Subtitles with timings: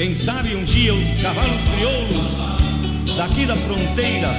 [0.00, 2.38] Quem sabe um dia os cavalos crioulos
[3.18, 4.30] daqui da fronteira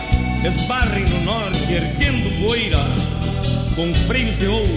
[0.43, 2.79] esbarrem no norte, erguendo poeira,
[3.75, 4.67] com freios de ouro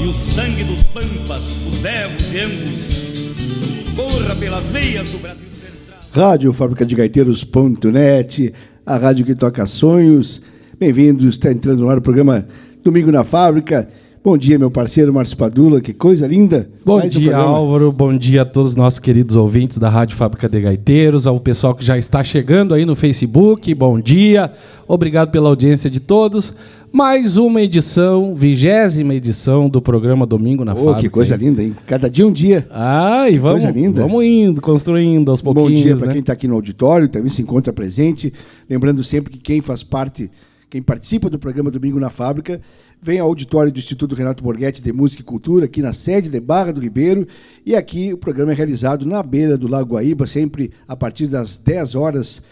[0.00, 5.98] e o sangue dos pampas, os devos e angus, corra pelas veias do Brasil Central.
[6.12, 8.54] Rádio Fábrica de Gaiteiros.net,
[8.86, 10.40] a rádio que toca sonhos.
[10.78, 12.46] Bem-vindos, está entrando no ar o programa
[12.80, 13.88] Domingo na Fábrica.
[14.26, 16.68] Bom dia, meu parceiro Márcio Padula, que coisa linda.
[16.84, 17.92] Bom Mais dia, um Álvaro.
[17.92, 21.76] Bom dia a todos os nossos queridos ouvintes da Rádio Fábrica de Gaiteiros, ao pessoal
[21.76, 23.72] que já está chegando aí no Facebook.
[23.72, 24.50] Bom dia.
[24.88, 26.52] Obrigado pela audiência de todos.
[26.92, 31.02] Mais uma edição, vigésima edição do programa Domingo na oh, Fábrica.
[31.02, 31.72] Que coisa linda, hein?
[31.86, 32.66] Cada dia um dia.
[32.72, 33.62] Ah, e vamos,
[33.94, 35.70] vamos indo, construindo aos pouquinhos.
[35.70, 36.12] Bom dia para né?
[36.14, 38.32] quem está aqui no auditório, também se encontra presente.
[38.68, 40.28] Lembrando sempre que quem faz parte,
[40.68, 42.60] quem participa do programa Domingo na Fábrica,
[43.00, 46.40] vem ao auditório do Instituto Renato Borghetti de Música e Cultura, aqui na sede de
[46.40, 47.26] Barra do Ribeiro.
[47.64, 51.56] E aqui o programa é realizado na beira do Lago Guaíba, sempre a partir das
[51.56, 52.42] 10 horas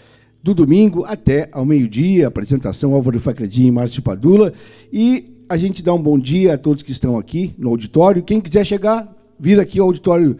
[0.41, 2.29] do domingo até ao meio-dia.
[2.29, 4.53] Apresentação Álvaro Facredinho e Márcio Padula.
[4.93, 8.23] E a gente dá um bom dia a todos que estão aqui no auditório.
[8.23, 10.37] Quem quiser chegar, vir aqui ao auditório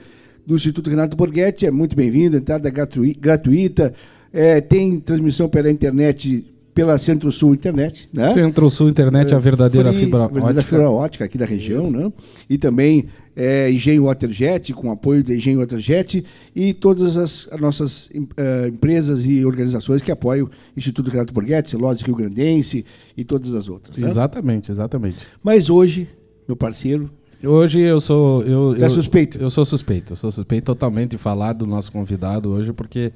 [0.47, 3.93] do Instituto Renato Borghetti, é muito bem-vindo, entrada gratuita.
[4.33, 8.09] É, tem transmissão pela internet pela Centro-Sul Internet.
[8.13, 8.29] Né?
[8.31, 10.63] Centro-Sul Internet é a verdadeira Free, fibra verdadeira ótica.
[10.63, 12.13] fibra ótica aqui da região, né?
[12.51, 18.07] E também é, Engenho Waterjet, com apoio da Engenho Waterjet, e todas as, as nossas
[18.07, 22.85] uh, empresas e organizações que apoiam o Instituto Renato Borghetti, Celose Rio Grandense
[23.17, 23.97] e todas as outras.
[23.97, 24.09] Né?
[24.09, 25.19] Exatamente, exatamente.
[25.43, 26.09] Mas hoje,
[26.49, 27.09] meu parceiro,
[27.47, 28.43] Hoje eu sou.
[28.43, 29.37] Eu, é suspeito?
[29.37, 30.15] Eu sou suspeito.
[30.15, 33.13] Eu sou suspeito totalmente de falar do nosso convidado hoje, porque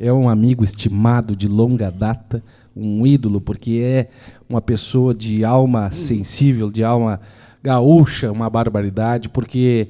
[0.00, 2.42] é um amigo estimado de longa data,
[2.74, 4.08] um ídolo, porque é
[4.48, 7.20] uma pessoa de alma sensível, de alma
[7.62, 9.88] gaúcha, uma barbaridade, porque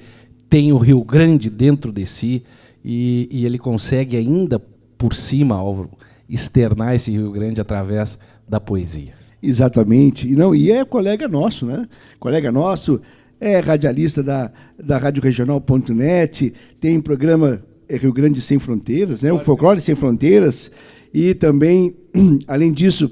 [0.49, 2.43] tem o Rio Grande dentro de si
[2.85, 4.61] e, e ele consegue ainda
[4.99, 5.91] por cima, Álvaro,
[6.29, 8.19] externar esse Rio Grande através
[8.49, 9.15] da poesia.
[9.43, 10.29] Exatamente.
[10.29, 11.89] E, não, e é colega nosso, né?
[12.19, 13.01] Colega nosso,
[13.41, 19.33] é radialista da, da Rádio Regional.net, tem programa é, Rio Grande Sem Fronteiras, né?
[19.33, 20.71] o Folclore Sem Fronteiras,
[21.13, 21.95] e também,
[22.47, 23.11] além disso,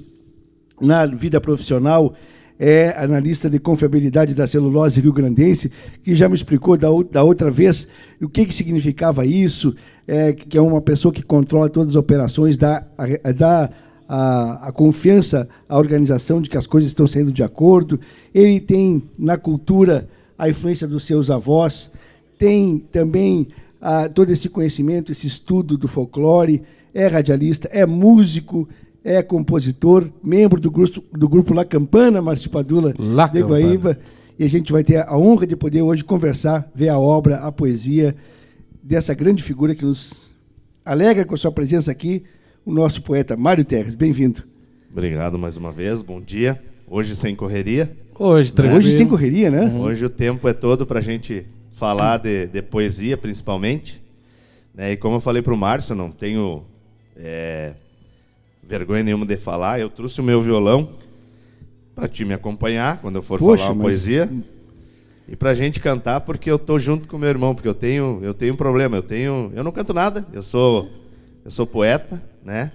[0.80, 2.14] na vida profissional,
[2.58, 5.70] é analista de confiabilidade da celulose rio-grandense,
[6.02, 7.88] que já me explicou da, da outra vez
[8.20, 9.74] o que, que significava isso,
[10.06, 12.84] é, que é uma pessoa que controla todas as operações, dá,
[13.36, 13.70] dá
[14.08, 18.00] a, a, confiança à organização de que as coisas estão saindo de acordo.
[18.34, 21.92] Ele tem na cultura a influência dos seus avós,
[22.38, 23.48] tem também
[23.80, 26.62] ah, todo esse conhecimento, esse estudo do folclore,
[26.98, 28.68] é radialista, é músico,
[29.04, 33.96] é compositor, membro do grupo, do grupo La Campana, Márcio Padula La de Guaíba.
[34.36, 37.52] E a gente vai ter a honra de poder hoje conversar, ver a obra, a
[37.52, 38.16] poesia
[38.82, 40.28] dessa grande figura que nos
[40.84, 42.24] alegra com a sua presença aqui,
[42.66, 43.94] o nosso poeta Mário Terres.
[43.94, 44.42] Bem-vindo.
[44.90, 46.60] Obrigado mais uma vez, bom dia.
[46.88, 47.96] Hoje sem correria.
[48.18, 48.78] Hoje, tranquilo.
[48.78, 49.66] Hoje sem correria, né?
[49.66, 49.82] Uhum.
[49.82, 54.02] Hoje o tempo é todo para a gente falar de, de poesia, principalmente.
[54.74, 54.92] Né?
[54.92, 56.64] E como eu falei para o Márcio, não tenho
[57.18, 57.74] é,
[58.62, 59.80] vergonha nenhuma de falar.
[59.80, 60.90] Eu trouxe o meu violão
[61.94, 63.82] para te me acompanhar quando eu for falar uma mas...
[63.82, 64.30] poesia.
[65.28, 68.20] E para a gente cantar, porque eu tô junto com meu irmão, porque eu tenho,
[68.22, 68.96] eu tenho um problema.
[68.96, 70.26] Eu tenho, eu não canto nada.
[70.32, 70.88] Eu sou,
[71.44, 72.72] eu sou poeta, né?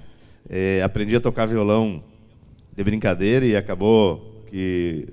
[0.48, 2.04] É, aprendi a tocar violão
[2.76, 5.08] de brincadeira e acabou que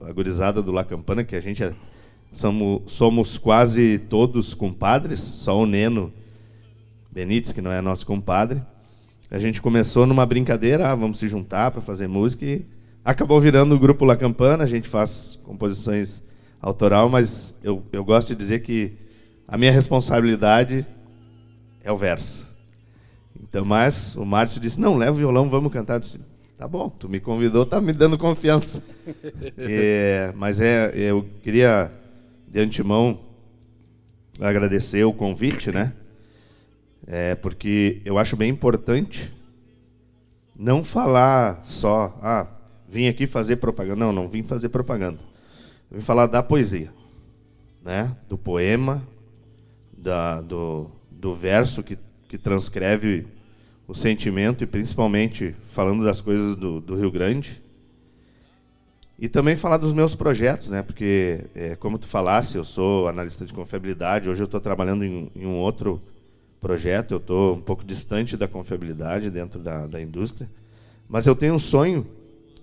[0.00, 1.72] a gurizada do La Campana, que a gente é
[2.36, 6.12] Somos, somos quase todos compadres, só o Neno
[7.16, 8.60] Benítez, que não é nosso compadre.
[9.30, 12.66] A gente começou numa brincadeira, ah, vamos se juntar para fazer música e
[13.02, 14.64] acabou virando o grupo La Campana.
[14.64, 16.22] A gente faz composições
[16.60, 18.92] autoral, mas eu, eu gosto de dizer que
[19.48, 20.84] a minha responsabilidade
[21.82, 22.46] é o verso.
[23.42, 25.94] Então, mas o Márcio disse: "Não, leva o violão, vamos cantar".
[25.94, 26.20] Eu disse,
[26.58, 28.82] tá bom, tu me convidou, tá me dando confiança.
[29.56, 31.90] é, mas é, eu queria
[32.46, 33.18] de antemão
[34.38, 35.94] agradecer o convite, né?
[37.06, 39.32] É, porque eu acho bem importante
[40.58, 42.46] não falar só, ah,
[42.88, 44.04] vim aqui fazer propaganda.
[44.04, 45.18] Não, não vim fazer propaganda.
[45.90, 46.90] Vim falar da poesia,
[47.84, 48.16] né?
[48.28, 49.06] Do poema,
[49.96, 51.98] da, do, do verso que,
[52.28, 53.26] que transcreve
[53.86, 57.62] o sentimento e principalmente falando das coisas do, do Rio Grande.
[59.18, 60.82] E também falar dos meus projetos, né?
[60.82, 64.28] Porque, é, como tu falasse, eu sou analista de confiabilidade.
[64.28, 66.02] Hoje eu estou trabalhando em, em, um outro
[66.66, 67.12] projeto.
[67.12, 70.50] Eu estou um pouco distante da confiabilidade dentro da, da indústria.
[71.08, 72.04] Mas eu tenho um sonho,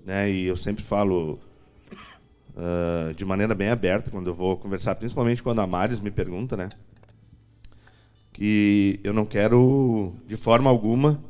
[0.06, 0.30] né?
[0.30, 1.40] E eu sempre falo
[2.56, 6.58] uh, de maneira bem aberta quando eu vou conversar, principalmente quando a Maris me pergunta,
[6.58, 6.68] né?
[8.34, 11.24] que eu não quero, de forma alguma,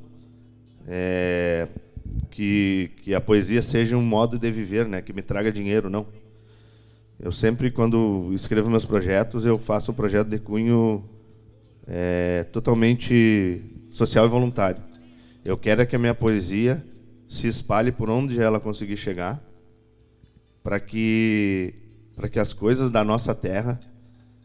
[0.87, 1.67] é,
[2.31, 5.01] que, que a poesia seja um modo de viver, né?
[5.01, 6.07] Que me traga dinheiro, não.
[7.19, 11.03] Eu sempre, quando escrevo meus projetos, eu faço um projeto de cunho
[11.87, 14.81] é, totalmente social e voluntário.
[15.43, 16.83] Eu quero é que a minha poesia
[17.27, 19.43] se espalhe por onde ela conseguir chegar,
[20.63, 21.75] para que
[22.15, 23.79] para que as coisas da nossa terra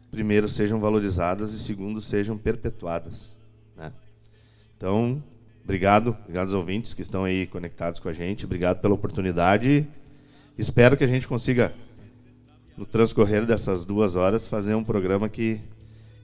[0.09, 3.37] primeiro sejam valorizadas e segundo sejam perpetuadas,
[3.77, 3.93] né?
[4.75, 5.23] Então,
[5.63, 9.87] obrigado, obrigado aos ouvintes que estão aí conectados com a gente, obrigado pela oportunidade.
[10.57, 11.73] Espero que a gente consiga
[12.75, 15.61] no transcorrer dessas duas horas fazer um programa que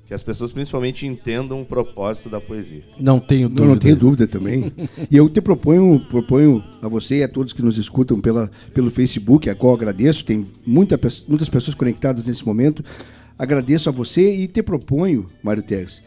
[0.06, 2.84] que as pessoas principalmente entendam o propósito da poesia.
[3.00, 3.64] Não tenho dúvida.
[3.64, 4.72] Não, não tenho dúvida também.
[5.10, 8.92] e eu te proponho, proponho a você e a todos que nos escutam pela, pelo
[8.92, 12.86] Facebook, a qual agradeço, tem muita, muitas pessoas conectadas nesse momento.
[13.38, 16.02] Agradeço a você e te proponho, Mário Teres,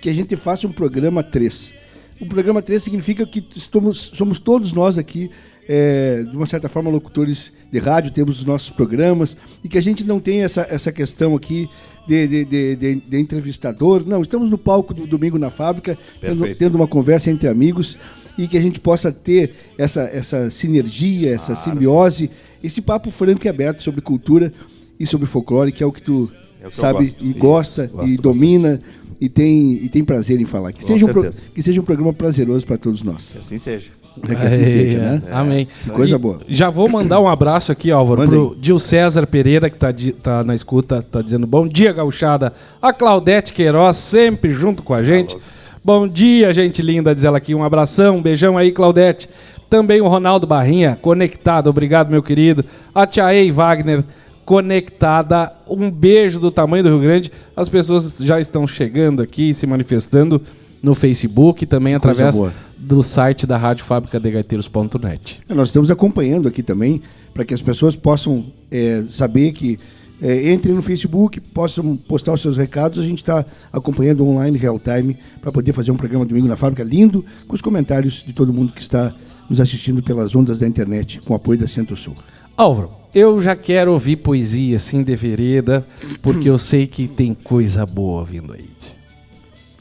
[0.00, 1.74] que a gente faça um programa 3.
[2.20, 5.30] O programa 3 significa que estamos, somos todos nós aqui,
[5.68, 9.80] é, de uma certa forma, locutores de rádio, temos os nossos programas, e que a
[9.80, 11.68] gente não tem essa, essa questão aqui
[12.06, 14.04] de, de, de, de, de entrevistador.
[14.06, 17.98] Não, estamos no palco do Domingo na Fábrica, tendo, tendo, uma conversa entre amigos
[18.36, 21.70] e que a gente possa ter essa, essa sinergia, essa claro.
[21.70, 22.30] simbiose,
[22.62, 24.52] esse papo franco e aberto sobre cultura
[24.98, 28.16] e sobre folclore, que é o que tu é que sabe e gosta Isso, e
[28.16, 28.80] domina
[29.20, 30.72] e tem, e tem prazer em falar.
[30.72, 33.30] Que, seja um, que seja um programa prazeroso para todos nós.
[33.32, 33.90] Que assim seja.
[34.22, 35.22] É que assim seja, né?
[35.28, 35.32] É.
[35.32, 35.68] Amém.
[35.82, 36.38] Que coisa e boa.
[36.48, 39.88] Já vou mandar um abraço aqui, Álvaro, Manda pro Dil César Pereira, que tá,
[40.22, 42.52] tá na escuta, tá dizendo bom dia, gauchada.
[42.80, 45.36] A Claudete Queiroz, sempre junto com a gente.
[45.84, 47.54] bom dia, gente linda, diz ela aqui.
[47.54, 49.28] Um abração, um beijão aí, Claudete.
[49.68, 51.68] Também o Ronaldo Barrinha, conectado.
[51.68, 52.64] Obrigado, meu querido.
[52.94, 54.04] A Tia Ei Wagner,
[54.44, 55.52] conectada.
[55.68, 57.32] Um beijo do tamanho do Rio Grande.
[57.56, 60.40] As pessoas já estão chegando aqui, se manifestando
[60.84, 62.38] no Facebook, também através
[62.76, 65.40] do site da Rádio Fábrica de Gaiteiros.net.
[65.48, 67.00] É, nós estamos acompanhando aqui também,
[67.32, 69.78] para que as pessoas possam é, saber que
[70.20, 72.98] é, entrem no Facebook, possam postar os seus recados.
[72.98, 76.84] A gente está acompanhando online, real time, para poder fazer um programa domingo na fábrica
[76.84, 79.14] lindo, com os comentários de todo mundo que está
[79.48, 82.14] nos assistindo pelas ondas da internet, com apoio da Centro-Sul.
[82.56, 85.84] Álvaro, eu já quero ouvir poesia assim de vereda,
[86.20, 88.68] porque eu sei que tem coisa boa vindo aí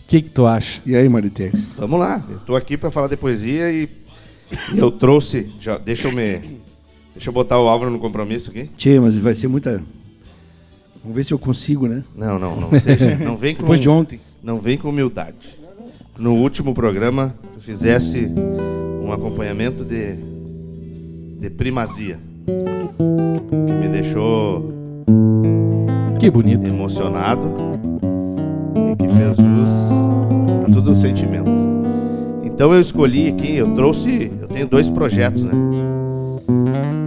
[0.07, 0.81] que, que tu acha?
[0.85, 1.73] E aí, Maritex?
[1.77, 2.23] Vamos lá.
[2.29, 3.89] Eu tô aqui para falar de poesia e
[4.75, 5.51] eu trouxe.
[5.59, 6.61] Já, deixa eu me.
[7.13, 8.69] Deixa eu botar o Álvaro no compromisso aqui.
[8.77, 9.81] Tchê, mas vai ser muita.
[11.01, 12.03] Vamos ver se eu consigo, né?
[12.15, 12.79] Não, não, não.
[12.79, 13.61] Seja, não vem com.
[13.61, 14.19] Depois de ontem.
[14.41, 15.57] Não vem com humildade.
[16.17, 18.29] No último programa, tu fizesse
[19.03, 20.15] um acompanhamento de.
[21.39, 22.19] de primazia.
[22.45, 24.71] Que me deixou.
[26.19, 26.67] Que bonito.
[26.67, 27.72] Emocionado
[28.95, 29.91] que fez jus
[30.67, 31.51] a todo o sentimento.
[32.43, 35.53] Então eu escolhi aqui, eu trouxe, eu tenho dois projetos, né?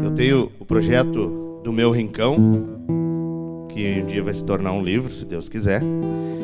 [0.04, 2.36] Eu tenho o projeto do meu rincão,
[3.68, 5.82] que um dia vai se tornar um livro, se Deus quiser,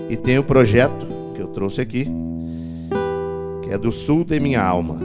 [0.08, 2.06] e tem o projeto que eu trouxe aqui,
[3.62, 4.98] que é do sul de minha alma.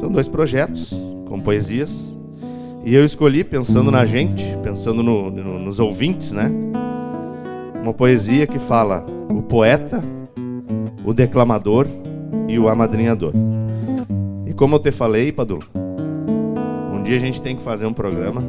[0.00, 0.98] São dois projetos
[1.28, 2.14] com poesias,
[2.84, 6.50] e eu escolhi pensando na gente, pensando no, no, nos ouvintes, né?
[7.84, 10.02] Uma poesia que fala o poeta,
[11.04, 11.86] o declamador
[12.48, 13.34] e o amadrinhador.
[14.46, 15.58] E como eu te falei, Padu,
[16.94, 18.42] um dia a gente tem que fazer um programa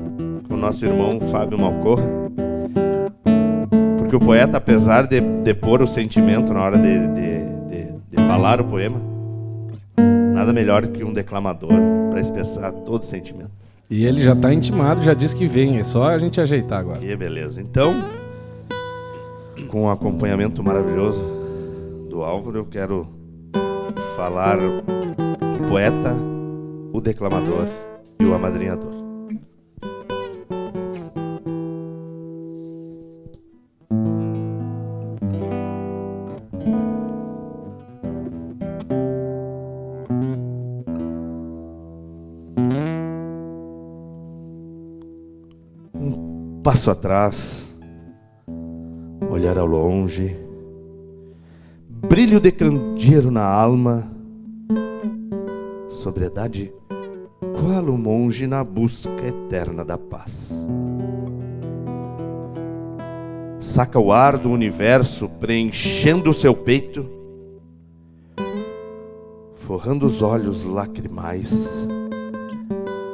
[0.47, 2.09] com o nosso irmão Fábio Malcorra,
[3.97, 8.23] porque o poeta, apesar de, de pôr o sentimento na hora de, de, de, de
[8.27, 9.01] falar o poema,
[10.33, 11.73] nada melhor que um declamador
[12.09, 13.51] para expressar todo o sentimento.
[13.89, 16.99] E ele já está intimado, já disse que vem, é só a gente ajeitar agora.
[16.99, 17.61] Que beleza.
[17.61, 17.93] Então,
[19.75, 21.21] com o acompanhamento maravilhoso
[22.09, 23.05] do Álvaro, eu quero
[24.15, 26.15] falar o poeta,
[26.93, 27.67] o declamador
[28.17, 28.93] e o amadrinhador.
[45.93, 47.64] Um passo atrás
[49.35, 50.33] olhar ao longe,
[51.89, 54.09] brilho de candeeiro na alma,
[55.89, 56.71] sobriedade,
[57.59, 60.65] qual o monge na busca eterna da paz.
[63.59, 67.05] Saca o ar do universo preenchendo o seu peito,
[69.53, 71.85] forrando os olhos lacrimais,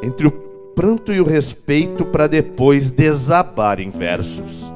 [0.03, 0.31] entre o
[0.75, 4.71] pranto e o respeito para depois desabar em versos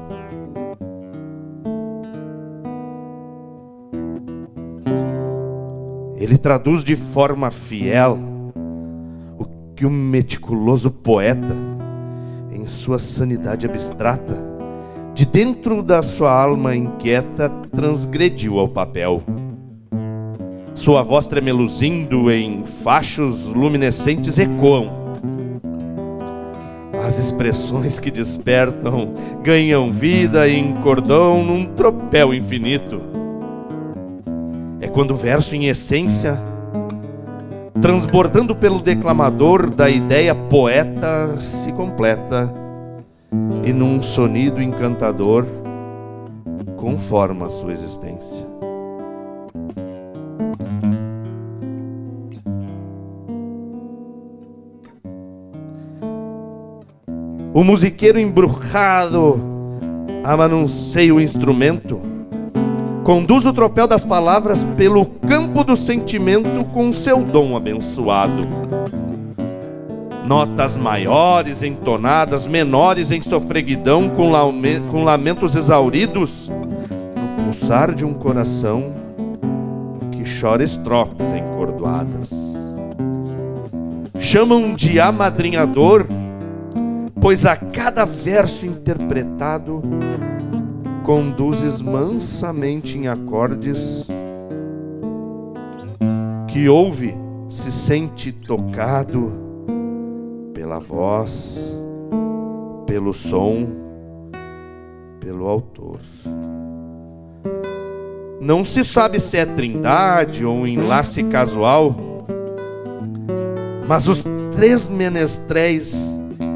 [6.18, 8.18] Ele traduz de forma fiel
[9.38, 9.44] o
[9.74, 11.54] que o meticuloso poeta,
[12.50, 14.36] em sua sanidade abstrata,
[15.12, 19.22] de dentro da sua alma inquieta, transgrediu ao papel.
[20.74, 24.90] Sua voz tremeluzindo em fachos luminescentes ecoam.
[27.06, 33.15] As expressões que despertam ganham vida em cordão num tropel infinito
[34.80, 36.38] é quando o verso, em essência,
[37.80, 42.52] transbordando pelo declamador da ideia poeta, se completa
[43.64, 45.46] e num sonido encantador
[46.76, 48.46] conforma a sua existência.
[57.52, 59.40] O musiqueiro embrujado
[60.22, 62.15] amanuncia o instrumento
[63.06, 68.44] Conduz o tropel das palavras pelo campo do sentimento com seu dom abençoado.
[70.26, 74.32] Notas maiores entonadas, menores em sofreguidão, com,
[74.90, 78.92] com lamentos exauridos, no pulsar de um coração
[80.10, 82.32] que chora estrofes encordoadas.
[84.18, 86.06] Chamam de amadrinhador,
[87.20, 89.80] pois a cada verso interpretado
[91.06, 94.08] conduzes mansamente em acordes
[96.48, 97.16] que ouve,
[97.48, 99.32] se sente tocado
[100.52, 101.78] pela voz,
[102.88, 103.68] pelo som,
[105.20, 106.00] pelo autor.
[108.40, 111.94] Não se sabe se é trindade ou um enlace casual,
[113.86, 114.24] mas os
[114.56, 115.94] três menestréis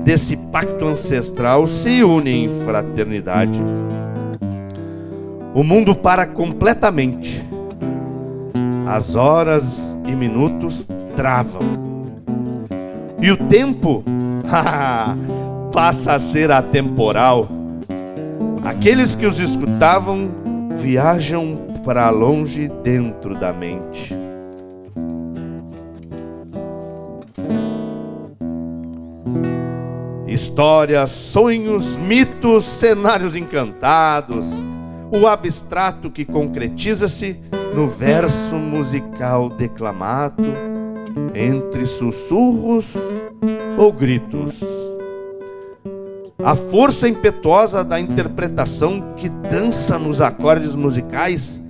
[0.03, 3.63] desse pacto ancestral se unem em fraternidade
[5.55, 7.45] o mundo para completamente.
[8.87, 11.61] As horas e minutos travam.
[13.21, 14.03] E o tempo
[15.73, 17.49] passa a ser atemporal.
[18.65, 20.31] Aqueles que os escutavam
[20.77, 24.17] viajam para longe dentro da mente.
[30.27, 34.63] Histórias, sonhos, mitos, cenários encantados
[35.11, 37.39] o abstrato que concretiza-se
[37.75, 40.53] no verso musical declamado,
[41.35, 42.95] entre sussurros
[43.79, 44.61] ou gritos.
[46.43, 51.61] A força impetuosa da interpretação que dança nos acordes musicais,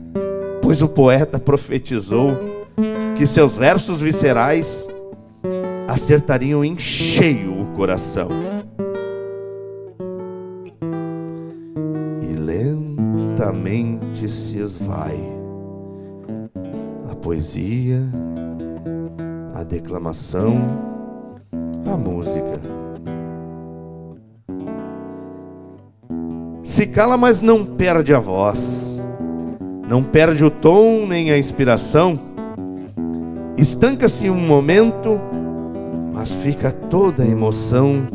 [0.63, 2.37] pois o poeta profetizou
[3.17, 4.89] que seus versos viscerais
[5.89, 8.29] acertariam em cheio o coração.
[13.51, 15.19] Lentamente se esvai.
[17.11, 18.01] A poesia,
[19.55, 20.57] a declamação,
[21.85, 22.61] a música.
[26.63, 29.03] Se cala, mas não perde a voz,
[29.89, 32.19] não perde o tom nem a inspiração.
[33.57, 35.21] Estanca-se um momento,
[36.13, 38.07] mas fica toda a emoção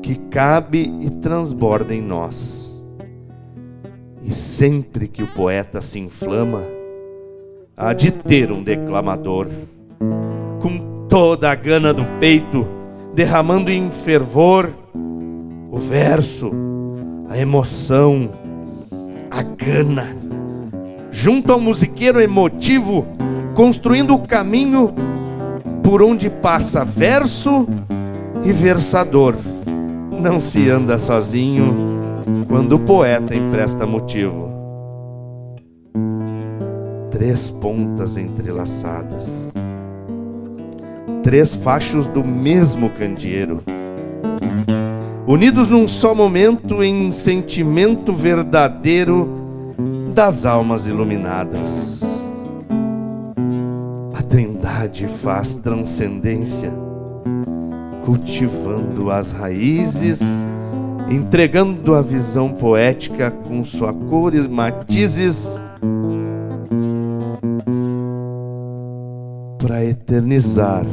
[0.00, 2.59] que cabe e transborda em nós.
[4.22, 6.62] E sempre que o poeta se inflama,
[7.76, 9.48] há de ter um declamador,
[10.60, 12.66] com toda a gana do peito,
[13.14, 14.68] derramando em fervor
[15.72, 16.52] o verso,
[17.28, 18.30] a emoção,
[19.30, 20.14] a gana,
[21.10, 23.06] junto ao musiqueiro emotivo,
[23.54, 24.94] construindo o caminho
[25.82, 27.66] por onde passa verso
[28.44, 29.34] e versador.
[30.20, 31.99] Não se anda sozinho
[32.48, 34.50] quando o poeta empresta motivo.
[37.10, 39.52] Três pontas entrelaçadas,
[41.22, 43.60] três fachos do mesmo candeeiro,
[45.26, 49.28] unidos num só momento em sentimento verdadeiro
[50.14, 52.02] das almas iluminadas.
[54.14, 56.72] A Trindade faz transcendência,
[58.04, 60.20] cultivando as raízes
[61.08, 65.60] entregando a visão poética com sua cores, matizes,
[69.58, 70.84] para eternizar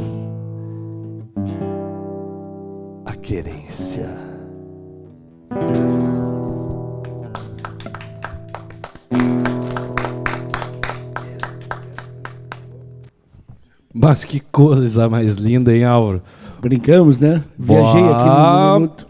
[3.04, 4.08] a querência.
[14.00, 16.22] Mas que coisa mais linda, hein, Álvaro?
[16.60, 17.42] Brincamos, né?
[17.58, 19.07] Viajei aqui no minuto.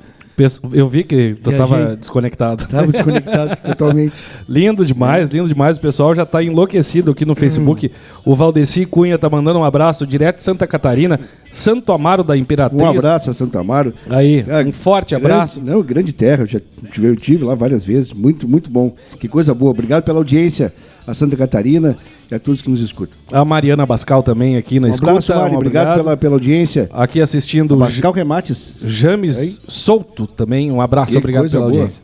[0.72, 1.58] Eu vi que tu Viajei.
[1.76, 2.66] tava desconectado.
[2.68, 4.14] Tava desconectado totalmente.
[4.48, 5.76] Lindo demais, lindo demais.
[5.76, 7.90] O pessoal já tá enlouquecido aqui no Facebook.
[8.24, 11.18] O Valdeci Cunha tá mandando um abraço direto de Santa Catarina,
[11.50, 12.80] Santo Amaro da Imperatriz.
[12.80, 13.92] Um abraço a Santo Amaro.
[14.08, 15.60] Aí, É, um forte abraço.
[15.60, 18.94] Grande, não, grande terra, eu já tive, eu tive lá várias vezes, muito, muito bom.
[19.18, 19.70] Que coisa boa.
[19.70, 20.72] Obrigado pela audiência
[21.08, 21.96] a Santa Catarina
[22.30, 23.16] e a todos que nos escutam.
[23.32, 25.10] A Mariana Bascal também aqui na Um escuta.
[25.12, 26.88] abraço, Mari, um obrigado pela, pela audiência.
[26.92, 28.74] Aqui assistindo o Pascal Remates.
[28.84, 29.48] James Aí.
[29.68, 30.70] Souto também.
[30.70, 31.72] Um abraço, Que obrigado pela boa.
[31.80, 32.02] audiência.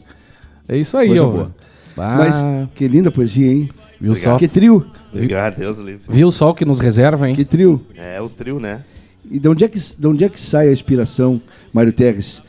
[0.68, 1.30] É isso aí, Coisa ó.
[1.30, 1.54] boa.
[1.96, 2.37] Mas
[2.75, 3.68] que linda poesia, hein?
[4.00, 4.37] viu só?
[4.38, 6.00] Que trio, Obrigado, Deus livre.
[6.08, 7.37] Viu só o que nos reserva, hein?
[7.37, 7.80] que trio.
[7.96, 8.82] É o trio, né?
[9.30, 11.40] E de onde é que, de onde é que sai a inspiração,
[11.73, 12.42] Mário Terres,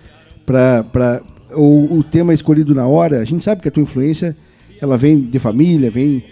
[0.45, 1.21] para
[1.53, 3.19] o, o tema escolhido na hora?
[3.19, 4.35] A gente sabe que a tua influência
[4.81, 6.23] ela vem de família, vem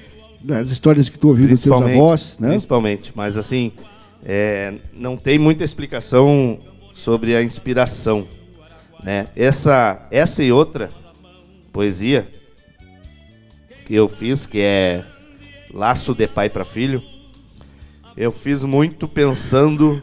[0.44, 2.50] das histórias que tu ouviu dos teus avós, né?
[2.50, 3.14] Principalmente.
[3.16, 3.72] Mas assim,
[4.26, 6.60] é, não tem muita explicação
[6.94, 8.28] sobre a inspiração.
[9.02, 9.28] Né?
[9.36, 10.90] Essa, essa e outra
[11.72, 12.28] poesia
[13.86, 15.04] que eu fiz, que é
[15.74, 17.02] Laço de Pai para Filho,
[18.16, 20.02] eu fiz muito pensando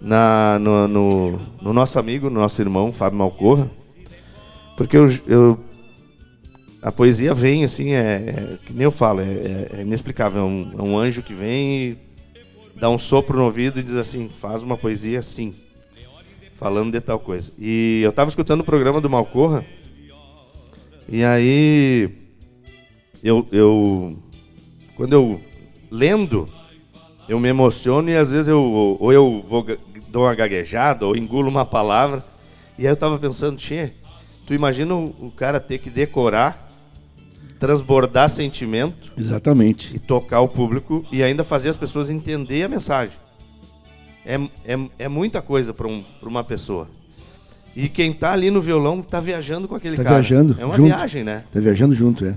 [0.00, 3.70] na, no, no, no nosso amigo, no nosso irmão, Fábio Malcorra,
[4.76, 5.58] porque eu, eu
[6.84, 10.42] a poesia vem assim, é, é que nem eu falo, é, é- é inexplicável.
[10.42, 11.98] É um, é um anjo que vem e
[12.76, 15.54] dá um sopro no ouvido e diz assim: faz uma poesia assim,
[16.56, 17.50] falando de tal coisa.
[17.58, 19.64] E eu estava escutando o programa do Malcorra,
[21.08, 22.10] e aí
[23.22, 24.18] eu, eu
[24.94, 25.40] quando eu
[25.90, 26.46] lendo,
[27.26, 28.62] eu me emociono e às vezes eu
[29.00, 29.64] ou eu vou
[30.08, 32.22] dou uma gaguejada ou engulo uma palavra.
[32.78, 33.90] E aí eu tava pensando, tchê,
[34.46, 36.63] tu imagina o cara ter que decorar,
[37.58, 39.94] transbordar sentimento Exatamente.
[39.94, 43.16] e tocar o público e ainda fazer as pessoas entender a mensagem.
[44.26, 46.88] É, é, é muita coisa para um, uma pessoa.
[47.76, 50.14] E quem tá ali no violão tá viajando com aquele Tá cara.
[50.16, 50.86] viajando É uma junto.
[50.86, 51.44] viagem, né?
[51.52, 52.36] Tá viajando junto, é.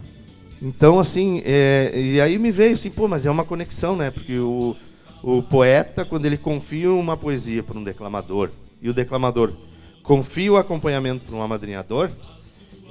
[0.61, 4.09] Então, assim, é, e aí me veio assim, pô, mas é uma conexão, né?
[4.09, 4.75] Porque o,
[5.21, 8.49] o poeta, quando ele confia uma poesia para um declamador,
[8.81, 9.53] e o declamador
[10.01, 12.09] confia o acompanhamento para um amadrinhador,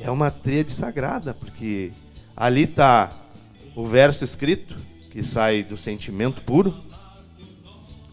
[0.00, 1.90] é uma tríade sagrada, porque
[2.36, 3.10] ali tá
[3.74, 4.76] o verso escrito,
[5.10, 6.74] que sai do sentimento puro,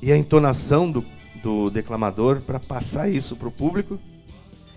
[0.02, 1.06] e a entonação do,
[1.42, 4.00] do declamador para passar isso para o público,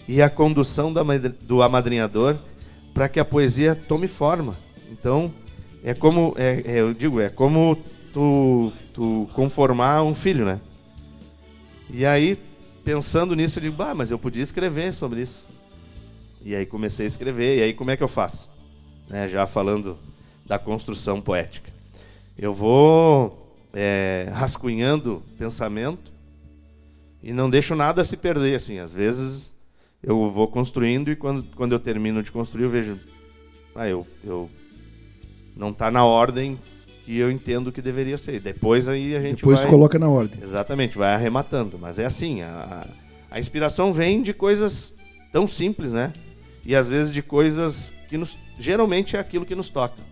[0.09, 2.37] e a condução do amadrinhador
[2.93, 4.57] para que a poesia tome forma.
[4.91, 5.33] Então,
[5.83, 7.77] é como, é, é, eu digo, é como
[8.13, 10.61] tu, tu conformar um filho, né?
[11.91, 12.39] E aí,
[12.85, 15.45] pensando nisso, eu digo, bah, mas eu podia escrever sobre isso.
[16.43, 18.56] E aí comecei a escrever, e aí como é que eu faço?
[19.09, 19.97] Né, já falando
[20.45, 21.71] da construção poética.
[22.39, 26.11] Eu vou é, rascunhando pensamento
[27.23, 28.79] e não deixo nada se perder, assim.
[28.79, 29.55] Às vezes
[30.03, 32.99] eu vou construindo e quando, quando eu termino de construir eu vejo,
[33.75, 34.49] ah, eu, eu
[35.57, 36.59] não está na ordem
[37.05, 38.41] que eu entendo que deveria ser.
[38.41, 39.71] Depois aí a gente Depois vai...
[39.71, 40.41] coloca na ordem.
[40.43, 41.79] Exatamente, vai arrematando.
[41.79, 42.87] Mas é assim, a,
[43.31, 44.93] a inspiração vem de coisas
[45.33, 46.13] tão simples, né?
[46.67, 50.03] E às vezes de coisas que nos, geralmente é aquilo que nos toca.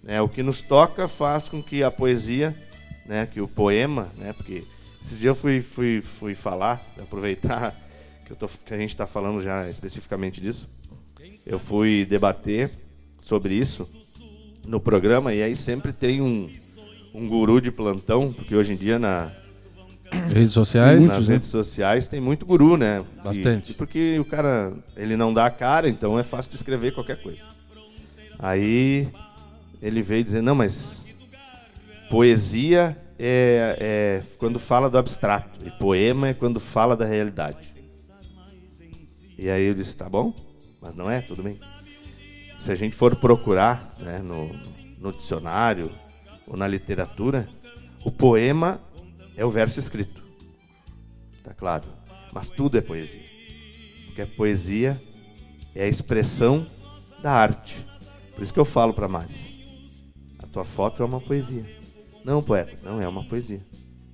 [0.00, 0.22] Né?
[0.22, 2.56] O que nos toca faz com que a poesia,
[3.04, 3.26] né?
[3.26, 4.32] que o poema, né?
[4.32, 4.62] porque
[5.04, 7.74] esses dias eu fui, fui, fui falar, aproveitar
[8.24, 10.68] que, tô, que a gente está falando já especificamente disso,
[11.44, 12.70] eu fui debater
[13.20, 13.90] sobre isso
[14.64, 16.48] no programa e aí sempre tem um,
[17.12, 19.32] um guru de plantão, porque hoje em dia na,
[20.10, 20.98] Redes sociais.
[21.00, 21.34] Muitos, nas né?
[21.34, 23.04] redes sociais tem muito guru, né?
[23.22, 23.72] Bastante.
[23.72, 27.22] E- porque o cara, ele não dá a cara, então é fácil de escrever qualquer
[27.22, 27.42] coisa.
[28.38, 29.08] Aí
[29.82, 31.06] ele veio dizer, não, mas
[32.08, 37.74] poesia é, é quando fala do abstrato, e poema é quando fala da realidade.
[39.36, 40.34] E aí eu disse, tá bom,
[40.80, 41.58] mas não é, tudo bem.
[42.58, 44.50] Se a gente for procurar né, no,
[44.98, 45.90] no dicionário
[46.46, 47.48] ou na literatura,
[48.04, 48.80] o poema
[49.38, 50.20] é o verso escrito.
[51.44, 51.84] Tá claro.
[52.32, 53.22] Mas tudo é poesia.
[54.06, 55.00] Porque a poesia
[55.76, 56.66] é a expressão
[57.22, 57.86] da arte.
[58.34, 59.56] Por isso que eu falo para mais.
[60.40, 61.64] A tua foto é uma poesia.
[62.24, 63.60] Não, poeta, não é uma poesia.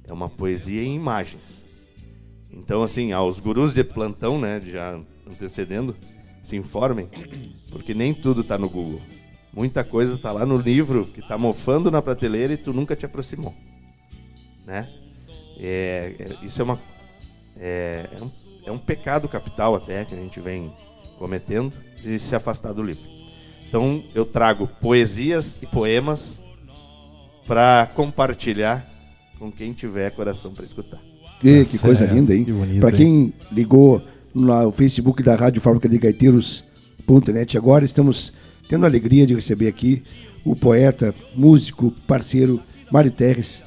[0.04, 1.64] É uma poesia em imagens.
[2.52, 5.96] Então, assim, aos gurus de plantão, né, já antecedendo,
[6.42, 7.08] se informem,
[7.70, 9.00] porque nem tudo está no Google.
[9.52, 13.06] Muita coisa está lá no livro que está mofando na prateleira e tu nunca te
[13.06, 13.54] aproximou,
[14.66, 14.88] né?
[15.58, 16.78] É, é- isso é uma
[17.58, 18.30] é, é um,
[18.66, 20.72] é um pecado capital até que a gente vem
[21.18, 23.04] cometendo de se afastar do livro.
[23.68, 26.40] Então eu trago poesias e poemas
[27.46, 28.88] para compartilhar
[29.38, 31.00] com quem tiver coração para escutar.
[31.42, 32.44] E, que coisa certo, linda, hein?
[32.44, 34.02] que Para quem ligou
[34.34, 37.56] no Facebook da Rádio Fábrica de Gaiteiros.net.
[37.56, 38.32] Agora estamos
[38.68, 40.02] tendo a alegria de receber aqui
[40.44, 43.64] o poeta, músico, parceiro Mário Terres,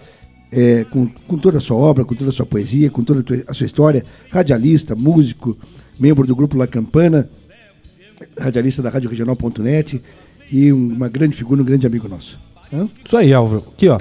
[0.52, 3.54] é, com, com toda a sua obra, com toda a sua poesia, com toda a
[3.54, 5.58] sua história, radialista, músico,
[6.00, 7.30] membro do grupo La Campana,
[8.40, 10.02] radialista da Rádio Regional.net
[10.52, 12.40] e uma grande figura, um grande amigo nosso.
[12.74, 12.88] Hã?
[13.06, 13.66] Isso aí, Álvaro.
[13.74, 14.00] Aqui, ó.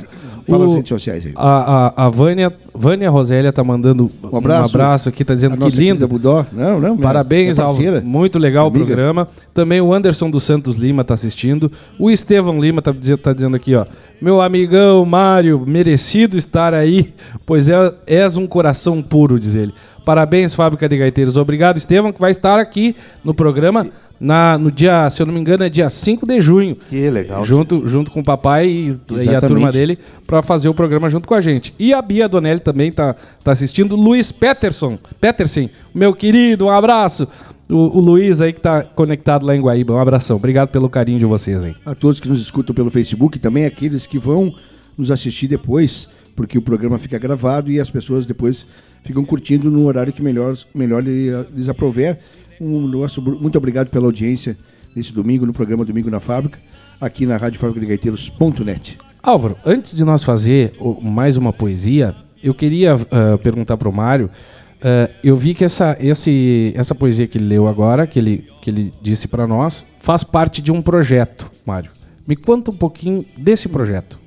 [0.48, 1.32] Fala o, as redes sociais aí.
[1.34, 5.56] A, a, a Vânia, Vânia Rosélia tá mandando um abraço, um abraço aqui, tá dizendo
[5.56, 6.06] que lindo.
[6.06, 6.46] Budó.
[6.52, 8.04] Não, não, Parabéns, Álvaro.
[8.04, 8.84] Muito legal Amiga.
[8.84, 9.28] o programa.
[9.52, 11.70] Também o Anderson dos Santos Lima tá assistindo.
[11.98, 13.84] O Estevão Lima tá, tá dizendo aqui, ó.
[14.20, 17.12] Meu amigão Mário, merecido estar aí,
[17.44, 19.74] pois é, és um coração puro, diz ele.
[20.06, 21.36] Parabéns, Fábrica de Gaiteiros.
[21.36, 25.40] Obrigado, Estevão, que vai estar aqui no programa na, no dia, se eu não me
[25.40, 26.76] engano, é dia 5 de junho.
[26.88, 27.44] Que legal.
[27.44, 31.28] Junto, junto com o papai e, e a turma dele para fazer o programa junto
[31.28, 31.74] com a gente.
[31.78, 33.94] E a Bia Donelli também tá, tá assistindo.
[33.94, 37.28] Luiz Peterson, Peterson, meu querido, um abraço.
[37.68, 39.92] O, o, Luiz aí que tá conectado lá em Guaíba.
[39.92, 40.36] Um abração.
[40.36, 41.74] Obrigado pelo carinho de vocês aí.
[41.84, 44.54] A todos que nos escutam pelo Facebook e também aqueles que vão
[44.96, 48.66] nos assistir depois, porque o programa fica gravado e as pessoas depois
[49.02, 52.18] ficam curtindo no horário que melhor, melhor lhes aprover.
[52.60, 54.56] Um nosso, muito obrigado pela audiência
[54.94, 56.58] nesse domingo, no programa Domingo na Fábrica,
[57.00, 58.98] aqui na Rádio Fábrica de Gaiteiros.net.
[59.22, 64.30] Álvaro, antes de nós fazer mais uma poesia, eu queria uh, perguntar para o Mário.
[64.76, 68.70] Uh, eu vi que essa, esse, essa poesia que ele leu agora, que ele, que
[68.70, 71.90] ele disse para nós, faz parte de um projeto, Mário.
[72.26, 74.18] Me conta um pouquinho desse projeto.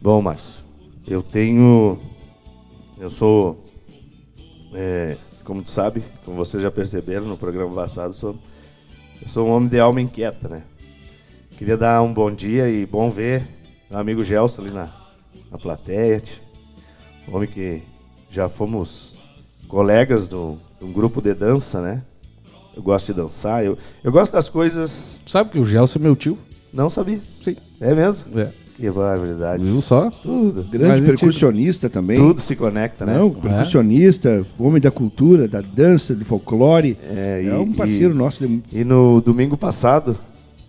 [0.00, 0.62] Bom, Márcio,
[1.06, 1.98] eu tenho.
[2.98, 3.64] Eu sou
[4.74, 5.16] é,
[5.52, 8.34] como tu sabe, como vocês já perceberam no programa passado, sou,
[9.20, 10.62] eu sou um homem de alma inquieta, né?
[11.58, 13.46] Queria dar um bom dia e bom ver
[13.90, 14.88] meu amigo Gelson ali na,
[15.50, 16.22] na plateia.
[17.30, 17.82] Homem que
[18.30, 19.12] já fomos
[19.68, 22.02] colegas do, de um grupo de dança, né?
[22.74, 25.20] Eu gosto de dançar, eu, eu gosto das coisas.
[25.26, 26.38] Sabe que o Gelson é meu tio?
[26.72, 27.20] Não sabia.
[27.42, 27.58] Sim.
[27.78, 28.40] É mesmo?
[28.40, 28.50] É.
[28.82, 29.62] Que barbaridade.
[29.62, 30.10] Viu só?
[30.10, 30.64] Tudo.
[30.64, 31.94] Grande Mas percussionista gente...
[31.94, 32.16] também.
[32.16, 33.16] Tudo se conecta, né?
[33.16, 34.44] Não, percussionista, é.
[34.58, 36.98] homem da cultura, da dança, do folclore.
[37.04, 38.44] É, é um parceiro e, nosso.
[38.44, 38.60] De...
[38.72, 40.18] E no domingo passado,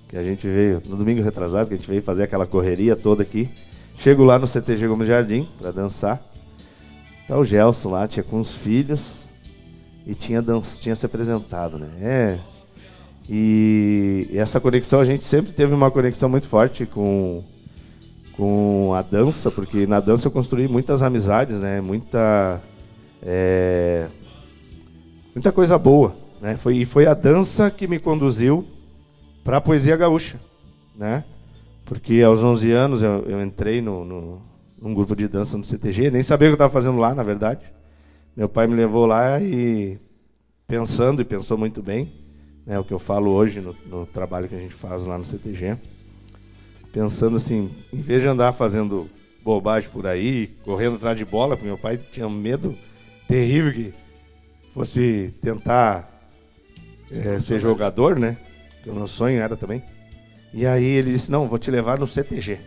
[0.07, 3.23] que a gente veio, no domingo retrasado, que a gente veio fazer aquela correria toda
[3.23, 3.49] aqui,
[3.97, 6.23] chego lá no CTG Gomes Jardim para dançar.
[7.27, 9.21] Tá o Gelson lá, tinha com os filhos
[10.05, 11.87] e tinha, dança, tinha se apresentado, né?
[11.99, 12.39] É.
[13.27, 17.43] E essa conexão, a gente sempre teve uma conexão muito forte com
[18.35, 21.81] com a dança, porque na dança eu construí muitas amizades, né?
[21.81, 22.61] Muita
[23.21, 24.07] é,
[25.33, 26.57] muita coisa boa, né?
[26.57, 28.65] Foi e foi a dança que me conduziu
[29.43, 30.39] para a poesia gaúcha,
[30.95, 31.23] né?
[31.85, 34.41] Porque aos 11 anos eu, eu entrei no, no,
[34.81, 37.23] num grupo de dança no CTG, nem sabia o que eu estava fazendo lá, na
[37.23, 37.61] verdade.
[38.35, 39.99] Meu pai me levou lá e
[40.67, 42.11] pensando e pensou muito bem,
[42.65, 42.79] né?
[42.79, 45.77] O que eu falo hoje no, no trabalho que a gente faz lá no CTG
[46.93, 49.09] pensando assim, em vez de andar fazendo
[49.43, 52.77] bobagem por aí, correndo atrás de bola, porque meu pai tinha um medo
[53.27, 53.93] terrível que
[54.73, 56.07] fosse tentar
[57.11, 58.37] é, ser jogador, né?
[58.83, 59.81] Que o meu sonho era também.
[60.53, 62.59] E aí ele disse, não, vou te levar no CTG.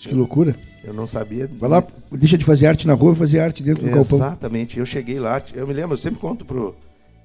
[0.00, 0.56] Que loucura.
[0.82, 1.48] Eu não sabia.
[1.58, 4.10] Vai lá, deixa de fazer arte na rua e fazer arte dentro do Exatamente.
[4.10, 4.26] galpão.
[4.26, 4.78] Exatamente.
[4.80, 6.74] Eu cheguei lá, eu me lembro, eu sempre conto pro,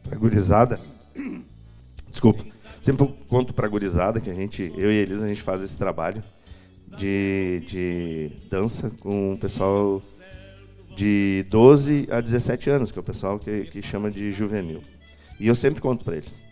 [0.04, 0.80] pra gurizada.
[2.12, 2.44] Desculpa.
[2.88, 5.78] Sempre conto pra gurizada que a gente, eu e a Elisa, a gente faz esse
[5.78, 6.24] trabalho
[6.98, 10.02] de, de dança com o pessoal
[10.96, 14.80] de 12 a 17 anos, que é o pessoal que, que chama de juvenil.
[15.38, 16.46] E eu sempre conto para eles.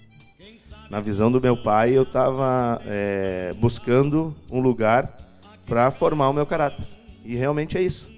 [0.89, 5.17] Na visão do meu pai, eu estava é, buscando um lugar
[5.65, 6.85] para formar o meu caráter.
[7.23, 8.11] E realmente é isso.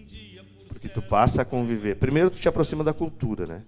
[0.70, 1.98] Porque tu passa a conviver.
[1.98, 3.62] Primeiro, tu te aproxima da cultura, né?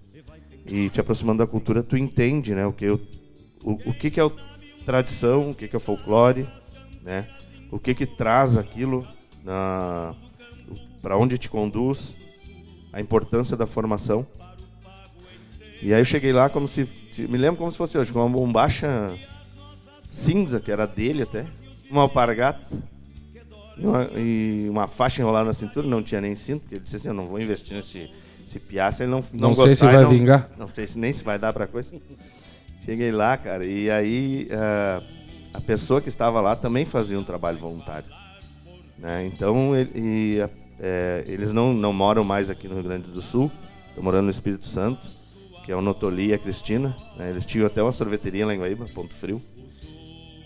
[0.66, 2.66] E te aproximando da cultura, tu entende, né?
[2.66, 3.00] O que, eu,
[3.64, 4.32] o, o que, que é
[4.86, 6.48] tradição, o que, que é folclore,
[7.04, 7.28] né?
[7.72, 9.08] O que que traz aquilo
[11.02, 12.16] para onde te conduz,
[12.92, 14.26] a importância da formação.
[15.82, 18.20] E aí eu cheguei lá como se, se me lembro como se fosse hoje, com
[18.20, 19.16] uma bombacha
[20.12, 21.46] cinza que era dele até,
[21.90, 22.78] uma alpargata
[23.78, 26.98] e uma, e uma faixa enrolada na cintura, não tinha nem cinto, porque ele disse
[26.98, 28.10] assim, eu não vou investir nesse,
[28.44, 30.50] nesse piaço, ele não não, não sei se vai não, vingar.
[30.58, 31.96] Não sei nem se vai dar para coisa.
[32.90, 35.04] Cheguei lá, cara, e aí uh,
[35.54, 38.10] a pessoa que estava lá também fazia um trabalho voluntário.
[38.98, 39.28] Né?
[39.32, 40.40] Então, ele, e,
[40.80, 43.52] é, eles não, não moram mais aqui no Rio Grande do Sul,
[43.90, 45.00] estão morando no Espírito Santo,
[45.64, 46.98] que é o Notoli e a Cristina.
[47.16, 47.30] Né?
[47.30, 49.40] Eles tinham até uma sorveteria lá em Guaíba, Ponto Frio.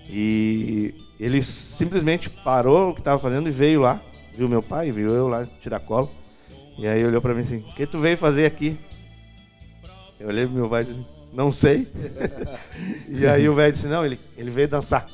[0.09, 4.01] E ele simplesmente parou o que estava fazendo e veio lá,
[4.37, 6.09] viu meu pai, viu eu lá tirar cola.
[6.77, 8.77] E aí olhou para mim assim: O que tu veio fazer aqui?
[10.19, 11.87] Eu olhei pro meu pai e disse assim: Não sei.
[13.09, 15.05] e aí o velho disse, não, ele, ele veio dançar.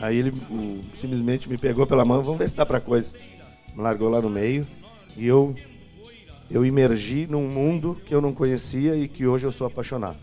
[0.00, 3.12] Aí ele o, simplesmente me pegou pela mão, vamos ver se dá pra coisa.
[3.74, 4.66] Me largou lá no meio
[5.16, 5.54] e eu
[6.50, 10.16] eu imergi num mundo que eu não conhecia e que hoje eu sou apaixonado.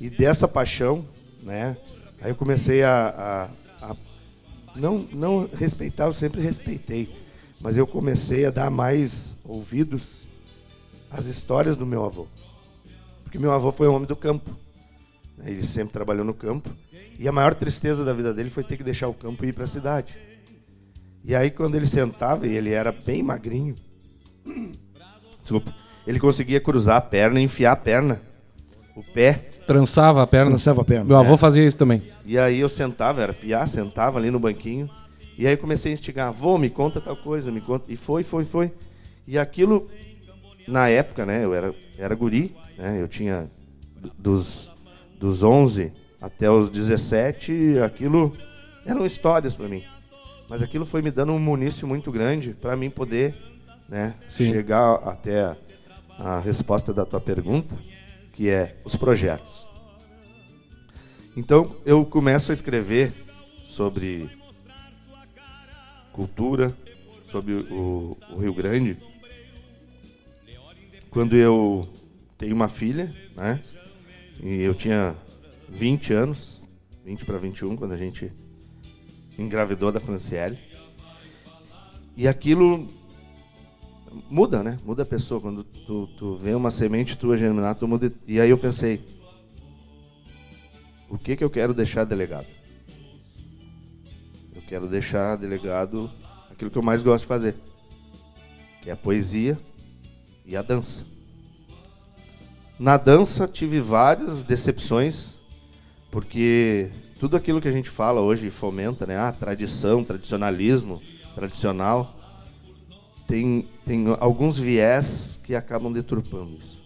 [0.00, 1.04] E dessa paixão,
[1.42, 1.76] né,
[2.20, 3.48] aí eu comecei a,
[3.80, 3.96] a, a
[4.74, 7.08] não, não respeitar, eu sempre respeitei,
[7.60, 10.26] mas eu comecei a dar mais ouvidos
[11.08, 12.26] às histórias do meu avô.
[13.34, 14.48] Porque meu avô foi um homem do campo.
[15.36, 16.70] Né, ele sempre trabalhou no campo.
[17.18, 19.52] E a maior tristeza da vida dele foi ter que deixar o campo e ir
[19.52, 20.16] para a cidade.
[21.24, 23.74] E aí, quando ele sentava, e ele era bem magrinho,
[25.42, 25.74] desculpa,
[26.06, 28.22] ele conseguia cruzar a perna e enfiar a perna,
[28.94, 29.32] o pé.
[29.66, 30.50] Trançava a perna.
[30.52, 31.04] Trançava a perna.
[31.04, 32.04] Meu avô fazia isso também.
[32.24, 34.88] E aí eu sentava, era piar, sentava ali no banquinho.
[35.36, 37.92] E aí comecei a instigar, vô, me conta tal coisa, me conta.
[37.92, 38.70] E foi, foi, foi.
[39.26, 39.90] E aquilo,
[40.66, 43.50] na época, né, eu era, era guri, né, eu tinha
[44.18, 44.70] dos,
[45.18, 48.32] dos 11 até os 17, aquilo
[48.84, 49.82] eram histórias para mim.
[50.48, 53.34] Mas aquilo foi me dando um munício muito grande para mim poder
[53.88, 55.56] né, chegar até
[56.18, 57.74] a resposta da tua pergunta,
[58.34, 59.66] que é os projetos.
[61.36, 63.12] Então eu começo a escrever
[63.66, 64.28] sobre
[66.12, 66.72] cultura,
[67.26, 68.96] sobre o, o Rio Grande,
[71.14, 71.88] quando eu
[72.36, 73.62] tenho uma filha, né?
[74.42, 75.14] E eu tinha
[75.68, 76.60] 20 anos,
[77.04, 78.32] 20 para 21, quando a gente
[79.38, 80.58] engravidou da Franciele.
[82.16, 82.88] E aquilo
[84.28, 84.76] muda, né?
[84.84, 85.40] Muda a pessoa.
[85.40, 88.12] Quando tu, tu vê uma semente tua germinar, tu muda.
[88.26, 89.00] E aí eu pensei,
[91.08, 92.48] o que, que eu quero deixar delegado?
[94.52, 96.10] Eu quero deixar delegado
[96.50, 97.54] aquilo que eu mais gosto de fazer,
[98.82, 99.56] que é a poesia
[100.44, 101.02] e a dança.
[102.78, 105.34] Na dança tive várias decepções,
[106.10, 109.16] porque tudo aquilo que a gente fala hoje fomenta, né?
[109.16, 111.00] Ah, tradição, tradicionalismo,
[111.34, 112.14] tradicional,
[113.26, 116.82] tem, tem alguns viés que acabam deturpando isso.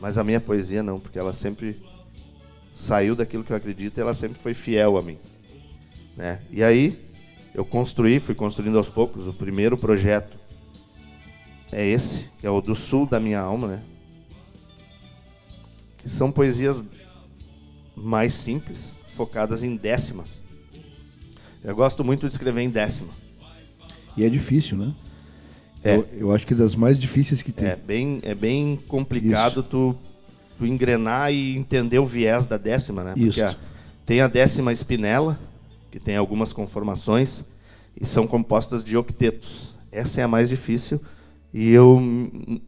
[0.00, 1.82] Mas a minha poesia não, porque ela sempre
[2.74, 5.18] saiu daquilo que eu acredito e ela sempre foi fiel a mim.
[6.16, 6.40] Né?
[6.50, 6.98] E aí
[7.54, 9.26] eu construí, fui construindo aos poucos.
[9.26, 10.36] O primeiro projeto
[11.74, 13.82] é esse, que é o do sul da minha alma, né?
[15.98, 16.82] Que são poesias
[17.96, 20.42] mais simples, focadas em décimas.
[21.62, 23.08] Eu gosto muito de escrever em décima.
[24.16, 24.92] E é difícil, né?
[25.82, 25.96] É.
[25.96, 27.68] Eu, eu acho que é das mais difíceis que tem.
[27.68, 29.96] É bem, é bem complicado tu,
[30.56, 33.10] tu engrenar e entender o viés da décima, né?
[33.14, 33.42] Porque Isso.
[33.44, 33.56] a-
[34.06, 35.38] tem a décima espinela,
[35.90, 37.42] que tem algumas conformações,
[38.00, 39.74] e são compostas de octetos.
[39.90, 41.00] Essa é a mais difícil.
[41.56, 42.02] E eu,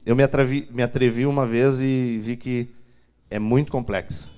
[0.07, 2.69] eu me, atrevi, me atrevi uma vez e vi que
[3.29, 4.29] é muito complexa.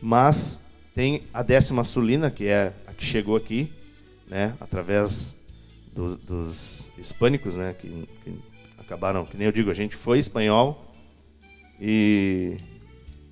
[0.00, 0.60] Mas
[0.94, 3.72] tem a décima sulina, que é a que chegou aqui,
[4.30, 5.34] né, através
[5.92, 7.88] do- dos hispânicos, né, que,
[8.22, 8.38] que
[8.78, 10.92] acabaram, que nem eu digo, a gente foi espanhol
[11.80, 12.56] e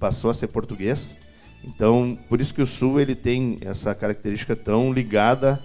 [0.00, 1.16] passou a ser português.
[1.62, 5.64] Então, por isso que o Sul ele tem essa característica tão ligada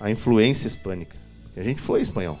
[0.00, 1.16] à influência hispânica.
[1.54, 2.38] A gente foi espanhol.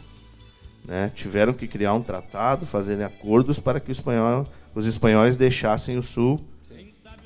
[0.84, 1.10] Né?
[1.14, 6.02] Tiveram que criar um tratado, fazerem acordos para que o espanhol, os espanhóis deixassem o
[6.02, 6.40] Sul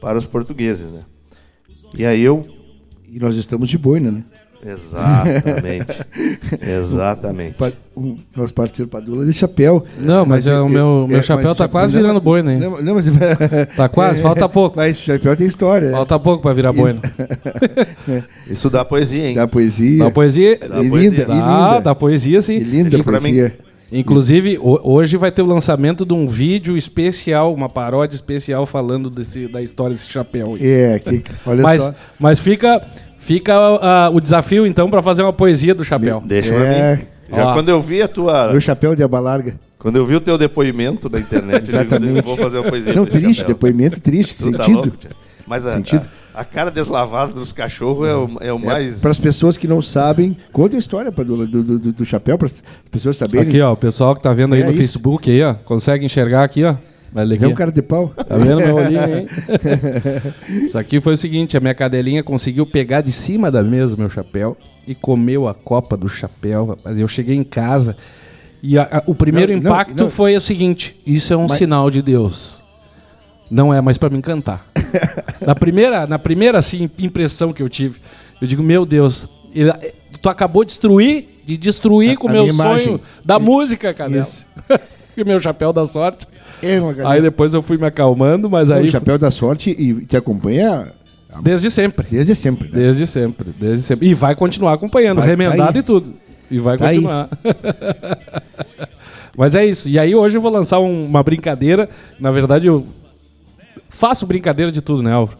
[0.01, 0.93] para os portugueses.
[0.93, 1.05] Né?
[1.95, 2.47] E aí eu
[3.09, 4.25] E nós estamos de boina, né?
[4.66, 5.87] Exatamente.
[6.62, 7.55] Exatamente.
[7.55, 9.85] Pa- O nosso parceiro Padula de chapéu.
[9.98, 12.50] Não, mas é, o meu- meu chapéu mas tá cha- quase mas é- virando boina
[12.50, 12.59] aí.
[12.59, 13.05] Não, não, mas,
[13.77, 14.20] Tá quase?
[14.22, 14.77] Falta pouco.
[14.77, 15.88] Mas chapéu tem história.
[15.90, 15.92] né?
[15.96, 17.00] Falta pouco pra virar boina.
[18.48, 19.35] Isso dá poesia, hein?
[19.35, 19.98] Da poesia.
[20.05, 20.59] Dá poesia.
[20.59, 21.11] Dá e poesia.
[21.11, 21.81] linda, e Dá, linda.
[21.81, 22.55] dá poesia sim.
[22.57, 23.31] E linda pra mim.
[23.35, 23.59] poesia.
[23.92, 29.09] Inclusive, ho- hoje vai ter o lançamento de um vídeo especial, uma paródia especial falando
[29.09, 30.55] desse- da história desse chapéu.
[30.55, 30.66] aí.
[30.66, 31.94] É, que, olha Mas, só.
[32.18, 32.83] mas fica,
[33.25, 36.23] fica ah, o desafio, então, para fazer uma poesia do chapéu.
[36.25, 36.97] Deixa É.
[36.97, 37.09] pra mim.
[37.35, 37.55] Já Ó.
[37.55, 38.53] quando eu vi a tua.
[38.53, 39.55] Meu chapéu de aba larga.
[39.79, 42.17] Quando eu vi o teu depoimento na internet, Exatamente.
[42.19, 42.95] eu vou fazer uma poesia.
[42.95, 43.55] Não, do triste, chapéu.
[43.55, 44.73] depoimento triste, tá sentido.
[44.75, 45.11] louco, tia?
[45.47, 46.07] Mas a, Sentido.
[46.35, 49.01] a, a cara deslavada dos cachorros é o, é o mais.
[49.01, 52.39] Para as pessoas que não sabem, conta a história Padula, do, do, do, do chapéu,
[52.39, 53.49] para as pessoas saberem.
[53.49, 54.81] Aqui, ó, o pessoal que tá vendo aí É no isso.
[54.81, 56.77] Facebook aí, ó, consegue enxergar aqui, ó.
[57.14, 58.09] Olha É um cara de pau.
[58.09, 59.27] Tá vendo meu olhinho aí?
[60.64, 63.98] Isso aqui foi o seguinte, a minha cadelinha conseguiu pegar de cima da mesa o
[63.98, 66.98] meu chapéu e comeu a copa do chapéu, rapaz.
[66.98, 67.96] Eu cheguei em casa
[68.62, 70.11] e a- a- o primeiro Não, não, impacto não.
[70.11, 72.62] foi o seguinte, isso é um Mas- sinal de Deus.
[73.50, 74.66] Não é mais pra me cantar.
[75.46, 78.00] na primeira, na primeira assim, impressão que eu tive,
[78.40, 79.72] eu digo, meu Deus, ele-
[80.20, 84.22] tu acabou de destruir, de destruir A- com o meu sonho da música, cadela.
[84.24, 84.44] Isso.
[85.16, 86.27] e meu chapéu da sorte
[87.07, 88.87] Aí depois eu fui me acalmando, mas aí.
[88.87, 90.93] o Chapéu da Sorte e te acompanha
[91.43, 92.07] Desde sempre.
[92.11, 92.69] desde sempre.
[92.69, 92.75] Né?
[92.75, 94.09] Desde sempre, desde sempre.
[94.09, 96.14] E vai continuar acompanhando, Vai- remendado tá e tudo.
[96.51, 97.29] E vai Tá continuar.
[99.37, 99.88] Mas é isso.
[99.88, 101.88] E aí hoje eu vou lançar um- uma brincadeira.
[102.21, 102.87] Na verdade, eu
[103.88, 105.38] faço brincadeira de tudo, né, Álvaro?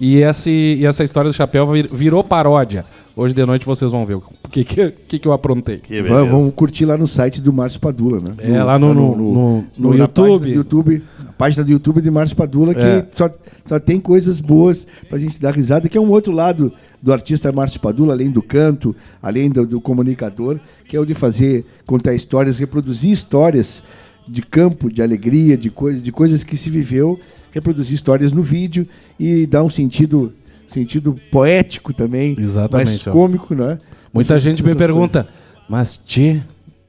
[0.00, 2.84] E, esse, e essa história do chapéu vir- virou paródia.
[3.14, 5.78] Hoje de noite vocês vão ver o que, que, que, que eu aprontei.
[5.78, 6.24] Que Va- beleza.
[6.36, 8.34] Vamos curtir lá no site do Márcio Padula, né?
[8.38, 10.38] É, lá no- no- no- no na YouTube.
[10.38, 11.02] Página do YouTube.
[11.26, 13.06] A página do YouTube de Márcio Padula, que É.
[13.12, 13.30] só,
[13.64, 16.70] só tem coisas boas pra gente dar risada, que é um outro lado
[17.02, 21.14] do artista Márcio Padula, além do canto, além do, do comunicador, que é o de
[21.14, 23.82] fazer, contar histórias, reproduzir histórias
[24.28, 27.18] de campo, de alegria, de, coisa, de coisas que se viveu,
[27.56, 28.86] reproduzir histórias no vídeo
[29.18, 30.32] e dar um sentido
[30.68, 33.12] sentido poético também, Exatamente, mais ó.
[33.12, 33.78] cômico, né?
[34.12, 35.26] Muita Essas- gente me pergunta,
[35.68, 36.42] mas Tchê,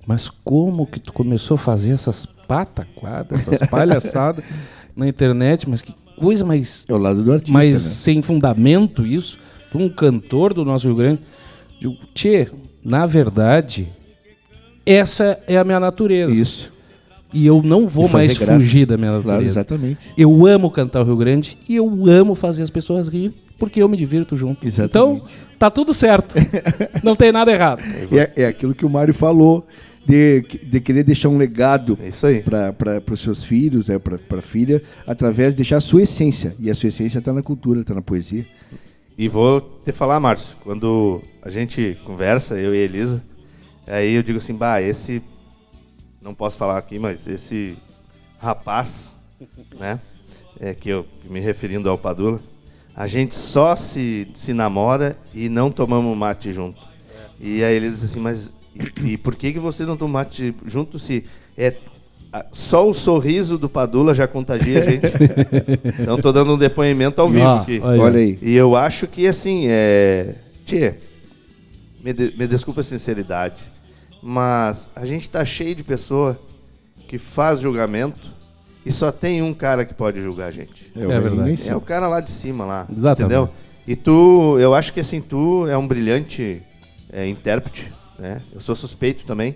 [0.05, 4.43] mas como que tu começou a fazer essas pataquadas, essas palhaçadas
[4.95, 5.69] na internet?
[5.69, 7.79] Mas que coisa mais, É o lado do artista, mais né?
[7.79, 9.37] sem fundamento isso?
[9.73, 11.21] Um cantor do nosso Rio Grande?
[11.79, 12.47] Digo, Tchê,
[12.83, 13.87] na verdade,
[14.85, 16.33] essa é a minha natureza.
[16.33, 16.73] Isso.
[17.33, 18.53] E eu não vou mais graça.
[18.53, 19.51] fugir da minha Claro, natureza.
[19.51, 20.13] exatamente.
[20.17, 23.89] eu amo cantar o Rio Grande e eu amo fazer as pessoas rir porque eu
[23.89, 24.65] me divirto junto.
[24.65, 24.89] Exatamente.
[25.21, 26.35] Então, tá tudo certo.
[27.03, 27.81] não tem nada errado.
[28.11, 29.65] É, é aquilo que o Mário falou,
[30.05, 32.41] de, de querer deixar um legado É isso aí.
[32.41, 36.55] para os seus filhos, né, para a filha, através de deixar a sua essência.
[36.59, 38.45] E a sua essência está na cultura, está na poesia.
[39.17, 43.21] E vou te falar, Márcio, quando a gente conversa, eu e a Elisa,
[43.85, 45.21] aí eu digo assim, bah, esse.
[46.27, 47.77] Não posso falar aqui, mas esse
[48.37, 49.17] rapaz,
[49.79, 49.97] né?
[50.59, 52.41] É que eu me referindo ao Padula,
[52.93, 56.81] a gente só se, se namora e não tomamos mate junto.
[57.39, 60.99] E aí eles assim, mas e, e por que, que você não toma mate junto
[60.99, 61.23] se
[61.57, 61.73] é
[62.33, 65.05] a- só o sorriso do Padula já contagia a gente?
[65.97, 67.75] então tô dando um depoimento ao vivo Ó, aqui.
[67.81, 68.03] Aí, ó.
[68.03, 68.37] Olha aí.
[68.41, 70.35] E eu acho que, assim, é.
[70.65, 70.95] Tchê,
[72.03, 73.63] me, de- me desculpa a sinceridade,
[74.21, 76.39] mas a gente tá cheio de pessoa
[77.07, 78.35] que faz julgamento
[78.85, 80.91] e só tem um cara que pode julgar a gente.
[80.95, 81.69] É velhinho verdade.
[81.69, 82.87] É o cara lá de cima lá.
[82.89, 83.21] Exatamente.
[83.21, 83.49] Entendeu?
[83.87, 86.61] E tu, eu acho que assim, tu é um brilhante
[87.11, 88.41] é, intérprete, né?
[88.53, 89.55] Eu sou suspeito também.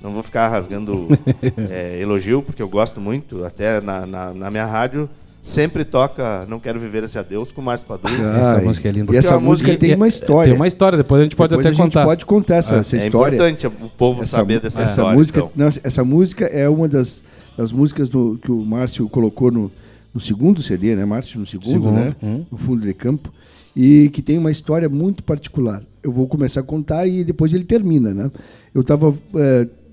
[0.00, 1.08] Não vou ficar rasgando
[1.70, 3.44] é, elogio, porque eu gosto muito.
[3.44, 5.08] Até na, na, na minha rádio
[5.48, 8.38] sempre toca Não Quero Viver Esse Adeus com o Márcio Padula.
[8.38, 9.12] Essa Ai, música é linda.
[9.12, 10.50] E essa a música tem E- uma história.
[10.50, 12.04] Tem uma história, depois a gente pode Depois até a gente contar.
[12.04, 13.34] pode contar essa, essa é história.
[13.36, 15.18] importante o povo essa, saber dessa essa história.
[15.18, 15.52] música, então.
[15.56, 17.24] não, essa música é uma das,
[17.56, 19.70] das músicas do- que o Márcio colocou no,
[20.14, 21.40] no segundo CD, né, Márcio?
[21.40, 22.14] No segundo, Segundo, né?
[22.22, 22.44] hum.
[22.52, 23.32] No fundo de campo.
[23.74, 25.82] E que tem uma história muito particular.
[26.02, 28.30] Eu vou começar a contar e depois ele termina, né?
[28.74, 29.14] Eu estava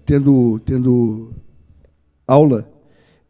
[0.05, 1.31] tendo, tendo
[2.27, 2.67] aula,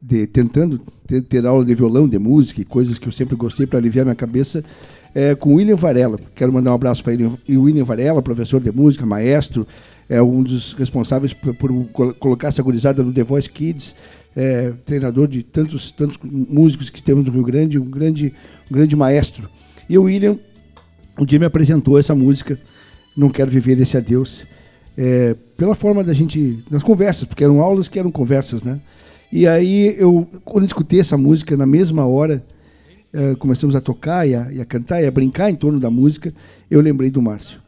[0.07, 3.65] de, tentando ter, ter aula de violão, de música e coisas que eu sempre gostei
[3.65, 4.63] para aliviar minha cabeça,
[5.13, 6.17] é, com William Varela.
[6.35, 7.31] Quero mandar um abraço para ele.
[7.47, 9.65] E William Varela, professor de música, maestro,
[10.07, 13.95] é um dos responsáveis por, por colo- colocar essa gurizada no The Voice Kids,
[14.35, 18.33] é, treinador de tantos, tantos músicos que temos no Rio Grande, um grande,
[18.69, 19.49] um grande maestro.
[19.89, 20.37] E o William
[21.17, 22.59] um dia me apresentou essa música,
[23.15, 24.45] Não Quero Viver Esse Adeus,
[24.97, 28.79] é, pela forma da gente, nas conversas, porque eram aulas que eram conversas, né?
[29.31, 32.43] E aí, eu, quando eu escutei essa música, na mesma hora,
[33.13, 35.89] eh, começamos a tocar e a, e a cantar e a brincar em torno da
[35.89, 36.33] música,
[36.69, 37.59] eu lembrei do Márcio.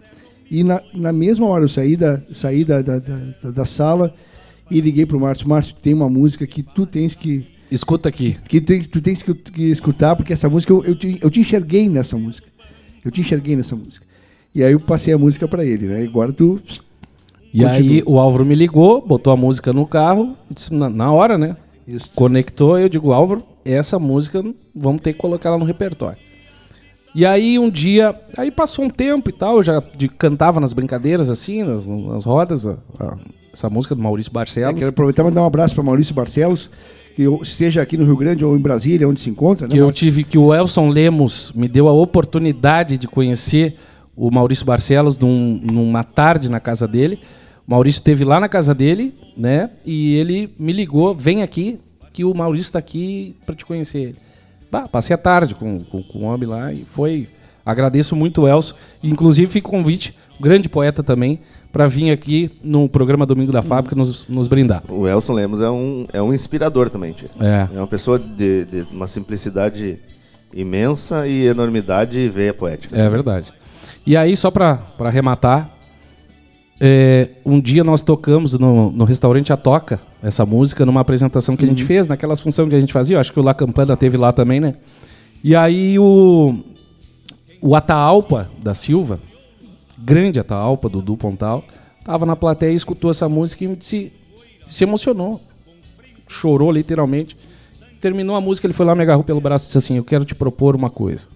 [0.52, 4.14] E na, na mesma hora eu saí da, saí da, da, da, da sala
[4.70, 5.48] e liguei para o Márcio.
[5.48, 8.38] Márcio, tem uma música que tu tens que, Escuta aqui.
[8.48, 11.40] que tem, tu tens que, que escutar, porque essa música, eu, eu, te, eu te
[11.40, 12.48] enxerguei nessa música.
[13.04, 14.06] Eu te enxerguei nessa música.
[14.54, 16.04] E aí eu passei a música para ele, né?
[16.04, 16.62] E agora tu...
[17.60, 17.72] E Continua.
[17.92, 21.58] aí o Álvaro me ligou, botou a música no carro, disse, na, na hora, né?
[21.88, 22.12] Isso.
[22.14, 24.44] Conectou, eu digo, Álvaro, essa música
[24.76, 26.18] vamos ter que colocar ela no repertório.
[27.16, 30.72] E aí um dia, aí passou um tempo e tal, eu já de- cantava nas
[30.72, 33.18] brincadeiras, assim, nas, nas rodas, a- a-
[33.52, 34.74] essa música do Maurício Eu Barcelos.
[34.76, 36.70] quero aproveitar e mandar um abraço para Maurício Barcelos,
[37.16, 39.72] que eu- seja aqui no Rio Grande ou em Brasília, onde se encontra, né?
[39.72, 40.06] que eu Márcio?
[40.06, 43.76] tive que o Elson Lemos me deu a oportunidade de conhecer
[44.16, 47.20] o Maurício Barcelos num- numa tarde na casa dele.
[47.68, 49.70] Maurício esteve lá na casa dele, né?
[49.86, 51.80] E ele me ligou, vem aqui,
[52.14, 54.16] que o Maurício está aqui para te conhecer.
[54.72, 57.28] Bah, passei a tarde com, com, com o homem lá e foi.
[57.66, 58.74] Agradeço muito o Elson.
[59.04, 61.42] Inclusive, fica o convite, grande poeta também,
[61.72, 64.82] para vir aqui no programa Domingo da Fábrica nos, nos brindar.
[64.88, 67.30] O Elson Lemos é um, é um inspirador também, tia.
[67.40, 67.68] É.
[67.76, 70.00] É uma pessoa de, de uma simplicidade
[70.54, 72.98] imensa e enormidade e veia poética.
[72.98, 73.52] É verdade.
[74.06, 75.77] E aí, só pra arrematar,
[76.80, 81.66] é, um dia nós tocamos no, no restaurante A Toca, essa música numa apresentação que
[81.66, 83.16] a gente fez, naquelas funções que a gente fazia.
[83.16, 84.76] Eu acho que o La Campana teve lá também, né?
[85.44, 86.60] E aí o,
[87.62, 89.20] o Ataalpa da Silva,
[89.98, 91.64] grande Ataalpa, Dudu Pontal,
[92.04, 95.42] tava na plateia e escutou essa música e se emocionou.
[96.28, 97.36] Chorou literalmente.
[98.00, 100.24] Terminou a música, ele foi lá, me agarrou pelo braço e disse assim: Eu quero
[100.26, 101.28] te propor uma coisa.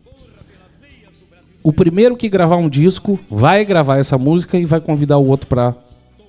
[1.63, 5.47] O primeiro que gravar um disco vai gravar essa música e vai convidar o outro
[5.47, 5.75] pra,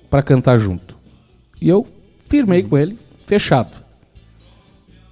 [0.09, 0.95] pra cantar junto.
[1.59, 1.85] E eu
[2.27, 3.83] firmei com ele, fechado.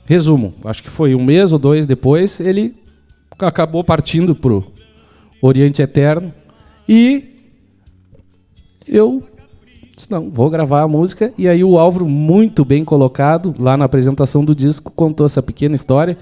[0.06, 2.76] Resumo, acho que foi um mês ou dois depois, ele
[3.40, 4.72] acabou partindo pro
[5.42, 6.34] Oriente Eterno
[6.88, 7.32] e
[8.88, 9.24] eu
[9.96, 11.34] disse, não, vou gravar a música.
[11.38, 15.76] E aí o Álvaro, muito bem colocado, lá na apresentação do disco, contou essa pequena
[15.76, 16.18] história,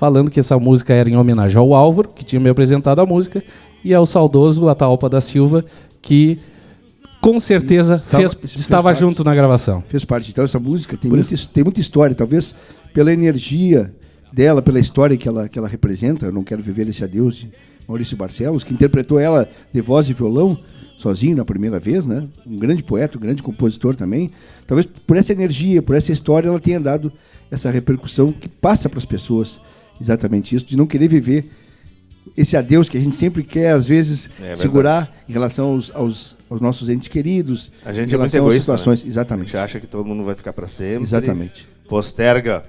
[0.00, 3.44] falando que essa música era em homenagem ao Álvaro, que tinha me apresentado a música,
[3.84, 5.62] e ao saudoso Ataopa da Silva,
[6.00, 6.38] que
[7.20, 9.00] com certeza Estava- fez- fez estava parte.
[9.00, 9.84] junto na gravação.
[9.88, 10.30] Fez parte.
[10.30, 12.16] Então, essa música tem muita, tem muita história.
[12.16, 12.54] Talvez
[12.94, 13.92] pela energia
[14.32, 16.24] dela, pela história que ela, que ela representa.
[16.24, 17.52] Eu não quero viver esse adeus de
[17.86, 20.56] Maurício Barcelos, que interpretou ela de voz e violão,
[20.96, 22.26] sozinho na primeira vez, né?
[22.46, 24.30] Um grande poeta, um grande compositor também.
[24.66, 27.12] Talvez por essa energia, por essa história, ela tenha dado
[27.50, 29.60] essa repercussão que passa para as pessoas
[30.00, 31.50] exatamente isso, de não querer viver
[32.36, 36.36] esse adeus que a gente sempre quer, às vezes, É segurar em relação aos, aos,
[36.48, 38.60] aos nossos entes queridos, A em gente é muito relação às egoísta.
[38.60, 39.00] situações.
[39.02, 39.06] né?
[39.06, 39.46] A Exatamente.
[39.48, 41.02] gente acha que todo mundo vai ficar para sempre.
[41.04, 41.66] Exatamente.
[41.88, 42.64] Posterga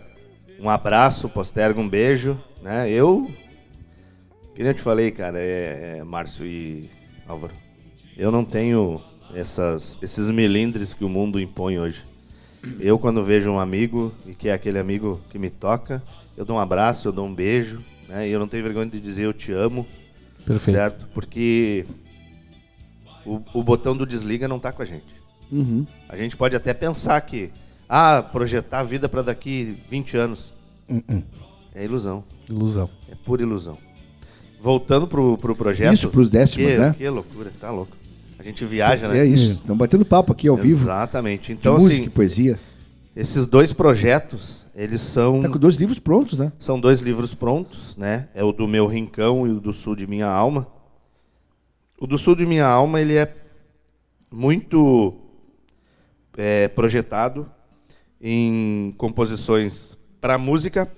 [0.59, 2.89] um abraço, posterga um beijo, né?
[2.89, 3.29] Eu,
[4.55, 6.89] que nem eu te falei, cara, é, é, Márcio e
[7.27, 7.53] Álvaro,
[8.17, 8.99] eu não tenho
[9.35, 12.03] essas, esses melindres que o mundo impõe hoje.
[12.79, 16.01] Eu, quando vejo um amigo, e que é aquele amigo que me toca,
[16.37, 18.27] eu dou um abraço, eu dou um beijo, né?
[18.27, 19.85] E eu não tenho vergonha de dizer eu te amo,
[20.45, 20.77] Perfeito.
[20.77, 21.07] certo?
[21.13, 21.85] Porque
[23.25, 25.21] o, o botão do desliga não tá com a gente.
[25.51, 25.85] Uhum.
[26.09, 27.49] A gente pode até pensar que,
[27.87, 30.53] ah, projetar a vida para daqui 20 anos.
[30.89, 31.23] Uh-uh.
[31.75, 32.23] É ilusão.
[32.49, 32.89] Ilusão.
[33.09, 33.77] É pura ilusão.
[34.61, 35.93] Voltando pro, pro projeto.
[35.93, 36.95] Isso, pros décimos, que, né?
[36.97, 37.95] Que loucura, tá louco.
[38.37, 39.19] A gente viaja, né?
[39.19, 39.51] É isso.
[39.53, 40.81] Estamos batendo papo aqui ao vivo.
[40.83, 41.47] Exatamente.
[41.47, 42.59] de Então, música assim, e poesia.
[43.15, 46.51] esses dois projetos, eles são, Tá com dois livros prontos, né?
[46.59, 48.29] são dois livros prontos, né?
[48.33, 50.67] É o do Meu Rincão e o do Sul de Minha Alma.
[51.99, 53.35] O do Sul de Minha Alma, ele é
[54.29, 55.13] muito
[56.37, 57.49] é, projetado
[58.19, 60.91] em composições para música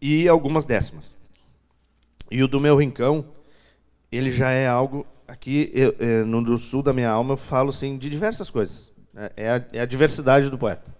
[0.00, 1.18] e algumas décimas.
[2.30, 3.24] E o do Meu Rincão,
[4.10, 7.70] ele já é algo aqui eu, é, no do sul da minha alma eu falo
[7.70, 8.92] assim de diversas coisas.
[9.12, 9.30] né?
[9.36, 10.99] É, a, é a diversidade do poeta.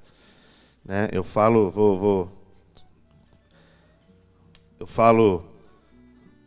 [0.90, 1.08] Né?
[1.12, 2.32] Eu falo, vou, vou
[4.80, 5.44] eu falo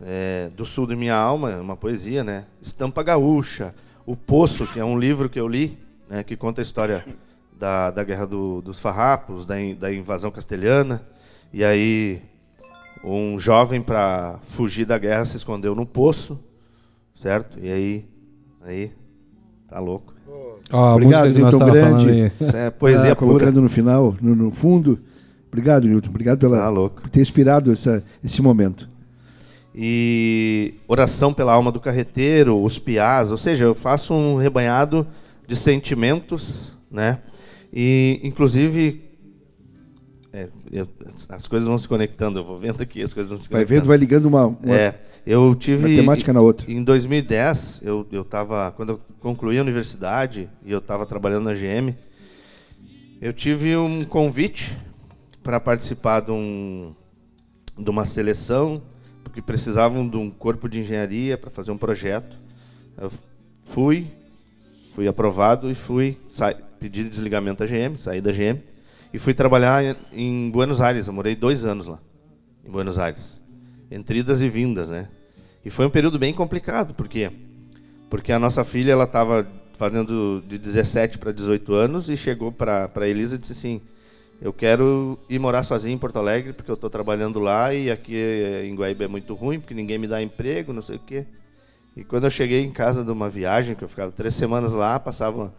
[0.01, 2.45] é, do sul da minha alma, é uma poesia, né?
[2.61, 3.73] Estampa Gaúcha,
[4.05, 5.77] O Poço, que é um livro que eu li,
[6.09, 7.05] né, que conta a história
[7.57, 11.01] da, da Guerra do- dos Farrapos, da, in- da invasão castelhana.
[11.53, 12.21] E aí,
[13.01, 16.37] um jovem, para fugir da guerra, se escondeu no poço,
[17.15, 17.57] certo?
[17.61, 18.05] E aí,
[18.61, 18.91] aí,
[19.69, 20.12] tá louco.
[20.71, 22.31] Ó, a Obrigado, Newton Grande.
[22.53, 24.99] é poesia Ah, colocando no final, no, no fundo.
[25.47, 26.09] Obrigado, Newton.
[26.09, 27.01] Obrigado pela, Tá louco.
[27.01, 28.89] por ter inspirado essa, esse momento.
[29.75, 35.05] e oração pela alma do carreteiro, os piás, ou seja, eu faço um rebanhado
[35.47, 37.19] de sentimentos, né?
[37.73, 39.01] E inclusive
[40.33, 40.87] é, eu-
[41.29, 43.79] as coisas vão se conectando, eu vou vendo aqui as coisas vão se Vai conectando.
[43.81, 46.69] vendo, vai ligando uma, uma, É, eu tive uma temática na outra.
[46.71, 51.53] em 2010, eu eu tava quando eu concluí a universidade e eu estava trabalhando na
[51.53, 51.95] GM,
[53.21, 54.75] eu tive um convite
[55.43, 56.93] para participar de um
[57.77, 58.81] de uma seleção
[59.23, 62.35] porque precisavam de um corpo de engenharia para fazer um projeto.
[62.97, 63.11] Eu
[63.65, 64.07] fui,
[64.93, 68.59] fui aprovado e fui sai, pedir desligamento da GM, saí da GM
[69.13, 71.07] e fui trabalhar em- Buenos Aires.
[71.07, 71.99] Eu morei dois anos lá,
[72.65, 73.39] em Buenos Aires,
[73.91, 75.07] entre idas e vindas, né?
[75.63, 77.31] E foi um período bem complicado, por quê?
[78.09, 79.47] Porque a nossa filha ela estava
[79.77, 83.81] fazendo de 17 para 18 anos e chegou para Elisa e disse assim:
[84.41, 88.15] eu quero ir morar sozinho em Porto Alegre porque eu estou trabalhando lá e aqui
[88.65, 91.25] em Guaíba é muito ruim porque ninguém me dá emprego, não sei o quê.
[91.95, 94.99] E quando eu cheguei em casa de uma viagem, que eu ficava três semanas lá,
[94.99, 95.53] passava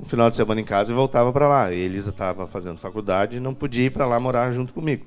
[0.00, 1.72] um final de semana em casa e voltava para lá.
[1.72, 5.04] E Elisa estava fazendo faculdade e não podia ir para lá morar junto comigo.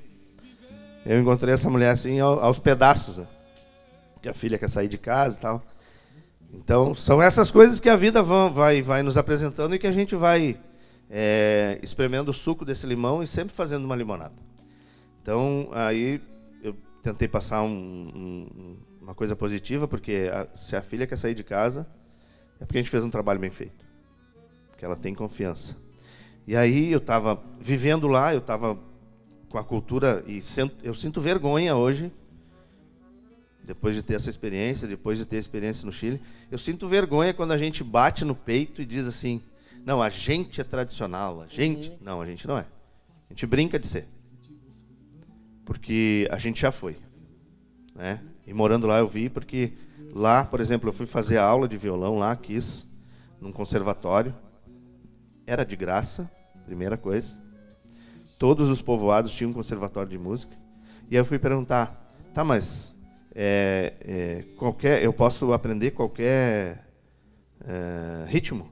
[1.05, 3.27] Eu encontrei essa mulher assim ao- aos pedaços, né?
[4.21, 5.61] que a filha quer sair de casa e tal.
[6.53, 10.15] Então, são essas coisas que a vida vai, vai nos apresentando e que a gente
[10.15, 10.57] vai
[11.15, 14.33] é, espremendo o suco desse limão e sempre fazendo uma limonada.
[15.21, 16.21] Então, aí
[16.63, 16.73] eu
[17.03, 17.67] tentei passar um-
[18.15, 21.85] um- uma coisa positiva, porque a- se a filha quer sair de casa,
[22.59, 23.85] é porque a gente fez um trabalho bem feito.
[24.83, 25.77] Porque ela tem confiança.
[26.45, 28.77] E aí eu estava vivendo lá, eu estava
[29.47, 30.43] com a cultura e
[30.83, 32.11] eu sinto vergonha hoje
[33.63, 36.19] depois de ter essa experiência, depois de ter experiência no Chile,
[36.51, 39.41] eu sinto vergonha quando a gente bate no peito e diz assim:
[39.85, 41.89] não, a gente é tradicional, a gente.
[41.89, 41.97] Uhum.
[42.01, 42.65] Não, a gente não é.
[43.25, 44.05] A gente brinca de ser.
[45.63, 46.97] Porque a gente já foi.
[47.95, 48.21] Né?
[48.45, 49.71] E morando lá eu vi, porque
[50.13, 52.85] lá, por exemplo, eu fui fazer aula de violão lá, quis,
[53.39, 54.35] num conservatório.
[55.45, 56.29] Era de graça,
[56.65, 57.33] primeira coisa.
[58.39, 60.55] Todos os povoados tinham um conservatório de música.
[61.09, 62.95] E aí eu fui perguntar: tá, mas
[63.35, 66.87] é, é, qualquer, eu posso aprender qualquer
[67.65, 68.69] é, ritmo?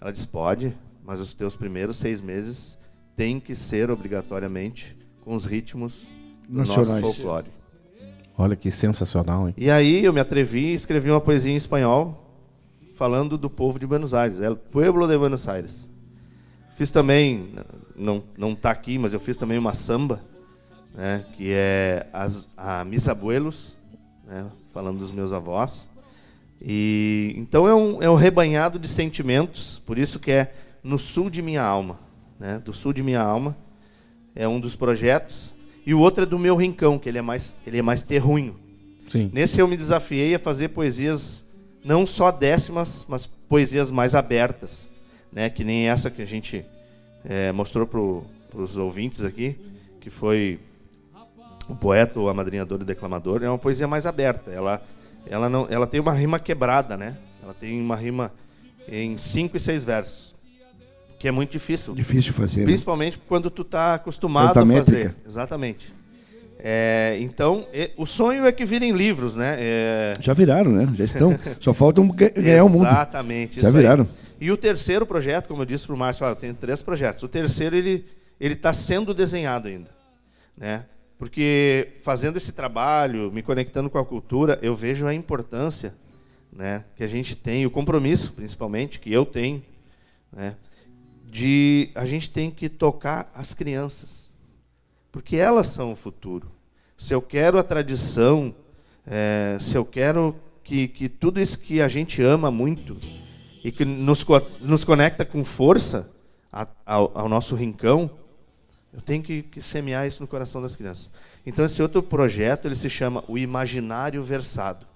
[0.00, 2.78] Ela diz, pode, mas os teus primeiros seis meses
[3.14, 6.08] têm que ser obrigatoriamente com os ritmos
[6.48, 7.02] do Nacionais.
[7.02, 7.50] nosso folclore.
[8.38, 9.54] Olha que sensacional, hein?
[9.58, 12.26] E aí eu me atrevi e escrevi uma poesia em espanhol
[12.94, 15.90] falando do povo de Buenos Aires, El Pueblo de Buenos Aires.
[16.80, 17.50] Fiz também,
[17.94, 20.18] não não está aqui, mas eu fiz também uma samba,
[20.94, 23.76] né, que é as, a Mis Abuelos,
[24.26, 25.86] né, falando dos meus avós.
[26.58, 31.28] E então é um, é um rebanhado de sentimentos, por isso que é no sul
[31.28, 32.00] de minha alma,
[32.38, 33.54] né, do sul de minha alma
[34.34, 35.52] é um dos projetos
[35.84, 38.58] e o outro é do meu rincão, que ele é mais ele é mais terruinho.
[39.06, 39.30] Sim.
[39.34, 41.44] Nesse eu me desafiei a fazer poesias
[41.84, 44.88] não só décimas, mas poesias mais abertas,
[45.32, 46.64] né, que nem essa que a gente
[47.24, 49.56] é, mostrou para os ouvintes aqui,
[50.00, 50.58] que foi
[51.68, 54.50] o poeta, o amadrinhador e o declamador, é uma poesia mais aberta.
[54.50, 54.82] Ela,
[55.26, 57.16] ela, não, ela tem uma rima quebrada, né?
[57.42, 58.32] Ela tem uma rima
[58.88, 60.34] em cinco e seis versos,
[61.18, 61.94] que é muito difícil.
[61.94, 62.60] Difícil fazer.
[62.60, 62.66] Né?
[62.66, 63.22] Principalmente né?
[63.28, 65.14] quando tu está acostumado a fazer.
[65.26, 66.00] Exatamente.
[66.62, 67.64] É, então,
[67.96, 69.56] o sonho é que virem livros, né?
[69.58, 70.14] É...
[70.20, 70.88] Já viraram, né?
[70.94, 71.38] Já estão.
[71.58, 72.86] Só faltam ganhar o mundo.
[72.86, 73.60] Exatamente.
[73.62, 74.04] Já viraram.
[74.10, 74.29] Aí.
[74.40, 77.22] E o terceiro projeto, como eu disse para o Márcio, eu tenho três projetos.
[77.22, 78.04] O terceiro ele
[78.40, 79.90] está sendo desenhado ainda,
[80.56, 80.86] né?
[81.18, 85.94] Porque fazendo esse trabalho, me conectando com a cultura, eu vejo a importância
[86.50, 89.62] né, que a gente tem, o compromisso, principalmente, que eu tenho,
[90.32, 90.56] né,
[91.26, 94.30] de a gente tem que tocar as crianças.
[95.12, 96.50] Porque elas são o futuro.
[96.96, 98.54] Se eu quero a tradição,
[99.06, 100.34] é, se eu quero
[100.64, 102.96] que, que tudo isso que a gente ama muito
[103.62, 104.24] e que nos,
[104.60, 106.08] nos conecta com força
[106.84, 108.10] ao, ao nosso rincão,
[108.92, 111.12] eu tenho que, que, semear isso no coração das crianças.
[111.46, 114.86] Então esse outro projeto ele se chama o Imaginário Versado,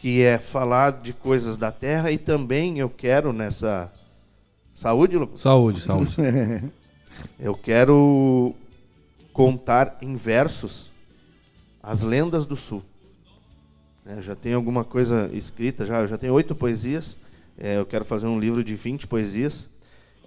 [0.00, 3.90] que é falar de coisas da Terra e também eu quero nessa
[4.74, 5.40] saúde, Lucas?
[5.40, 6.14] Saúde, saúde.
[7.38, 8.54] eu quero
[9.32, 10.90] contar em versos
[11.82, 12.82] as lendas do Sul.
[14.04, 17.16] É, já tenho alguma coisa escrita, já, eu já tenho oito poesias.
[17.58, 19.68] É, eu quero fazer um livro de 20 poesias.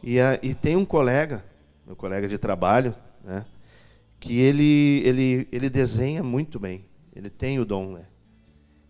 [0.03, 1.43] E, a, e tem um colega
[1.91, 3.45] meu colega de trabalho, né?
[4.19, 6.85] que ele, ele, ele desenha muito bem.
[7.13, 8.05] Ele tem o dom, né?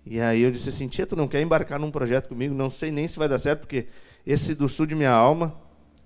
[0.06, 2.54] E aí eu disse assim, tia, tu não quer embarcar num projeto comigo?
[2.54, 3.88] Não sei nem se vai dar certo, porque
[4.26, 5.56] esse do Sul de Minha Alma,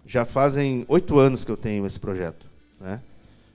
[0.05, 2.45] já fazem oito anos que eu tenho esse projeto,
[2.79, 3.01] né?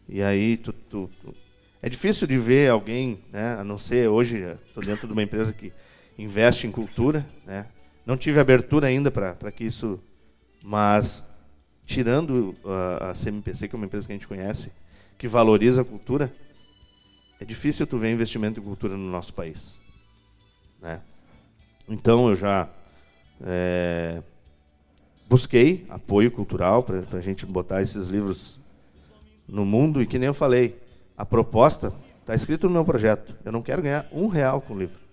[0.09, 1.35] E aí tu, tu, tu,
[1.81, 3.57] é difícil de ver alguém, né?
[3.59, 5.73] A não ser hoje estou dentro de uma empresa que
[6.19, 7.67] investe em cultura, né?
[8.11, 10.01] Não tive abertura ainda para que isso,
[10.65, 11.25] mas
[11.87, 14.73] tirando a, a CMPC, que é uma empresa que a gente conhece,
[15.17, 16.35] que valoriza a cultura,
[17.39, 19.79] é difícil tu ver investimento em cultura no nosso país.
[20.83, 21.01] Né?
[21.89, 22.69] Então eu já
[23.47, 24.21] é,
[25.29, 28.59] busquei apoio cultural para a gente botar esses livros
[29.47, 30.77] no mundo e que nem eu falei,
[31.17, 33.37] a proposta está escrito no meu projeto.
[33.45, 35.10] Eu não quero ganhar um real com o livro.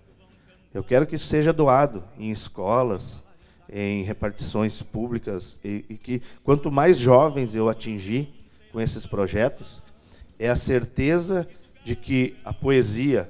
[0.72, 3.22] Eu quero que isso seja doado em escolas,
[3.70, 8.28] em repartições públicas e, e, que quanto mais jovens eu atingir
[8.70, 9.82] com esses projetos,
[10.38, 11.48] é a certeza
[11.84, 13.28] de que a poesia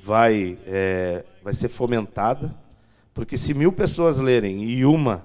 [0.00, 2.54] vai, é, vai ser fomentada,
[3.14, 5.24] porque se mil pessoas lerem e uma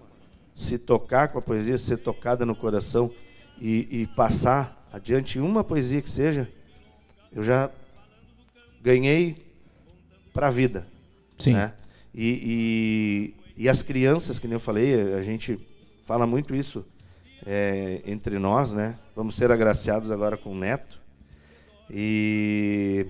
[0.56, 3.12] se tocar com a poesia, ser tocada no coração
[3.60, 6.48] e, e passar adiante uma poesia que seja,
[7.32, 7.70] eu já
[8.82, 9.36] ganhei
[10.34, 10.97] para a vida.
[11.38, 11.54] Sim.
[11.54, 11.74] Né?
[12.14, 15.60] E, e as crianças, que nem eu falei, a gente
[16.04, 16.86] fala muito isso
[17.46, 18.98] é, entre nós, né?
[19.16, 21.00] Vamos ser agraciados agora com o neto.
[21.90, 23.06] E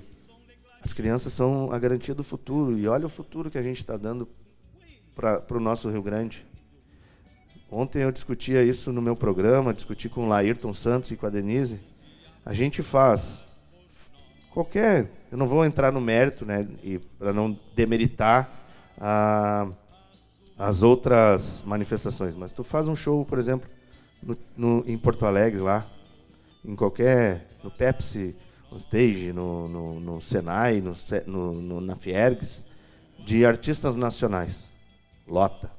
[0.82, 2.78] as crianças são a garantia do futuro.
[2.78, 4.28] E olha o futuro que a gente está dando
[5.16, 6.46] para o nosso Rio Grande.
[7.70, 11.30] Ontem eu discutia isso no meu programa, discuti com o Laírton Santos e com a
[11.30, 11.80] Denise.
[12.46, 13.47] A gente faz
[14.58, 15.12] qualquer.
[15.32, 16.68] Eu não vou entrar no mérito, né?
[17.20, 18.50] Para não demeritar
[19.00, 19.68] a
[20.58, 22.36] as outras manifestações.
[22.36, 23.70] Mas tu faz um show, por exemplo,
[24.24, 25.86] no, no, em Porto Alegre lá,
[26.66, 28.36] em qualquer, no Pepsi,
[28.72, 30.82] no Stage, no, no, no Senai,
[31.28, 32.66] no, na Fiergs,
[33.24, 34.72] de artistas nacionais.
[35.28, 35.70] Lota.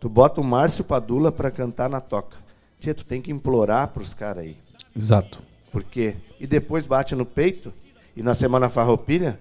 [0.00, 2.38] Tu bota o Márcio Padula para cantar na toca.
[2.80, 4.56] Tia, tu tem que implorar para os caras aí.
[4.96, 5.49] Exato.
[5.70, 6.16] Por quê?
[6.38, 7.72] E depois bate no peito,
[8.16, 9.38] e na Semana Farroupilha,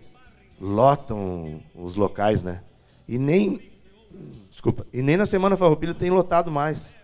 [0.60, 2.62] lotam os locais, né?
[3.08, 3.72] E nem,
[4.50, 6.96] desculpa, e nem na Semana Farroupilha tem lotado mais.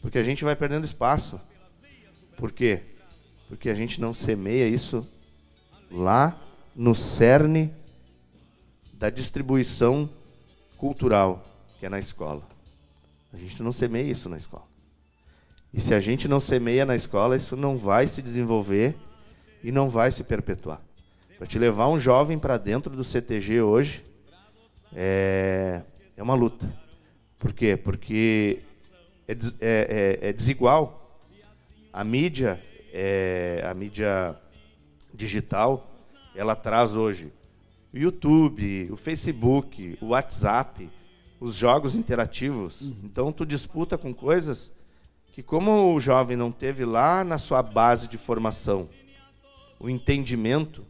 [0.00, 1.40] Porque a gente vai perdendo espaço.
[2.36, 2.82] Por quê?
[3.48, 5.06] Porque a gente não semeia isso
[5.90, 6.38] lá
[6.76, 7.72] no cerne
[8.92, 10.08] da distribuição
[10.76, 11.44] cultural,
[11.80, 12.46] que é na escola.
[13.32, 14.67] A gente não semeia isso na escola.
[15.72, 18.96] E se a gente não semeia na escola, isso não vai se desenvolver
[19.62, 20.80] e não vai se perpetuar.
[21.36, 24.04] Para te levar um jovem para dentro do CTG hoje
[24.94, 25.82] é,
[26.16, 26.68] é uma luta.
[27.38, 27.76] Por quê?
[27.76, 28.60] Porque
[29.26, 31.20] é, é, é, é desigual.
[31.92, 32.60] A mídia,
[32.92, 34.36] é, a mídia
[35.12, 35.90] digital,
[36.34, 37.32] ela traz hoje
[37.92, 40.90] o YouTube, o Facebook, o WhatsApp,
[41.40, 42.80] os jogos interativos.
[42.80, 42.94] Uhum.
[43.04, 44.72] Então tu disputa com coisas
[45.38, 48.88] que como o jovem não teve lá na sua base de formação
[49.78, 50.84] o entendimento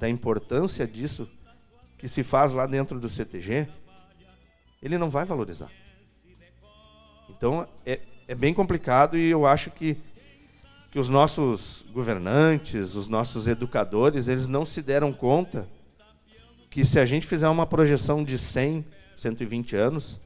[0.00, 1.28] da importância disso
[1.98, 3.68] que se faz lá dentro do CTG,
[4.82, 5.70] ele não vai valorizar.
[7.28, 9.98] Então é, é bem complicado e eu acho que,
[10.90, 15.68] que os nossos governantes, os nossos educadores, eles não se deram conta
[16.70, 18.82] que se a gente fizer uma projeção de 100,
[19.14, 20.18] 120 anos,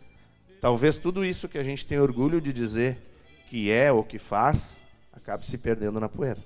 [0.61, 3.07] talvez tudo isso que a gente tem orgulho de dizer
[3.49, 4.80] que é ou que faz
[5.12, 6.38] acabe se perdendo na poeira.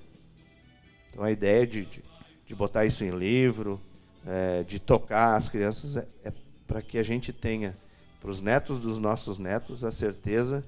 [1.11, 2.03] Então a ideia de, de,
[2.47, 3.81] de botar isso em livro,
[4.27, 6.33] é, de tocar as crianças, é, é
[6.67, 7.77] para que a gente tenha
[8.21, 10.65] para os netos dos nossos netos a certeza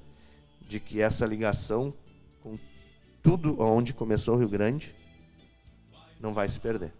[0.68, 1.94] de que essa ligação
[2.42, 2.58] com
[3.22, 4.94] tudo onde começou o Rio Grande
[6.20, 6.92] não vai se perder.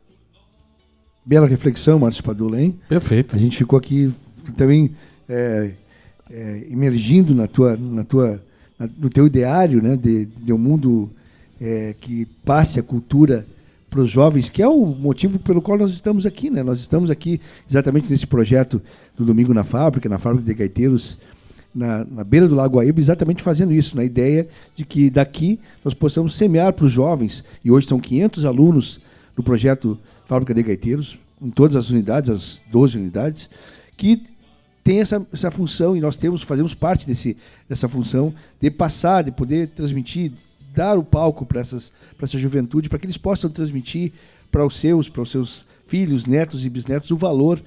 [1.25, 2.79] Bela reflexão, Márcio Padula, hein?
[2.89, 3.35] Perfeito.
[3.35, 4.15] A gente ficou aqui
[4.57, 4.95] também
[5.29, 5.75] é,
[6.31, 8.43] é, emergindo na tua, na tua,
[8.79, 11.11] no teu ideário, né, de, de um mundo
[11.61, 13.47] é, que passe a cultura
[13.89, 16.51] para os jovens, que é o motivo pelo qual nós estamos aqui.
[16.51, 16.63] Né?
[16.63, 18.83] Nós estamos aqui exatamente nesse projeto
[19.17, 21.19] do Domingo na Fábrica, na Fábrica de Gaiteiros,
[21.73, 25.95] na, na beira do Lago Aíba, exatamente fazendo isso, na ideia de que daqui nós
[25.95, 29.01] possamos semear para os jovens, e hoje são 500 alunos
[29.37, 33.49] no projeto Fábrica de Gaiteiros, em todas as unidades, as 12 unidades,
[33.97, 34.23] que
[34.85, 39.33] tem essa, essa função, e nós temos, fazemos parte desse, dessa função, de passar, de
[39.33, 40.31] poder transmitir,
[40.75, 44.13] dar o palco para essa juventude, para que eles possam transmitir
[44.53, 47.63] para os seus, para os seus filhos, netos e bisnetos o valor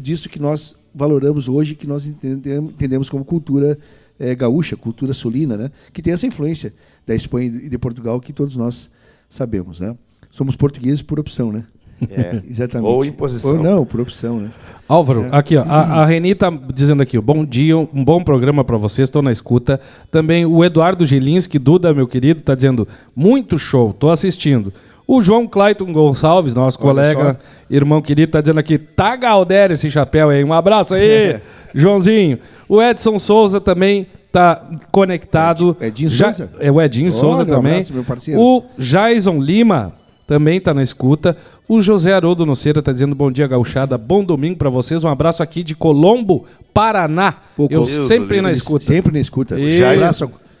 [0.00, 3.78] disso que nós valoramos hoje, que nós entendemos, como cultura
[4.18, 5.70] é, gaúcha, cultura solina, né?
[5.92, 6.72] que tem essa influência
[7.06, 8.90] da Espanha e de Portugal que todos nós
[9.28, 9.80] sabemos.
[9.80, 9.94] Né?
[10.30, 11.64] Somos portugueses por opção, né?
[12.10, 12.40] É.
[12.48, 12.90] Exatamente.
[12.90, 13.56] Ou imposição.
[13.56, 14.50] Ou não, por opção, né?
[14.88, 15.28] Álvaro, é.
[15.32, 18.76] aqui, ó, a, a Reni tá dizendo aqui, ó, bom dia, um bom programa para
[18.76, 19.80] vocês, estou na escuta.
[20.10, 22.86] Também o Eduardo Gelinski, Duda, meu querido, tá dizendo,
[23.16, 24.72] muito show, tô assistindo.
[25.06, 27.74] O João Clayton Gonçalves, nosso Olha colega, só.
[27.74, 31.40] irmão querido, tá dizendo aqui, tá Galdério esse chapéu aí, um abraço aí,
[31.74, 32.38] Joãozinho.
[32.68, 35.76] O Edson Souza também tá conectado.
[35.80, 36.50] Edinho Souza?
[36.58, 37.72] É o Edinho Olha, Souza também.
[37.72, 38.40] Um abraço, meu parceiro.
[38.40, 39.92] O Jason Lima
[40.26, 41.36] também tá na escuta.
[41.66, 43.96] O José Haroldo Noceira está dizendo bom dia, gauchada.
[43.96, 45.02] Bom domingo para vocês.
[45.02, 46.44] Um abraço aqui de Colombo,
[46.74, 47.36] Paraná.
[47.56, 48.84] Pô, Eu Deus sempre na escuta.
[48.84, 49.58] Sempre na escuta.
[49.58, 49.80] E...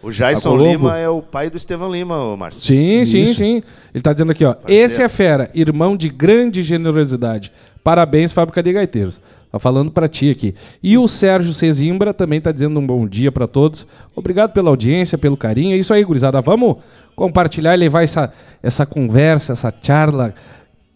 [0.02, 2.60] O Jason Lima é o pai do Estevão Lima, Márcio.
[2.60, 3.12] Sim, Isso.
[3.12, 3.54] sim, sim.
[3.54, 3.62] Ele
[3.94, 4.54] está dizendo aqui, ó.
[4.66, 7.50] Esse é fera, irmão de grande generosidade.
[7.82, 9.20] Parabéns, Fábrica de Gaiteiros.
[9.50, 10.54] Tá falando para ti aqui.
[10.82, 13.86] E o Sérgio Cezimbra também tá dizendo um bom dia para todos.
[14.14, 15.74] Obrigado pela audiência, pelo carinho.
[15.74, 16.40] É isso aí, gurizada.
[16.40, 16.76] Vamos
[17.14, 18.32] compartilhar e levar essa,
[18.62, 20.34] essa conversa, essa charla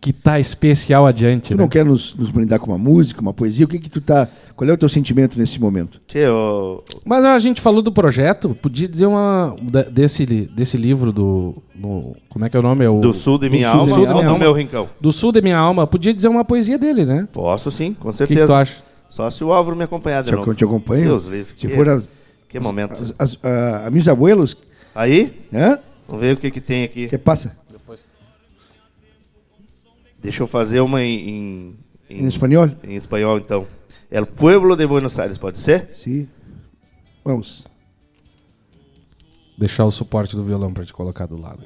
[0.01, 1.49] que tá especial adiante.
[1.49, 1.63] Tu né?
[1.63, 3.65] não quer nos, nos, brindar com uma música, uma poesia?
[3.65, 4.29] O que que tu tá?
[4.55, 6.01] Qual é o teu sentimento nesse momento?
[6.15, 6.85] Eu...
[7.05, 9.57] Mas a gente falou do projeto, podia dizer uma
[9.91, 12.85] desse desse livro do, do como é que é o nome?
[12.85, 14.89] É o, do Sul de minha alma, ou do meu rincão.
[15.01, 17.27] Do Sul de minha alma, podia dizer uma poesia dele, né?
[17.33, 18.41] Posso sim, com certeza.
[18.41, 18.89] O que, que tu acha?
[19.09, 20.55] Só se o Álvaro me acompanhar de te, novo.
[20.55, 21.05] Te acompanho.
[21.05, 21.53] Deus livre.
[21.57, 22.09] Se que, for as,
[22.49, 22.93] que momento.
[22.93, 24.57] As, as, as, a, meus abuelos.
[24.95, 25.33] Aí?
[25.53, 25.79] É?
[26.07, 27.09] Vamos ver o que que tem aqui.
[27.09, 27.57] Que passa?
[30.29, 31.79] Deixa eu fazer uma em, em,
[32.11, 32.69] em espanhol?
[32.85, 33.67] Em espanhol, então.
[34.11, 35.89] El pueblo de Buenos Aires, pode ser?
[35.95, 36.29] Sim.
[37.25, 37.65] Vamos.
[39.57, 41.63] Deixar o suporte do violão para te colocar do lado.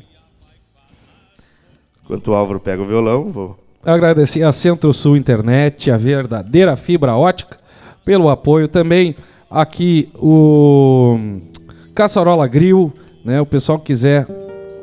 [2.04, 3.58] Enquanto o Álvaro pega o violão, vou.
[3.84, 7.58] Agradecer a Centro-Sul Internet, a verdadeira fibra ótica,
[8.04, 8.68] pelo apoio.
[8.68, 9.16] Também
[9.50, 11.18] aqui o
[11.96, 12.92] Caçarola Grill,
[13.24, 13.40] né?
[13.40, 14.24] O pessoal que quiser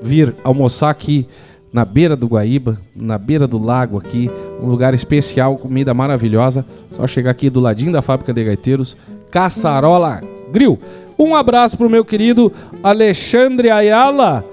[0.01, 1.29] vir almoçar aqui
[1.71, 4.29] na beira do Guaíba, na beira do lago aqui,
[4.61, 6.65] um lugar especial, comida maravilhosa.
[6.91, 8.97] Só chegar aqui do ladinho da fábrica de gaiteiros,
[9.29, 10.79] Caçarola Grill.
[11.17, 12.51] Um abraço pro meu querido
[12.81, 14.43] Alexandre Ayala.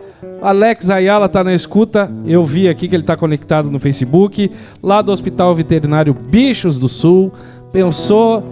[0.43, 2.11] Alex Ayala tá na escuta.
[2.27, 4.51] Eu vi aqui que ele tá conectado no Facebook,
[4.83, 7.33] lá do Hospital Veterinário Bichos do Sul.
[7.73, 8.43] Pensou,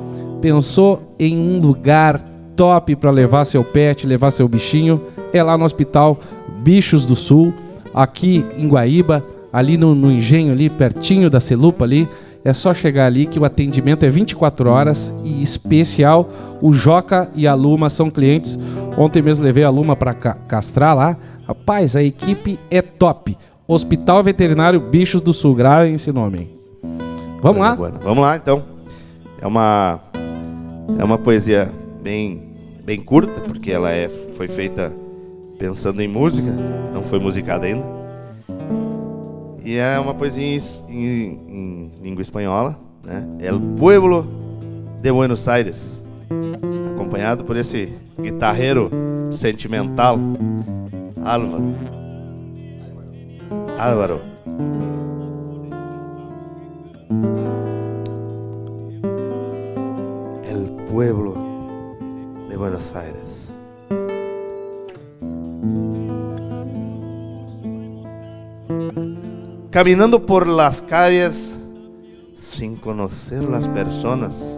[0.41, 2.21] pensou em um lugar
[2.57, 5.01] top para levar seu pet, levar seu bichinho?
[5.33, 6.19] É lá no Hospital
[6.63, 7.53] Bichos do Sul,
[7.95, 12.09] aqui em Guaíba, ali no, no engenho ali pertinho da Celupa ali.
[12.45, 16.29] É só chegar ali que o atendimento é 24 horas e especial.
[16.61, 18.59] O Joca e a Luma são clientes.
[18.99, 21.17] Ontem mesmo levei a Luma para ca castrar lá.
[21.47, 23.37] Rapaz, a equipe é top.
[23.67, 25.55] Hospital Veterinário Bichos do Sul.
[25.55, 26.51] Gravem esse nome.
[27.41, 27.75] Vamos lá?
[27.75, 28.63] Vamos lá, então.
[29.41, 30.01] É uma
[30.99, 31.73] é uma poesia
[32.03, 32.43] bem
[32.85, 34.93] bem curta, porque ela é foi feita
[35.59, 36.51] pensando em música,
[36.93, 37.85] não foi musicada ainda.
[39.65, 43.25] E é uma poesia em, em- em língua espanhola, né?
[43.41, 44.27] El pueblo
[45.01, 46.03] de Buenos Aires,
[46.95, 47.89] acompanhado por esse
[48.21, 48.91] guitarreiro
[49.31, 50.19] sentimental,
[51.25, 51.63] Álvaro.
[53.79, 54.21] Álvaro.
[60.49, 61.35] El pueblo
[62.49, 63.44] de Buenos Aires.
[69.75, 71.59] Caminando por las calles
[72.37, 74.57] sin conocer las personas,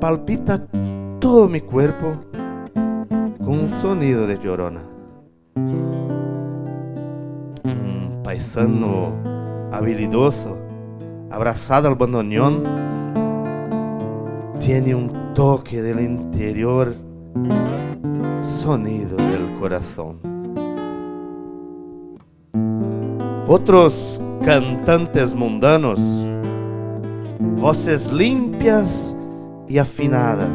[0.00, 0.66] palpita
[1.20, 2.16] todo mi cuerpo
[3.38, 4.82] con un sonido de llorona.
[7.62, 9.12] Un paisano
[9.70, 10.58] habilidoso,
[11.30, 12.64] abrazado al bandoneón,
[14.58, 16.92] tiene un toque del interior,
[18.42, 20.37] sonido del corazón.
[23.50, 26.22] Otros cantantes mundanos,
[27.56, 29.16] voces limpias
[29.66, 30.50] y afinadas,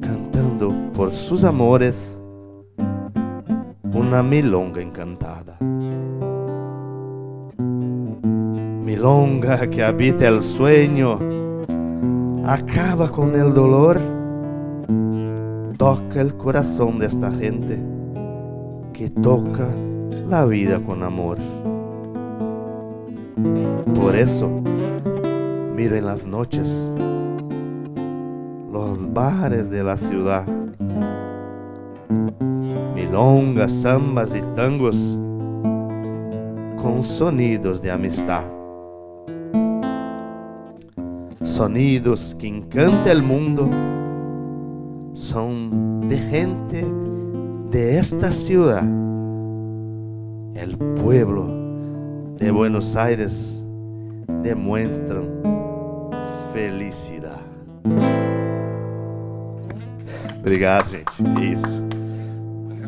[0.00, 2.18] cantando por sus amores
[3.92, 5.58] una milonga encantada.
[8.82, 11.18] Milonga que habita el sueño,
[12.46, 14.00] acaba con el dolor,
[15.76, 17.78] toca el corazón de esta gente
[18.94, 19.68] que toca
[20.30, 21.38] la vida con amor.
[23.96, 24.48] Por eso
[25.74, 26.88] miro en las noches
[28.72, 30.46] los bares de la ciudad,
[32.94, 35.18] milongas, zambas y tangos
[36.80, 38.44] con sonidos de amistad.
[41.42, 43.68] Sonidos que encanta el mundo
[45.14, 46.86] son de gente
[47.70, 48.84] de esta ciudad,
[50.60, 53.64] el pueblo de Buenos Aires,
[54.42, 55.40] demuestran
[56.52, 57.40] felicidade.
[60.38, 61.52] Obrigado, gente.
[61.52, 61.82] Isso.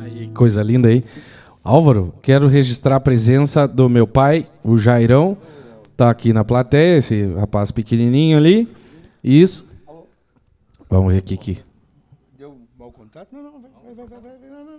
[0.05, 1.03] Aí, coisa linda aí.
[1.65, 5.39] Álvaro, quero registrar a presença do meu pai, o Jairão.
[5.97, 8.69] Tá aqui na plateia, esse rapaz pequenininho ali.
[9.25, 9.67] Isso.
[10.91, 11.59] Vamos ver aqui que.
[12.39, 13.29] Deu mau contato?
[13.33, 14.79] Não, não, vai, vai, vai, vai, vai, não, não.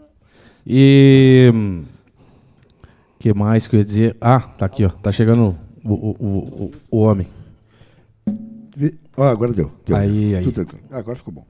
[0.68, 1.84] E.
[3.24, 4.18] que mais que eu ia dizer?
[4.20, 4.90] Ah, tá aqui, ó.
[4.90, 7.26] Tá chegando o, o, o, o- homem.
[9.16, 9.72] Ó, agora deu.
[9.86, 9.96] deu.
[9.96, 10.44] Aí, aí.
[10.44, 10.84] Tudo tranquilo.
[10.92, 11.46] Ah, agora ficou bom.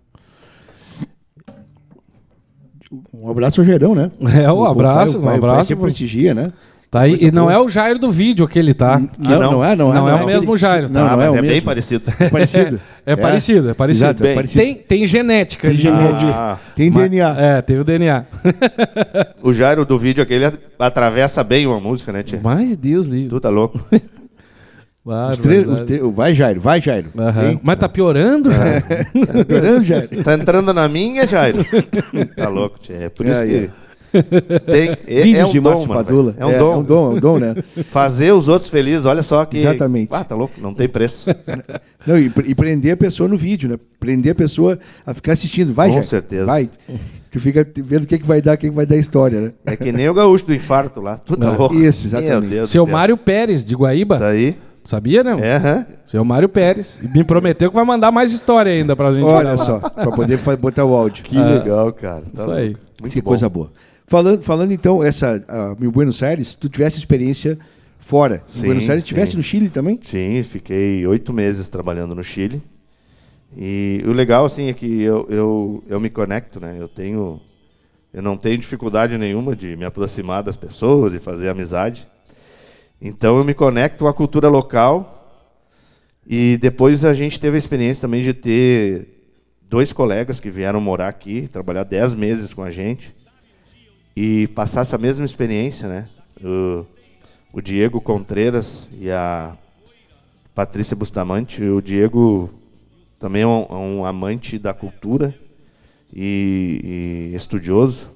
[3.12, 4.12] Um abraço ao Gerão, né?
[4.40, 6.54] É, um O- abraço, pai- o um pai- o pai abraço que prestigia, né?
[6.94, 7.18] Tá aí.
[7.20, 7.54] E não boa.
[7.54, 9.02] é o Jairo do vídeo aquele, tá?
[9.18, 9.96] Não, não é, não é.
[9.96, 11.00] Não é o aquele mesmo Jairo, tá?
[11.00, 12.04] Não, ah, não mas é o é bem parecido.
[12.20, 12.80] É parecido.
[13.06, 14.06] É, parecido, é parecido.
[14.06, 14.64] Exato, é parecido.
[14.64, 15.68] Tem, tem genética.
[15.68, 16.32] Tem genética.
[16.32, 17.36] Ah, Tem Mas- DNA.
[17.38, 18.26] É, tem o DNA.
[19.42, 22.40] o Jairo do vídeo aquele atravessa bem uma música, né, tia?
[22.44, 23.30] Mas Deus livre.
[23.30, 23.84] Tu tá louco?
[25.06, 27.10] Os três- te- o vai, Jairo, vai, Jairo.
[27.44, 27.60] Hein?
[27.62, 28.56] Mas tá piorando, É.
[28.56, 29.26] já.
[29.34, 30.24] Tá piorando, Jairo?
[30.24, 31.60] Tá entrando na minha, Jairo?
[32.38, 32.96] tá louco, tia.
[32.96, 33.70] É por isso É, que.
[34.66, 36.04] Tem, é, Vídeos é um de dom, Márcio mano.
[36.04, 36.36] Padula.
[36.38, 36.74] É um dom.
[36.74, 37.56] É um dom, é um dom, né?
[37.86, 39.58] Fazer os outros felizes, olha só que.
[39.58, 40.10] Exatamente.
[40.12, 41.30] Ah, tá louco, não tem preço.
[42.06, 43.78] Não, e, e prender a pessoa no vídeo, né?
[43.98, 45.74] Prender a pessoa a ficar assistindo.
[45.74, 46.08] Vai, Com Jairo.
[46.10, 46.46] certeza.
[46.46, 46.70] Vai.
[47.32, 49.40] Tu fica vendo o que, que vai dar, o que, que vai dar a história,
[49.40, 49.52] né?
[49.66, 51.16] É que nem o gaúcho do infarto lá.
[51.18, 51.58] Tu tá É.
[51.58, 51.74] louco?
[51.74, 52.42] Isso, exatamente.
[52.42, 52.86] Meu Deus Seu.
[52.86, 54.20] Mário Pérez, de Guaíba.
[54.20, 54.58] Tá aí.
[54.84, 55.40] Sabia, não?
[55.40, 55.88] É?
[56.06, 57.02] Seu Mário Pérez.
[57.16, 59.24] Me prometeu que vai mandar mais história ainda pra gente.
[59.24, 61.24] Olha só, para poder botar o áudio.
[61.24, 62.24] Que legal, cara.
[62.36, 62.76] Tá Isso aí.
[63.00, 63.30] Muito que bom.
[63.30, 63.72] coisa boa.
[64.06, 67.58] Falando, falando então, essa a Mil Buenos Aires, tu tivesse experiência
[68.00, 68.44] fora.
[68.50, 70.00] Em Sim, Buenos Aires, tivesse no Chile também?
[70.04, 72.62] Sim, fiquei oito meses trabalhando no Chile.
[73.56, 76.76] E o legal, assim, é que eu, eu, eu me conecto, né?
[76.80, 77.40] Eu tenho...
[78.14, 82.08] Eu não tenho dificuldade nenhuma de me aproximar das pessoas e fazer amizade.
[83.02, 85.50] Então eu me conecto com a cultura local
[86.28, 89.08] e depois a gente teve a experiência também de ter
[89.68, 93.12] dois colegas que vieram morar aqui, trabalhar dez meses com a gente
[94.16, 96.10] e passar essa mesma experiência, né?
[96.44, 96.86] O,
[97.52, 99.58] o Diego Contreras e a
[100.54, 101.64] Patrícia Bustamante.
[101.64, 102.50] O Diego
[103.20, 105.34] também é um, é um amante da cultura
[106.14, 108.10] e, e, estudioso.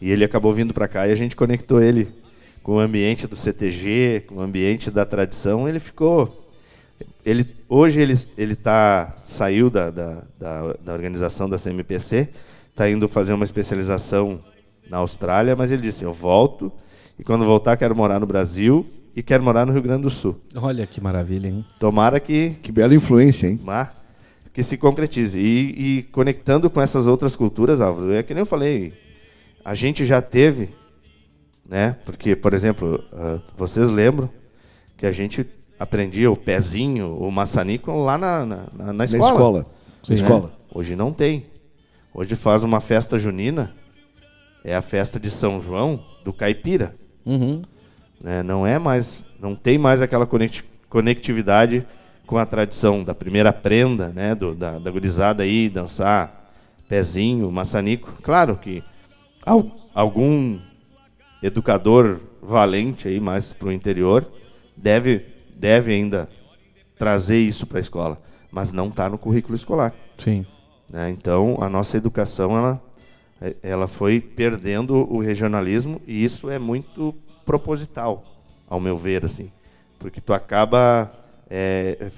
[0.00, 2.08] E ele acabou vindo para cá e a gente conectou ele
[2.62, 5.68] com o ambiente do CTG, com o ambiente da tradição.
[5.68, 6.48] Ele ficou.
[7.24, 12.28] Ele, hoje ele, ele tá, saiu da, da, da, da organização da CMPC,
[12.70, 14.40] está indo fazer uma especialização
[14.90, 16.70] na Austrália, mas ele disse: Eu volto
[17.18, 18.84] e quando voltar quero morar no Brasil
[19.14, 20.36] e quero morar no Rio Grande do Sul.
[20.56, 21.64] Olha que maravilha, hein?
[21.78, 22.56] Tomara que.
[22.60, 23.60] Que bela influência, hein?
[24.52, 25.38] Que se concretize.
[25.38, 28.92] E, e conectando com essas outras culturas, Álvaro, é que nem eu falei,
[29.64, 30.70] a gente já teve,
[31.64, 31.96] né?
[32.04, 34.28] Porque, por exemplo, uh, vocês lembram
[34.96, 35.46] que a gente
[35.78, 39.22] aprendia o pezinho, o maçanico lá na, na, na, na escola.
[39.22, 39.66] Na escola.
[40.08, 40.52] Na escola.
[40.74, 41.46] Hoje não tem.
[42.12, 43.72] Hoje faz uma festa junina
[44.64, 46.92] é a festa de São João do caipira.
[47.24, 47.62] Uhum.
[48.20, 48.42] Né?
[48.42, 50.28] Não é mais, não tem mais aquela
[50.88, 51.86] conectividade
[52.26, 54.34] com a tradição da primeira prenda, né?
[54.34, 56.52] Do, da, da gurizada aí dançar
[56.88, 58.12] pezinho, maçanico.
[58.22, 58.84] Claro que
[59.94, 60.58] algum
[61.42, 64.30] educador valente aí mais para o interior
[64.76, 65.24] deve
[65.56, 66.28] deve ainda
[66.98, 69.94] trazer isso para a escola, mas não está no currículo escolar.
[70.16, 70.46] Sim.
[70.88, 71.10] Né?
[71.10, 72.89] Então a nossa educação ela é,
[73.62, 77.14] ela foi perdendo o regionalismo e isso é muito
[77.44, 78.24] proposital,
[78.68, 79.50] ao meu ver, assim,
[79.98, 81.10] porque tu acaba
[81.48, 82.10] é,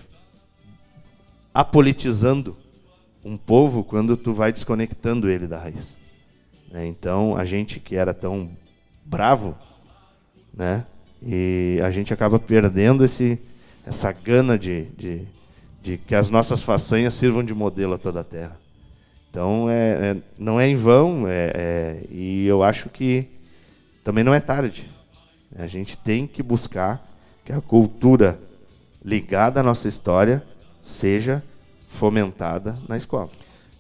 [1.55, 2.57] apolitizando
[3.25, 5.97] um povo quando tu vai desconectando ele da raiz.
[6.75, 8.51] É, então, a gente que era tão
[9.05, 9.57] bravo,
[10.53, 10.85] né,
[11.23, 13.39] e a gente acaba perdendo esse,
[13.87, 15.23] essa gana de, de,
[15.81, 18.62] de que as nossas façanhas sirvam de modelo a toda a terra.
[19.33, 23.27] Então, é, é, não é em vão, é, é, e eu acho que
[24.05, 24.91] também não é tarde.
[25.57, 27.03] A gente tem que buscar
[27.43, 28.39] que a cultura
[29.03, 30.43] ligada à nossa história
[30.83, 31.43] seja
[31.89, 33.31] fomentada na escola.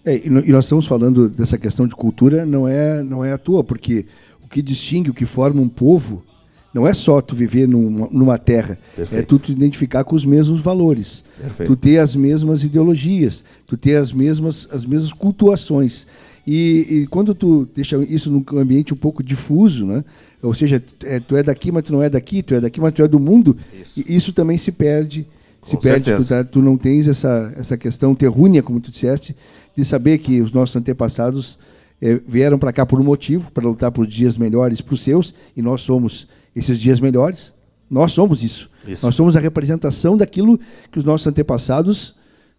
[0.03, 3.63] É, e nós estamos falando dessa questão de cultura, não é, não é à toa,
[3.63, 4.07] porque
[4.43, 6.25] o que distingue, o que forma um povo,
[6.73, 9.21] não é só tu viver numa, numa terra, Perfeito.
[9.21, 11.71] é tu te identificar com os mesmos valores, Perfeito.
[11.71, 16.07] tu ter as mesmas ideologias, tu ter as mesmas, as mesmas cultuações.
[16.47, 20.05] E, e, quando tu deixa isso num ambiente um pouco difuso, né?
[20.43, 22.93] ou seja, é, tu é daqui, mas tu não é daqui, tu é daqui, mas
[22.93, 25.27] tu é do mundo, isso, isso também se perde.
[25.61, 29.37] Com se perde, tu, tá, tu, não tens essa, essa questão terrúnea, como tu disseste,
[29.77, 31.57] de saber que os nossos antepassados
[32.01, 35.33] é, vieram para cá por um motivo, para lutar por dias melhores para os seus,
[35.57, 37.53] e nós somos esses dias melhores.
[37.91, 38.71] Nós somos isso.
[38.87, 39.05] isso.
[39.05, 40.59] Nós somos a representação daquilo
[40.91, 42.15] que os nossos antepassados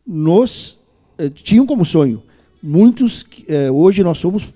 [0.05, 0.77] nos
[1.17, 2.21] eh, tinham como sonho.
[2.61, 4.53] Muitos, eh, hoje nós somos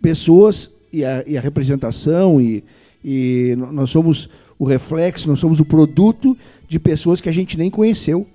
[0.00, 2.64] pessoas e a, e a representação e,
[3.04, 4.28] e nós somos
[4.58, 6.36] o reflexo, nós somos o produto
[6.68, 8.26] de pessoas que a gente nem conheceu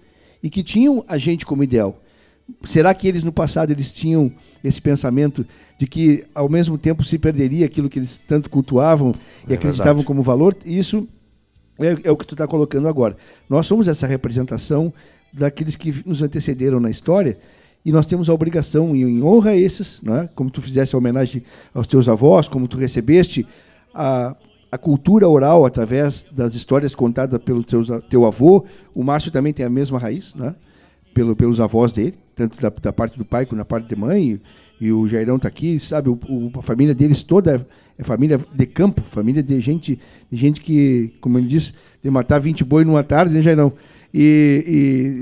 [0.41, 1.99] e que tinham a gente como ideal.
[2.63, 4.31] Será que eles no passado eles tinham
[4.63, 5.45] esse pensamento
[5.83, 9.13] de que ao mesmo tempo se perderia aquilo que eles tanto cultuavam
[9.45, 10.07] e é acreditavam verdade.
[10.07, 10.55] como valor?
[10.65, 11.05] Isso
[11.77, 13.17] é, é o que tu está colocando agora.
[13.49, 14.93] Nós somos essa representação
[15.33, 17.37] daqueles que nos antecederam na história
[17.83, 20.29] e nós temos a obrigação, em honra a esses, né?
[20.35, 23.45] como tu fizesse a homenagem aos teus avós, como tu recebeste
[23.93, 24.37] a,
[24.71, 28.63] a cultura oral através das histórias contadas pelo teus, teu avô.
[28.95, 30.55] O Márcio também tem a mesma raiz, né?
[31.13, 34.41] Pelo, pelos avós dele tanto da, da, parte do pai quanto da parte da mãe.
[34.79, 36.09] E, o Jairão está aqui, sabe?
[36.09, 37.65] O, o, a família deles toda
[37.97, 39.99] é família de campo, família de gente,
[40.31, 43.73] de gente que, como ele disse, de matar 20 boi numa tarde, né, Jairão?
[44.13, 44.63] E,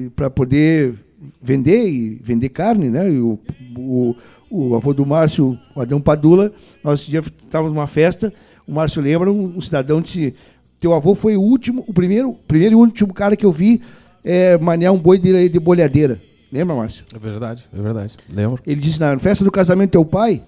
[0.05, 0.95] e para poder
[1.41, 3.11] vender e vender carne, né?
[3.11, 3.39] E o,
[3.77, 4.15] o,
[4.49, 8.33] o avô do Márcio, o Adão Padula, nós dia estávamos numa festa,
[8.67, 10.33] o Márcio lembra, um, um, cidadão disse:
[10.79, 13.81] Teu avô foi o último, o primeiro, primeiro e último cara que eu vi
[14.23, 16.19] é, manear um boi de, de bolhadeira.
[16.51, 17.05] Lembra, Márcio?
[17.15, 18.17] É verdade, é verdade.
[18.29, 18.61] Lembro.
[18.67, 20.43] Ele disse na festa do casamento do teu pai,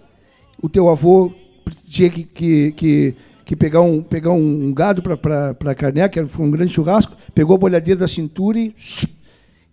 [0.61, 1.31] o teu avô
[1.87, 6.45] tinha que, que, que, que pegar, um, pegar um, um gado para carnear, que foi
[6.45, 8.75] um grande churrasco, pegou a bolhadeira da cintura e,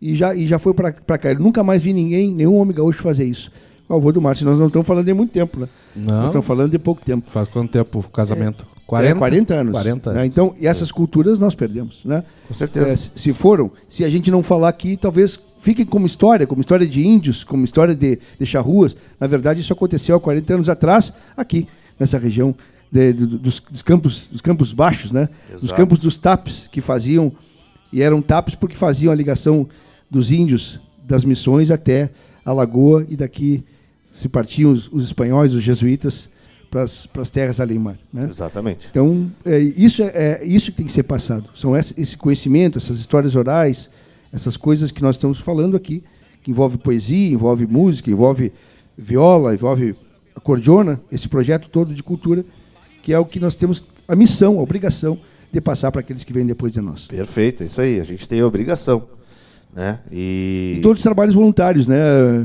[0.00, 1.32] e já, e já foi para cá.
[1.32, 3.50] Eu nunca mais vi ninguém, nenhum homem gaúcho fazer isso.
[3.88, 5.68] O avô do Márcio, nós não estamos falando de muito tempo, né?
[5.96, 6.18] Não.
[6.18, 7.28] Nós estamos falando de pouco tempo.
[7.28, 8.64] Faz quanto tempo o casamento?
[8.76, 8.80] É.
[8.86, 9.72] 40, é, 40 anos.
[9.72, 10.20] 40 né?
[10.20, 10.22] anos.
[10.22, 10.26] Né?
[10.26, 12.04] Então, e essas culturas nós perdemos.
[12.04, 12.22] Né?
[12.46, 12.92] Com certeza.
[12.92, 16.86] É, se foram, se a gente não falar aqui, talvez fiquem como história, como história
[16.86, 18.96] de índios, como história de, de charruas.
[19.20, 22.54] Na verdade, isso aconteceu há 40 anos atrás, aqui, nessa região
[22.90, 25.28] de, de, dos, dos, campos, dos campos baixos, né?
[25.48, 25.66] Exato.
[25.66, 27.32] Dos campos dos tapes, que faziam,
[27.92, 29.68] e eram tapes porque faziam a ligação
[30.10, 32.10] dos índios das missões até
[32.44, 33.62] a lagoa, e daqui
[34.14, 36.28] se partiam os, os espanhóis, os jesuítas,
[36.70, 37.98] para as terras mar.
[38.12, 38.28] Né?
[38.30, 38.86] Exatamente.
[38.90, 41.50] Então, é, isso, é, é, isso que tem que ser passado.
[41.54, 43.90] São esse, esse conhecimento, essas histórias orais,
[44.32, 46.02] essas coisas que nós estamos falando aqui,
[46.42, 48.52] que envolve poesia, envolve música, envolve
[48.96, 49.94] viola, envolve
[50.34, 52.44] acordeona, esse projeto todo de cultura,
[53.02, 55.18] que é o que nós temos a missão, a obrigação
[55.52, 57.06] de passar para aqueles que vêm depois de nós.
[57.06, 58.00] Perfeito, é isso aí.
[58.00, 59.02] A gente tem a obrigação.
[59.74, 60.00] Né?
[60.10, 60.74] E...
[60.78, 61.96] e todos os trabalhos voluntários, né,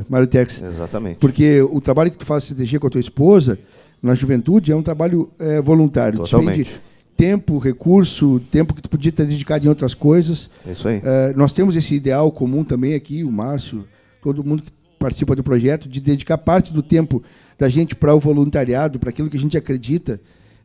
[0.10, 0.62] Mário Tex?
[0.62, 1.18] Exatamente.
[1.18, 3.58] Porque o trabalho que tu faz CTG com a tua esposa,
[4.02, 6.20] na juventude, é um trabalho é, voluntário.
[6.20, 6.80] Totalmente
[7.16, 10.50] tempo, recurso, tempo que tu podia ter dedicado em outras coisas.
[10.66, 10.98] É isso aí.
[10.98, 13.86] Uh, nós temos esse ideal comum também aqui, o Márcio,
[14.22, 17.24] todo mundo que participa do projeto, de dedicar parte do tempo
[17.58, 20.20] da gente para o voluntariado, para aquilo que a gente acredita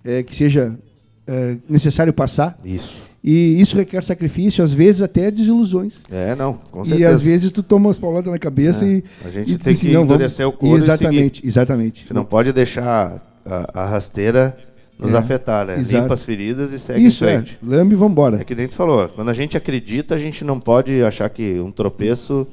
[0.04, 0.78] é, que seja
[1.26, 2.58] é, necessário passar.
[2.64, 3.10] Isso.
[3.22, 6.02] E isso requer sacrifício, às vezes até desilusões.
[6.10, 7.10] É, não, com certeza.
[7.10, 8.88] E às vezes tu toma umas pauladas na cabeça é.
[8.88, 9.04] e.
[9.24, 12.00] A gente e tem que assim, endurecer o couro Exatamente, exatamente.
[12.00, 14.56] Gente não pode deixar a, a rasteira
[15.00, 15.78] nos é, afetar, né?
[15.78, 16.02] Exato.
[16.02, 17.58] Limpa as feridas e segue Isso, em frente.
[17.62, 17.66] É.
[17.76, 18.40] Lambe e vambora.
[18.40, 21.58] É que nem tu falou, quando a gente acredita, a gente não pode achar que
[21.58, 22.46] um tropeço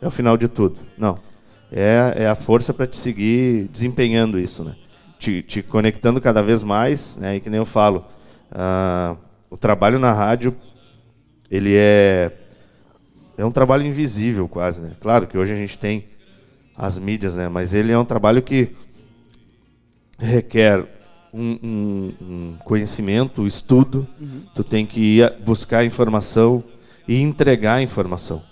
[0.00, 0.76] é o final de tudo.
[0.96, 1.18] Não.
[1.70, 4.74] É, é a força para te seguir desempenhando isso, né?
[5.18, 7.36] Te, te, conectando cada vez mais, né?
[7.36, 8.06] E que nem eu falo,
[8.50, 9.16] uh,
[9.50, 10.56] o trabalho na rádio,
[11.50, 12.32] ele é
[13.36, 14.90] é um trabalho invisível quase, né?
[15.00, 16.04] Claro que hoje a gente tem
[16.76, 17.48] as mídias, né?
[17.48, 18.70] Mas ele é um trabalho que
[20.18, 20.86] requer
[21.32, 24.42] um, um, um conhecimento, um estudo, uhum.
[24.54, 26.62] tu tem que ir buscar informação
[27.06, 28.42] e entregar informação.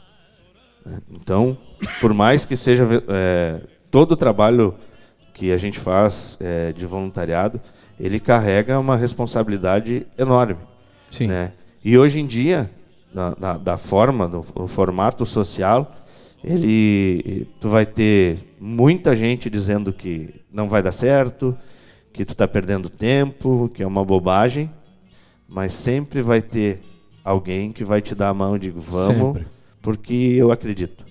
[0.85, 0.99] Né?
[1.11, 1.57] Então,
[2.01, 3.61] por mais que seja é,
[3.91, 4.74] todo o trabalho
[5.35, 7.61] que a gente faz é, de voluntariado,
[7.99, 10.57] ele carrega uma responsabilidade enorme.
[11.11, 11.29] Sim.
[11.29, 11.53] Né?
[11.85, 12.70] E hoje em dia,
[13.12, 15.95] na, na, da forma, no, no, formato social,
[16.43, 21.57] ele, tu vai ter muita gente dizendo que não vai dar certo,
[22.19, 24.69] que tu está perdendo tempo, que é uma bobagem,
[25.49, 26.81] mas sempre vai ter
[27.23, 29.47] alguém que vai te dar a mão e digo, vamos, sempre.
[29.81, 31.05] porque eu acredito.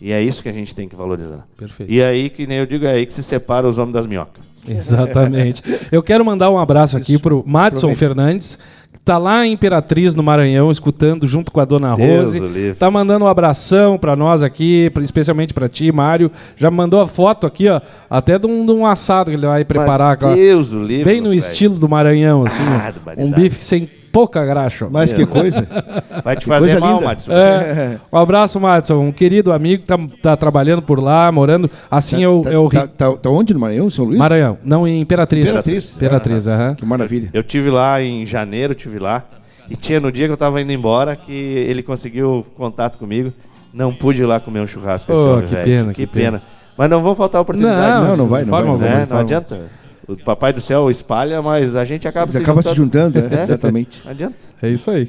[0.00, 1.46] E é isso que a gente tem que valorizar.
[1.56, 1.92] Perfeito.
[1.92, 4.44] E aí, que nem eu digo, é aí que se separa os homens das minhocas.
[4.68, 5.62] Exatamente.
[5.90, 8.58] Eu quero mandar um abraço aqui para o Madison Fernandes,
[8.92, 12.74] que está lá em Imperatriz, no Maranhão, escutando junto com a dona Deus Rose.
[12.78, 16.30] Tá mandando um abração para nós aqui, especialmente para ti, Mário.
[16.56, 19.64] Já mandou a foto aqui, ó, até de um, de um assado que ele vai
[19.64, 20.16] preparar.
[20.16, 22.62] Deus o livre, Bem no estilo do Maranhão, assim.
[22.62, 24.86] Ah, um bife sem pouca graxa.
[24.90, 25.66] Mas que coisa.
[26.22, 27.32] Vai te fazer mal, Madison.
[27.32, 29.00] É, um abraço, Madison.
[29.00, 31.70] Um querido amigo que tá, tá trabalhando por lá, morando.
[31.90, 33.54] Assim tá, eu, tá, eu tá, tá, tá, onde?
[33.54, 34.18] No Maranhão, São Luís?
[34.18, 34.58] Maranhão.
[34.62, 35.48] Não, em Imperatriz.
[35.48, 35.96] Imperatriz.
[35.96, 36.68] Imperatriz, aham.
[36.68, 36.74] Uhum.
[36.74, 37.30] Que maravilha.
[37.32, 39.24] Eu tive lá em janeiro, tive lá.
[39.70, 43.32] E tinha no dia que eu estava indo embora que ele conseguiu contato comigo.
[43.72, 45.10] Não pude ir lá comer um churrasco.
[45.12, 46.42] Oh, que, pena, que, que pena, pena.
[46.76, 47.80] Mas não vão faltar oportunidade.
[47.80, 48.44] Não, não, não vai.
[48.44, 49.06] Não, vai, não, né?
[49.08, 49.62] não adianta.
[50.08, 53.18] O Papai do Céu espalha, mas a gente acaba, se, acaba juntando.
[53.18, 53.34] se juntando.
[53.34, 54.08] É, exatamente.
[54.08, 54.34] Adianta.
[54.60, 55.08] É isso aí.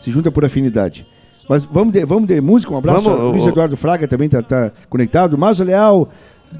[0.00, 1.06] Se junta por afinidade.
[1.48, 3.02] Mas vamos de, vamos de música, um abraço.
[3.02, 5.38] Vamos, Luiz Eduardo Fraga também está tá conectado.
[5.38, 6.10] Mazo Leal,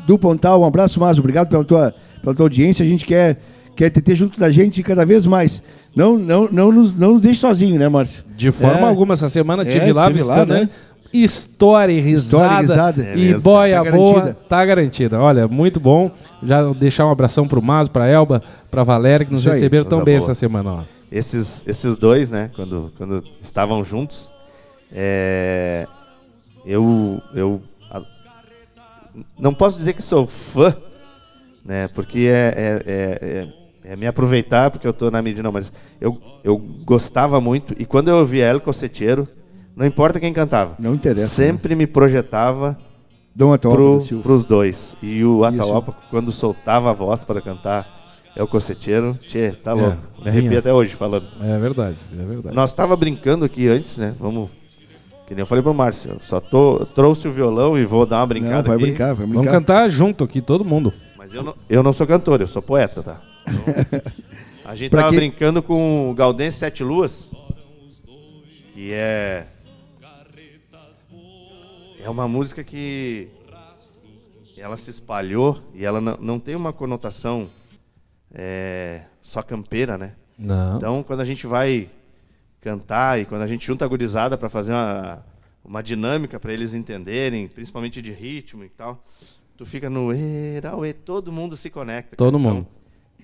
[0.06, 1.20] do Pontal, um abraço, Mazo.
[1.20, 2.84] Obrigado pela tua, pela tua audiência.
[2.84, 3.40] A gente quer,
[3.74, 5.62] quer te ter junto da gente cada vez mais.
[5.96, 8.22] Não, não, não, nos, não nos deixe sozinho, né, Márcio?
[8.36, 8.84] De forma é.
[8.84, 10.68] alguma, essa semana é, tive lá visitando, lá, né?
[11.10, 12.44] História e risada.
[12.44, 13.02] História e, risada.
[13.06, 14.38] É e boia tá boa, garantida.
[14.46, 15.20] tá garantida.
[15.20, 16.10] Olha, muito bom.
[16.42, 19.88] Já deixar um abração pro Mazo, pra Elba, pra Valéria, que nos Isso receberam aí,
[19.88, 20.30] tão bem boa.
[20.30, 20.70] essa semana.
[20.70, 20.82] Ó.
[21.10, 24.30] Esses, esses dois, né, quando, quando estavam juntos,
[24.92, 25.86] é,
[26.66, 28.02] eu, eu a,
[29.38, 30.76] não posso dizer que sou fã,
[31.64, 33.48] né, porque é, é,
[33.86, 37.86] é, me aproveitar porque eu estou na mídia, não, mas eu, eu gostava muito, e
[37.86, 39.28] quando eu ouvia El Cosseteiro,
[39.76, 40.74] não importa quem cantava.
[40.78, 41.28] Não interessa.
[41.28, 41.78] Sempre né?
[41.80, 42.76] me projetava
[43.36, 44.96] para os dois.
[45.02, 47.94] E o Ataopa, quando soltava a voz para cantar
[48.34, 49.96] é o coceteiro, tchê, tá louco.
[50.20, 51.26] É, Me arrepio até hoje falando.
[51.40, 52.54] É verdade, é verdade.
[52.54, 54.14] Nós tava brincando aqui antes, né?
[54.18, 54.50] Vamos.
[55.26, 58.26] Que nem eu falei pro Márcio, só tô, trouxe o violão e vou dar uma
[58.26, 58.56] brincada.
[58.56, 58.84] Não, vai aqui.
[58.84, 59.38] brincar, vai brincar.
[59.38, 60.92] Vamos cantar junto aqui, todo mundo.
[61.16, 63.20] Mas eu não, eu não sou cantor, eu sou poeta, tá?
[63.46, 65.16] Então, a gente tava que...
[65.16, 67.30] brincando com o Galdense Sete Luas,
[68.74, 69.46] que é
[72.06, 73.28] é uma música que
[74.56, 77.50] ela se espalhou e ela não, não tem uma conotação
[78.32, 80.14] é, só campeira, né?
[80.38, 80.76] Não.
[80.76, 81.90] Então, quando a gente vai
[82.60, 85.24] cantar e quando a gente junta a gurizada para fazer uma,
[85.64, 89.04] uma dinâmica para eles entenderem, principalmente de ritmo e tal.
[89.56, 92.14] Tu fica no e, todo mundo se conecta.
[92.16, 92.66] Todo então, mundo.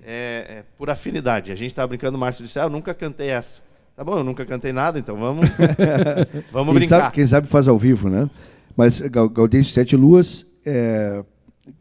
[0.05, 1.53] É, é, por afinidade.
[1.53, 3.61] A gente estava brincando, o Márcio disse: ah, eu nunca cantei essa.
[3.97, 5.47] Tá bom, eu nunca cantei nada, então vamos,
[6.51, 7.01] vamos quem brincar.
[7.01, 8.29] Sabe, quem sabe faz ao vivo, né?
[8.77, 11.23] Mas Gaudêncio Sete Luas, é,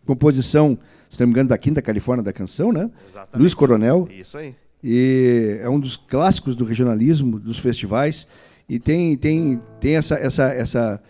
[0.05, 0.78] composição,
[1.09, 2.89] se não me engano, da Quinta Califórnia da canção, né?
[3.07, 3.39] Exatamente.
[3.39, 4.07] Luiz Coronel.
[4.11, 4.55] Isso aí.
[4.84, 8.28] E é um dos clássicos do regionalismo, dos festivais.
[8.67, 11.03] E tem, tem, tem essa, essa, essa,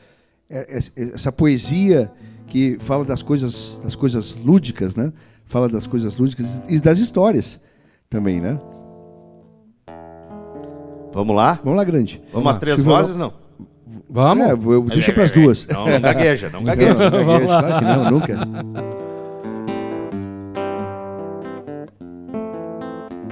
[0.49, 2.11] é, essa poesia
[2.47, 5.11] que fala das coisas, das coisas lúdicas, né?
[5.51, 7.59] Fala das coisas lúdicas e das histórias
[8.09, 8.57] também, né?
[11.11, 11.59] Vamos lá?
[11.61, 12.23] Vamos lá, grande.
[12.31, 13.33] Vamos a três vozes, não?
[14.09, 14.47] Vamos?
[14.47, 15.67] É, eu, deixa para as duas.
[15.67, 16.93] Não, não gagueja, não gagueja.
[16.93, 18.47] Não, não gagueja, claro que não, nunca.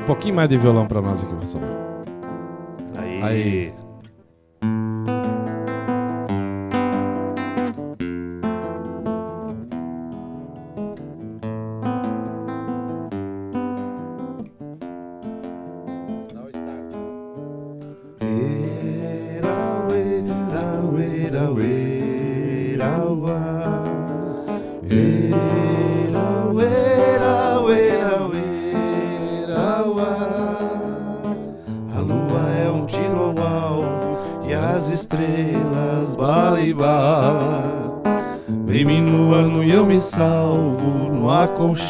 [0.02, 1.62] Um pouquinho mais de violão para nós aqui, professor.
[2.98, 3.24] Aí.
[3.24, 3.74] Aí.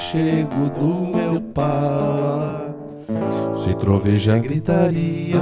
[0.10, 2.70] Aconchego do meu pai.
[3.54, 5.38] Se troveja a gritaria,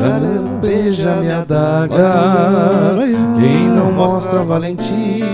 [0.00, 2.94] já beija minha adaga.
[3.38, 5.26] Quem não mostra valentia,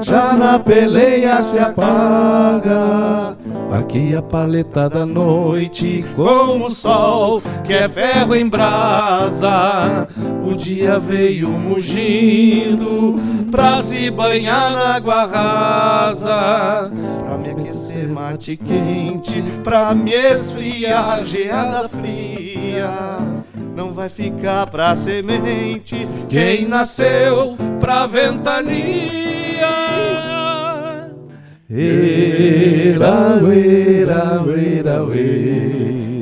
[0.00, 3.01] já na peleia se apaga.
[3.92, 10.08] Marquei a paleta da noite com o sol, que é ferro em brasa.
[10.42, 13.20] O dia veio mugindo
[13.50, 16.90] pra se banhar na água rasa.
[17.22, 23.18] Pra me aquecer mate quente, pra me esfriar geada fria.
[23.76, 29.51] Não vai ficar pra semente quem nasceu pra ventania.
[31.74, 35.00] Era, era, era,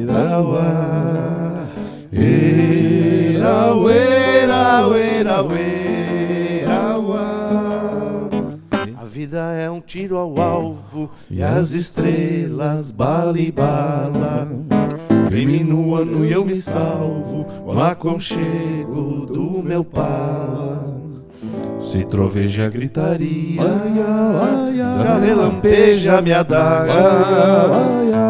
[0.06, 1.66] era, wa.
[2.12, 3.42] Era,
[3.90, 5.42] era, era,
[6.62, 8.28] era, wa.
[8.96, 14.48] A vida é um tiro ao alvo e as estrelas bala e bala.
[15.28, 20.69] Vem-me e eu me salvo com aconchego do meu pai.
[21.90, 23.60] Se troveja gritaria,
[25.02, 26.94] já relampeja minha adaga.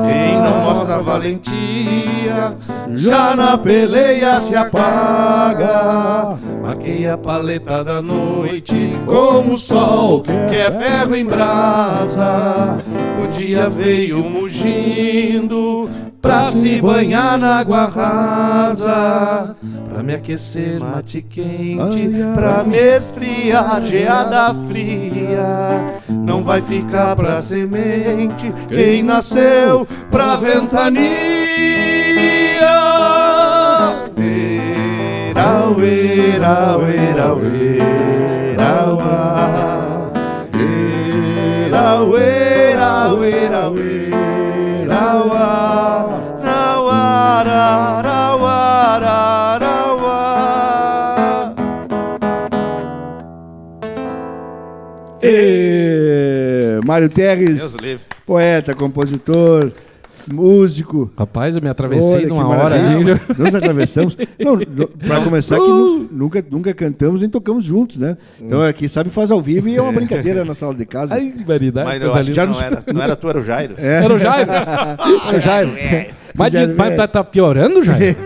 [0.07, 2.57] Quem não mostra valentia,
[2.95, 6.39] já na peleia se apaga.
[6.63, 12.79] Marquei a paleta da noite como o sol, que é ferro em brasa.
[13.23, 15.87] O dia veio mugindo
[16.21, 19.57] pra se banhar na água rasa,
[19.89, 25.95] pra me aquecer mate quente, pra me esfriar geada fria.
[26.09, 31.01] Não vai ficar pra semente quem nasceu pra ventania.
[35.33, 37.61] Era, era, era, era,
[41.73, 42.05] era,
[43.32, 44.20] era, era,
[56.91, 57.77] Mário Terres,
[58.27, 59.73] poeta, compositor,
[60.32, 61.11] músico.
[61.16, 63.05] Rapaz, eu me atravessei numa hora ali.
[63.39, 64.16] Nós atravessamos.
[64.39, 64.59] Não,
[65.07, 66.09] para começar, que uh!
[66.11, 68.16] nunca, nunca cantamos nem tocamos juntos, né?
[68.40, 71.15] Então aqui sabe faz ao vivo e é uma brincadeira na sala de casa.
[71.15, 71.86] Ai, variedade.
[71.86, 73.74] Mas eu acho já não, era, não era tu, era o Jairo.
[73.78, 74.05] É.
[74.05, 74.51] Era o Jairo.
[75.31, 75.70] Era o Jairo.
[76.35, 78.16] Mas, de, mas tá, tá, piorando, Jairo?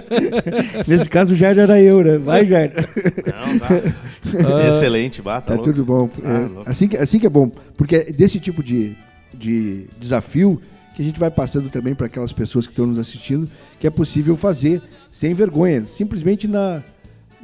[0.86, 2.18] Nesse caso, o Jairo era eu, né?
[2.18, 2.72] Vai, Jairo.
[2.76, 4.68] Não, tá.
[4.68, 5.52] Excelente, bata.
[5.52, 6.08] Tá, tá tudo bom.
[6.24, 7.50] Ah, é, assim, que, assim que é bom.
[7.76, 8.94] Porque desse tipo de,
[9.34, 10.60] de desafio
[11.02, 13.48] que a gente vai passando também para aquelas pessoas que estão nos assistindo,
[13.80, 14.80] que é possível fazer
[15.10, 16.82] sem vergonha, simplesmente na,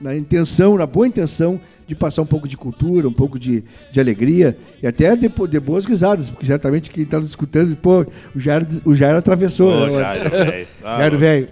[0.00, 3.98] na intenção, na boa intenção de passar um pouco de cultura, um pouco de, de
[3.98, 8.38] alegria e até de, de boas risadas, porque certamente quem está nos escutando, pô, o
[8.38, 9.72] Jairo, o Jairo atravessou.
[9.72, 10.66] Ô, né, Jairo, velho.
[10.80, 11.48] Jairo, velho.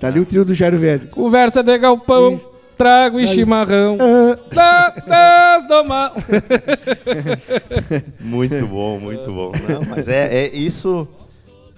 [0.00, 1.08] Tá ali o trio do Jairo, velho.
[1.08, 2.34] Conversa de galpão.
[2.34, 2.54] Isso.
[2.76, 4.36] Trago e chimarrão ah.
[4.50, 6.12] das do mal.
[8.18, 9.52] muito bom, muito bom.
[9.68, 11.06] Não, mas é, é isso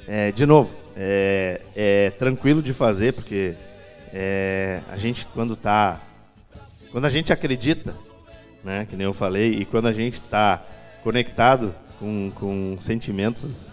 [0.07, 3.55] é, de novo, é, é, tranquilo de fazer, porque
[4.13, 6.01] é, a gente, quando está
[6.91, 7.95] quando a gente acredita,
[8.65, 10.65] né, que nem eu falei, e quando a gente está
[11.03, 13.71] conectado com, com sentimentos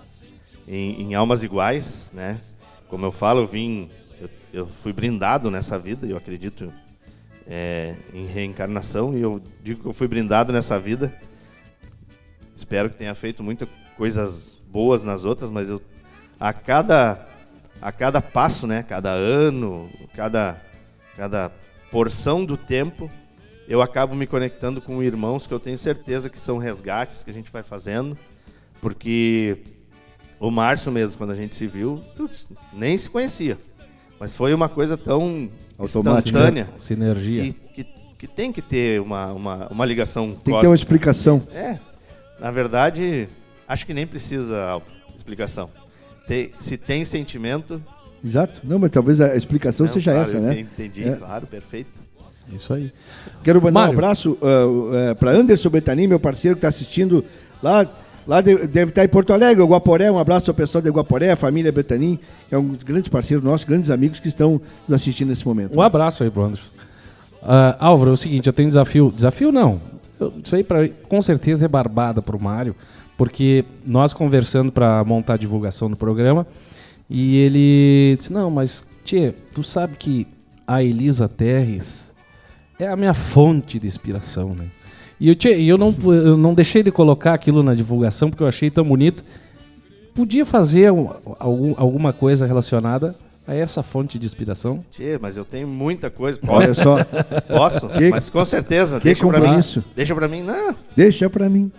[0.67, 2.39] em, em, almas iguais, né?
[2.89, 3.89] Como eu falo, eu vim,
[4.19, 6.71] eu, eu fui brindado nessa vida, eu acredito
[7.47, 11.13] é, em reencarnação e eu digo que eu fui brindado nessa vida.
[12.55, 15.81] Espero que tenha feito muitas coisas boas nas outras, mas eu
[16.43, 17.25] a cada
[17.81, 20.57] a cada passo, né, cada ano, cada
[21.15, 21.49] cada
[21.89, 23.09] porção do tempo,
[23.65, 27.33] eu acabo me conectando com irmãos que eu tenho certeza que são resgates que a
[27.33, 28.17] gente vai fazendo,
[28.81, 29.59] porque
[30.37, 32.01] o Márcio mesmo, quando a gente se viu,
[32.73, 33.57] nem se conhecia.
[34.19, 35.49] Mas foi uma coisa tão
[35.79, 36.67] instantânea.
[36.77, 37.43] Sinergia.
[37.43, 37.87] Que, que,
[38.19, 40.55] que, tem que ter uma, uma, uma ligação Tem cósmica.
[40.55, 41.47] que ter uma explicação.
[41.53, 41.79] É.
[42.37, 43.29] Na verdade,
[43.65, 44.81] acho que nem precisa
[45.15, 45.69] explicação.
[46.27, 47.81] Tem, se tem sentimento.
[48.23, 48.61] Exato.
[48.63, 50.59] Não, mas talvez a explicação Não, seja claro, essa, né?
[50.59, 51.15] Entendi, é.
[51.15, 51.89] claro, perfeito.
[52.53, 52.91] Isso aí.
[53.43, 53.91] Quero mandar Mário.
[53.91, 57.23] um abraço uh, uh, para Anderson Betani, meu parceiro que está assistindo
[57.61, 57.87] lá
[58.27, 60.09] Lá deve estar em Porto Alegre, o Guaporé.
[60.09, 62.17] Um abraço ao pessoal de Guaporé, a família Betanin,
[62.47, 65.77] que é um dos grandes parceiros nossos, grandes amigos que estão nos assistindo nesse momento.
[65.77, 66.65] Um abraço aí pro Anderson.
[67.41, 69.11] Uh, Álvaro, é o seguinte, eu tenho desafio.
[69.13, 69.81] Desafio não.
[70.19, 72.73] Eu, isso aí pra, com certeza é barbada pro Mário,
[73.17, 76.45] porque nós conversando para montar a divulgação do programa,
[77.09, 80.27] e ele disse: Não, mas, Tchê, tu sabe que
[80.67, 82.13] a Elisa Terres
[82.79, 84.65] é a minha fonte de inspiração, né?
[85.19, 88.47] E eu, tinha, eu, não, eu não deixei de colocar aquilo na divulgação porque eu
[88.47, 89.23] achei tão bonito.
[90.13, 93.15] Podia fazer algum, alguma coisa relacionada
[93.47, 94.83] a essa fonte de inspiração?
[94.91, 96.39] Tchê, mas eu tenho muita coisa.
[96.47, 96.97] Olha só.
[97.47, 97.87] Posso?
[97.89, 98.99] Que, mas com certeza.
[98.99, 99.83] Que deixa pra isso?
[99.95, 100.75] Deixa pra mim, não.
[100.95, 101.71] Deixa pra mim.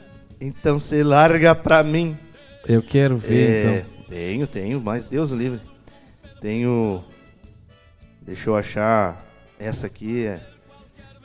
[0.45, 2.15] Então você larga pra mim.
[2.69, 3.95] Eu quero ver, é, então.
[4.09, 5.59] Tenho, tenho, mas Deus o livre.
[6.39, 7.03] Tenho.
[8.21, 9.25] Deixa eu achar.
[9.59, 10.41] Essa aqui é.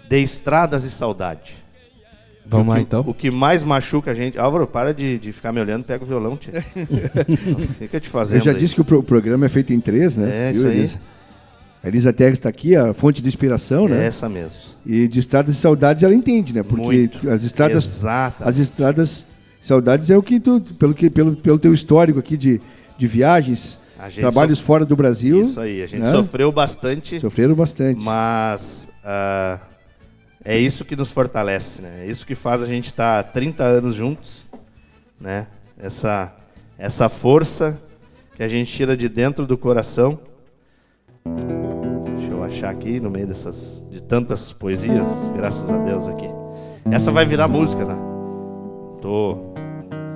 [0.08, 1.62] De Estradas e Saudade.
[2.46, 3.02] Vamos lá, então.
[3.06, 4.40] O que mais machuca a gente.
[4.40, 6.54] Álvaro, para de, de ficar me olhando, pega o violão, tia.
[7.78, 8.40] Fica te fazendo.
[8.40, 8.58] Eu já aí.
[8.58, 10.48] disse que o, pro, o, programa é feito em três, né?
[10.48, 10.90] É, isso aí.
[11.84, 14.06] A Elisa Teres está aqui, a fonte de inspiração, é né?
[14.08, 14.60] Essa mesmo.
[14.86, 16.64] E de estradas e saudades ela entende, né?
[16.64, 17.30] Porque Muito.
[17.30, 17.86] as estradas.
[17.86, 18.44] Exato.
[18.44, 19.26] As estradas
[19.62, 22.62] saudades é o que tu, pelo, que, pelo, pelo teu histórico aqui de,
[22.98, 23.80] de viagens,
[24.16, 25.42] trabalhos fora do Brasil.
[25.42, 26.12] Isso aí, a gente né?
[26.12, 27.20] sofreu bastante.
[27.20, 28.04] Sofreram bastante.
[28.04, 28.90] Mas.
[29.04, 29.60] Uh,
[30.44, 32.06] é isso que nos fortalece, né?
[32.06, 34.48] É isso que faz a gente estar tá 30 anos juntos,
[35.20, 35.48] né?
[35.78, 36.34] Essa,
[36.78, 37.78] essa força
[38.36, 40.20] que a gente tira de dentro do coração.
[42.50, 46.28] Achar aqui no meio dessas de tantas poesias, graças a Deus aqui.
[46.90, 47.96] Essa vai virar música, né?
[49.02, 49.38] Tô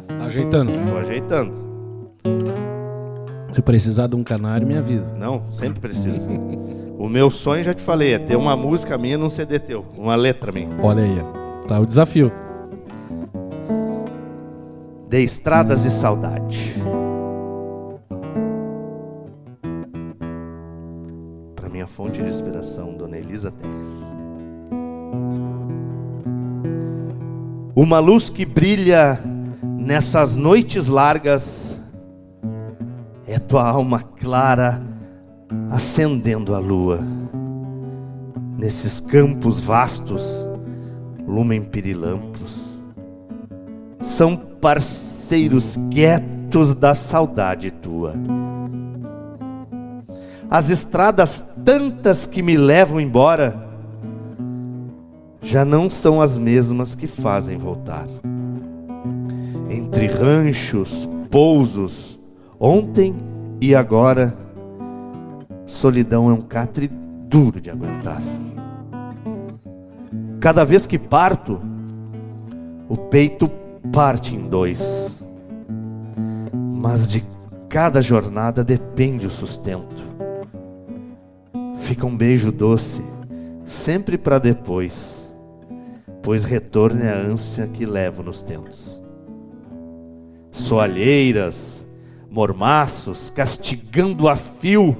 [0.08, 0.72] tá ajeitando.
[0.90, 1.54] Tô ajeitando.
[3.52, 5.14] Se precisar de um canário, me avisa.
[5.16, 6.28] Não, sempre precisa.
[6.98, 9.86] o meu sonho, já te falei, é ter uma música minha num CD teu.
[9.96, 10.70] Uma letra minha.
[10.82, 11.24] Olha aí,
[11.68, 12.32] tá o desafio.
[15.08, 16.74] De estradas e saudade.
[21.96, 24.16] Fonte de inspiração, Dona Elisa Teres.
[27.76, 29.20] Uma luz que brilha
[29.62, 31.80] nessas noites largas
[33.28, 34.82] é tua alma clara
[35.70, 37.00] acendendo a lua.
[38.58, 40.48] Nesses campos vastos,
[41.28, 42.82] lumen pirilampos,
[44.02, 48.16] são parceiros quietos da saudade tua.
[50.50, 53.68] As estradas tantas que me levam embora
[55.42, 58.08] já não são as mesmas que fazem voltar.
[59.70, 62.20] Entre ranchos, pousos,
[62.66, 63.14] Ontem
[63.60, 64.34] e agora,
[65.66, 68.22] solidão é um catre duro de aguentar.
[70.40, 71.60] Cada vez que parto,
[72.88, 73.52] o peito
[73.92, 75.20] parte em dois.
[76.54, 77.22] Mas de
[77.68, 80.03] cada jornada depende o sustento.
[81.84, 83.04] Fica um beijo doce,
[83.66, 85.36] sempre para depois,
[86.24, 89.04] pois retorno é a ânsia que levo nos tentos.
[90.50, 91.86] Soalheiras,
[92.32, 94.96] mormaços, castigando a fio,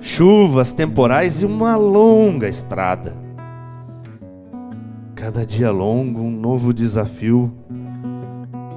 [0.00, 3.16] chuvas temporais e uma longa estrada.
[5.16, 7.52] Cada dia longo, um novo desafio,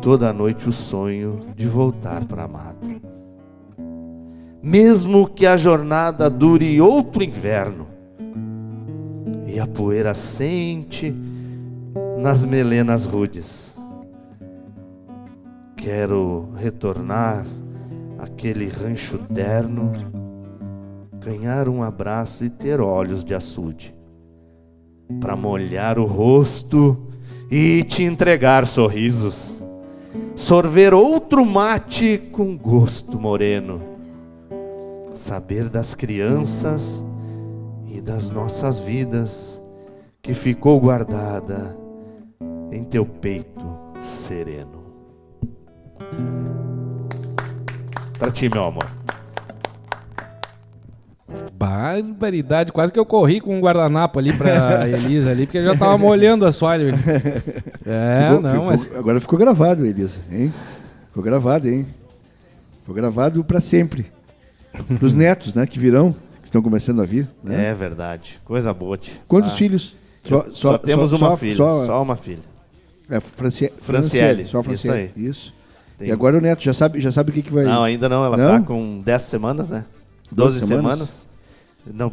[0.01, 3.10] toda noite o sonho de voltar para a amada.
[4.61, 7.87] Mesmo que a jornada dure outro inverno,
[9.47, 11.13] e a poeira sente
[12.17, 13.71] nas melenas rudes
[15.81, 17.43] Quero retornar
[18.19, 19.91] àquele rancho terno,
[21.19, 23.95] ganhar um abraço e ter olhos de açude.
[25.19, 27.07] para molhar o rosto
[27.49, 29.59] e te entregar sorrisos.
[30.35, 33.90] Sorver outro mate com gosto moreno.
[35.13, 37.03] Saber das crianças
[37.87, 39.61] e das nossas vidas
[40.21, 41.75] que ficou guardada
[42.71, 43.61] em teu peito
[44.01, 44.81] sereno.
[48.17, 48.87] Para ti, meu amor.
[51.53, 55.97] Barbaridade, quase que eu corri com um guardanapo ali pra Elisa ali, porque já tava
[55.97, 56.91] molhando a soalha.
[57.85, 60.53] É, Ficou- não, ficou- mas Agora ficou gravado, Elisa, hein?
[61.07, 61.85] Ficou gravado, hein?
[62.79, 64.05] Ficou gravado para sempre.
[64.97, 67.27] Para os netos, né, que virão, que estão começando a vir.
[67.43, 67.67] Né?
[67.69, 68.39] É verdade.
[68.45, 68.97] Coisa boa.
[68.97, 69.13] tio.
[69.27, 69.95] Quantos Ah, filhos?
[70.53, 71.55] Só, temos uma só- filha.
[71.55, 72.39] Só, Só, uma filha.
[73.09, 75.11] é, Francie- Franciele, Só isso Franciele.
[75.15, 75.25] aí.
[75.25, 75.53] Isso.
[75.97, 77.63] Tem- E agora o neto já sabe, já sabe o que, que vai.
[77.65, 78.23] Não, ainda não.
[78.23, 78.59] Ela Não?
[78.61, 79.83] tá com 10 semanas, né?
[80.31, 80.81] Doze 12 semanas?
[80.83, 81.29] semanas.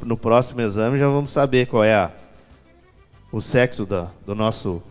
[0.02, 2.10] No, no próximo exame já vamos saber qual é a-
[3.30, 4.82] o sexo da, do nosso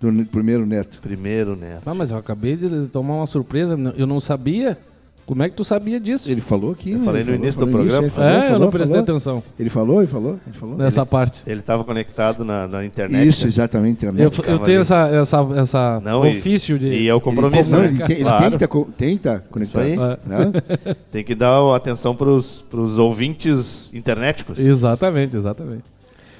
[0.00, 1.00] Do primeiro neto.
[1.02, 1.82] primeiro neto.
[1.84, 4.78] Ah, mas eu acabei de tomar uma surpresa, eu não sabia.
[5.24, 6.30] Como é que tu sabia disso?
[6.30, 6.90] Ele falou aqui.
[6.92, 7.04] Eu né?
[7.04, 8.02] falei Ele no falou- início falou do programa.
[8.02, 9.02] ele falou, é, eu falou, não prestei falou.
[9.02, 10.76] atenção Ele falou, ele falou, ele falou.
[10.76, 11.42] nessa parte.
[11.46, 13.28] Ele estava conectado na, na internet.
[13.28, 13.48] Isso, né?
[13.48, 14.04] exatamente.
[14.04, 14.80] Eu, f- eu Tava tenho ali.
[14.80, 16.88] essa, essa, essa Não, e- ofício de.
[16.88, 17.84] E é o compromisso, Não, né?
[17.86, 18.40] ele tem, ele Claro.
[18.42, 19.82] tem que estar tem que tá conectado.
[19.82, 19.96] aí.
[19.96, 20.52] né?
[21.12, 24.58] Tem que dar atenção para os ouvintes internéticos.
[24.58, 25.84] Exatamente, exatamente.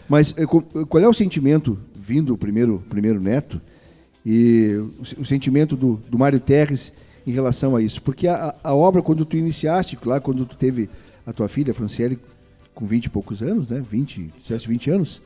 [0.09, 3.61] Mas eh, co- qual é o sentimento, vindo o primeiro, primeiro neto,
[4.27, 4.77] e
[5.19, 6.93] o, o sentimento do, do Mário Terres
[7.27, 8.01] em relação a isso?
[8.03, 10.89] Porque a, a obra, quando tu iniciaste, lá quando tu teve
[11.27, 12.19] a tua filha, Franciele,
[12.74, 13.82] com 20 e poucos anos, né?
[13.89, 15.23] 20, 17, 20 anos,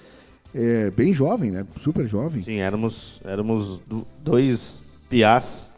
[0.55, 1.65] é, bem jovem, né?
[1.83, 2.43] Super jovem.
[2.43, 5.71] Sim, éramos, éramos do- dois piás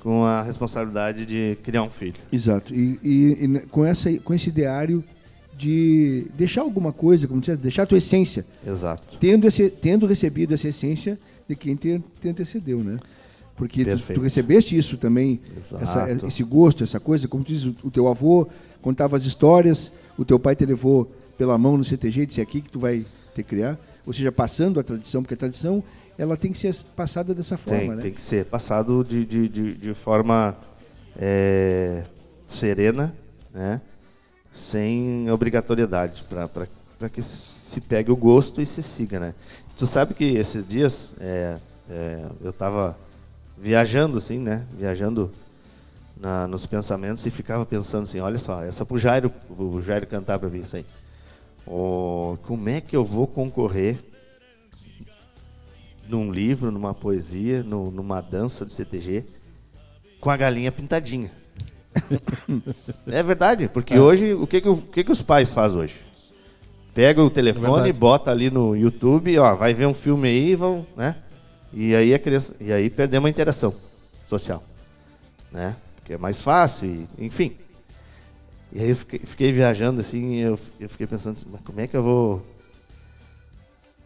[0.00, 2.14] com a responsabilidade de criar um filho.
[2.32, 2.74] Exato.
[2.74, 5.02] E, e- e com, essa, com esse ideário
[5.56, 9.18] de deixar alguma coisa, como disse, deixar a tua essência, Exato.
[9.18, 11.18] tendo, esse, tendo recebido essa essência
[11.48, 12.98] de quem te, te antecedeu, né?
[13.58, 15.40] Porque tu, tu recebeste isso também,
[15.82, 18.46] essa- esse gosto, essa coisa, como tu diz, o, o teu avô
[18.80, 22.42] contava as histórias, o teu pai te levou pela mão no CTG e disse "É
[22.44, 23.04] aqui que tu vai
[23.34, 25.82] te criar, ou seja, passando a tradição, porque a tradição
[26.16, 28.02] ela tem que ser passada dessa forma, Tem, né?
[28.02, 30.56] tem que ser passado de, de, de, de forma
[31.16, 32.04] é,
[32.48, 33.14] serena,
[33.52, 33.80] né?
[34.52, 39.20] sem obrigatoriedade, para que se pegue o gosto e se siga.
[39.20, 39.34] Né?
[39.76, 41.56] Tu sabe que esses dias é,
[41.88, 42.96] é, eu estava
[43.60, 44.64] viajando, assim, né?
[44.76, 45.30] Viajando
[46.16, 50.38] na, nos pensamentos e ficava pensando assim, olha só, essa pro Jairo, o Jairo cantar
[50.38, 50.84] para mim isso aí.
[51.66, 53.98] Ô, como é que eu vou concorrer
[56.08, 59.24] num livro, numa poesia, no- numa dança do CTG,
[60.20, 61.30] com a galinha pintadinha.
[63.06, 65.96] é verdade, porque hoje, o que que, o que que os pais fazem hoje?
[66.94, 67.98] Pega o telefone, verdade.
[67.98, 71.16] bota ali no YouTube, ó, vai ver um filme aí, vão, né?
[71.72, 73.74] E aí a criança, e aí perdemos a interação
[74.28, 74.62] social,
[75.52, 75.76] né?
[75.96, 77.56] Porque é mais fácil, enfim.
[78.72, 81.86] E aí eu fiquei, fiquei viajando assim, eu, eu fiquei pensando, assim, mas como é
[81.86, 82.46] que eu vou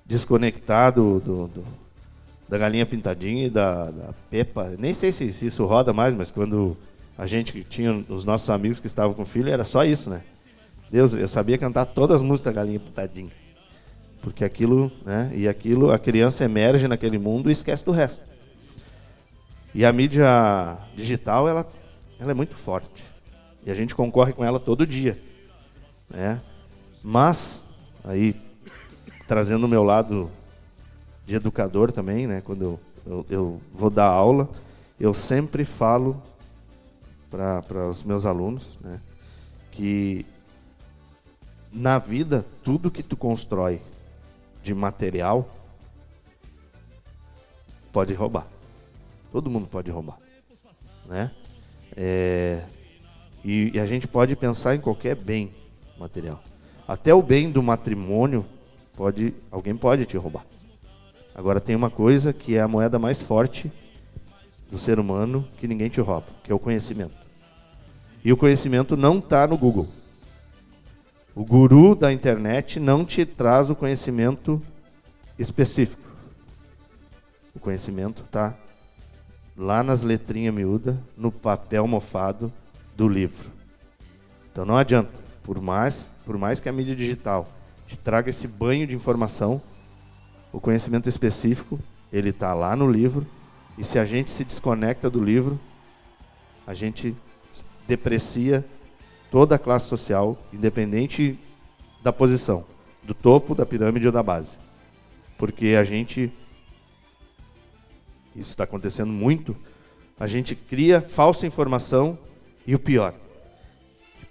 [0.05, 1.83] desconectar do, do- do-
[2.49, 4.75] da galinha pintadinha e da, da Peppa.
[4.79, 6.77] Nem sei se, se isso roda mais, mas quando
[7.17, 10.21] a gente tinha os nossos amigos que estavam com filho, era só isso, né?
[10.91, 13.31] Deus, eu sabia cantar todas as músicas da galinha pintadinha.
[14.23, 15.33] Porque aquilo, né?
[15.35, 18.23] E aquilo, a criança emerge naquele mundo e esquece do resto.
[19.75, 21.69] E a mídia digital, ela,
[22.21, 23.03] ela é muito forte.
[23.67, 25.19] E a gente concorre com ela todo dia.
[26.09, 26.41] Né?
[27.03, 27.65] Mas,
[28.05, 28.37] aí,
[29.27, 30.31] trazendo o meu lado
[31.27, 32.41] de educador também, né?
[32.45, 34.49] Quando eu, eu, eu vou dar aula,
[35.01, 36.23] eu sempre falo
[37.29, 39.01] para os meus alunos, né?
[39.73, 40.25] Que
[41.73, 43.81] na vida, tudo que tu constrói
[44.63, 45.49] de material
[47.93, 48.47] pode roubar.
[49.31, 50.19] Todo mundo pode roubar,
[51.07, 51.31] né?
[51.97, 52.65] É,
[53.45, 55.51] e, e a gente pode pensar em qualquer bem
[55.99, 56.43] material.
[56.87, 58.45] Até o bem do matrimônio
[58.97, 60.45] pode, alguém pode te roubar.
[61.35, 63.73] Agora tem uma coisa que é a moeda mais forte
[64.71, 67.15] do ser humano que ninguém te rouba, que é o conhecimento.
[68.25, 69.89] E o conhecimento não está no Google.
[71.35, 74.61] O guru da internet não te traz o conhecimento
[75.39, 76.03] específico.
[77.55, 78.55] O conhecimento está
[79.57, 82.53] lá nas letrinhas miúdas, no papel mofado
[82.97, 83.51] do livro.
[84.51, 85.11] Então não adianta,
[85.43, 87.49] por mais, por mais que a mídia digital
[87.87, 89.61] te traga esse banho de informação,
[90.53, 91.81] o conhecimento específico,
[92.13, 93.27] ele está lá no livro,
[93.79, 95.59] e se a gente se desconecta do livro,
[96.67, 97.17] a gente
[97.89, 98.65] deprecia
[99.33, 101.37] toda a classe social, independente
[102.05, 102.65] da posição,
[103.03, 104.59] do topo da pirâmide ou da base.
[105.39, 106.31] porque a gente
[108.37, 109.57] isso está acontecendo muito.
[110.19, 112.19] A gente cria falsa informação
[112.67, 113.15] e o pior,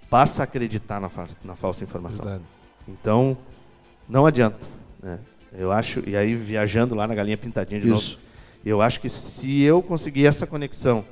[0.09, 2.23] passa a acreditar na, fa na falsa informação.
[2.23, 2.43] Verdade.
[2.87, 3.37] Então,
[4.07, 4.59] não adianta.
[5.01, 5.19] Né?
[5.51, 8.11] Eu acho, e aí viajando lá na galinha pintadinha de Isso.
[8.13, 8.21] novo,
[8.65, 11.03] eu acho que se eu conseguir essa conexão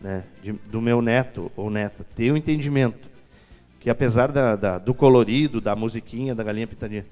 [0.00, 3.08] né, de, do meu neto ou neta ter o um entendimento
[3.80, 7.06] que apesar da, da, do colorido, da musiquinha, da galinha pintadinha,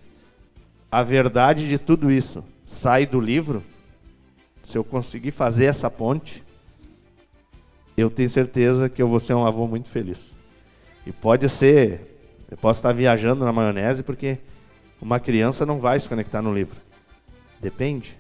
[0.91, 3.63] a verdade de tudo isso sai do livro,
[4.63, 6.43] se eu conseguir fazer essa ponte,
[7.97, 10.35] eu tenho certeza que eu vou ser um avô muito feliz.
[11.07, 12.19] E pode ser,
[12.51, 14.39] eu posso estar viajando na maionese porque
[15.01, 16.77] uma criança não vai se conectar no livro.
[17.61, 18.19] Depende.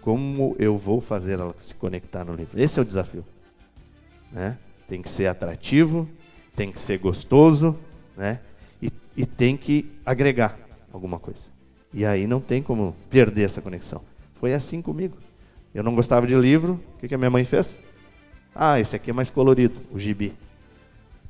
[0.00, 2.58] Como eu vou fazer ela se conectar no livro?
[2.58, 3.24] Esse é o desafio.
[4.32, 4.56] Né?
[4.88, 6.08] Tem que ser atrativo,
[6.56, 7.76] tem que ser gostoso,
[8.16, 8.40] né?
[8.82, 10.58] E, e tem que agregar
[10.92, 11.50] alguma coisa.
[11.92, 14.02] E aí não tem como perder essa conexão.
[14.34, 15.16] Foi assim comigo.
[15.74, 17.78] Eu não gostava de livro, o que, que a minha mãe fez?
[18.54, 20.34] Ah, esse aqui é mais colorido, o gibi.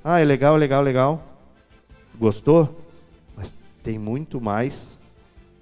[0.03, 1.23] Ah, é legal, legal, legal.
[2.19, 2.85] Gostou?
[3.37, 4.99] Mas tem muito mais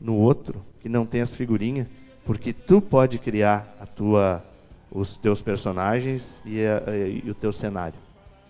[0.00, 1.88] no outro que não tem as figurinhas,
[2.24, 4.44] porque tu pode criar a tua,
[4.90, 7.98] os teus personagens e, a, e o teu cenário.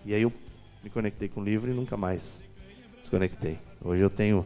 [0.05, 0.31] E aí eu
[0.83, 2.43] me conectei com o livro e nunca mais
[3.01, 3.59] desconectei.
[3.83, 4.45] Hoje eu tenho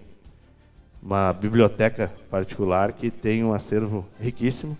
[1.01, 4.77] uma biblioteca particular que tem um acervo riquíssimo,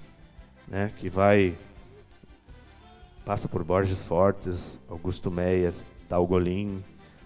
[0.67, 1.55] né, que vai
[3.25, 5.73] passa por Borges Fortes, Augusto Meyer,
[6.09, 6.83] Tal Golim,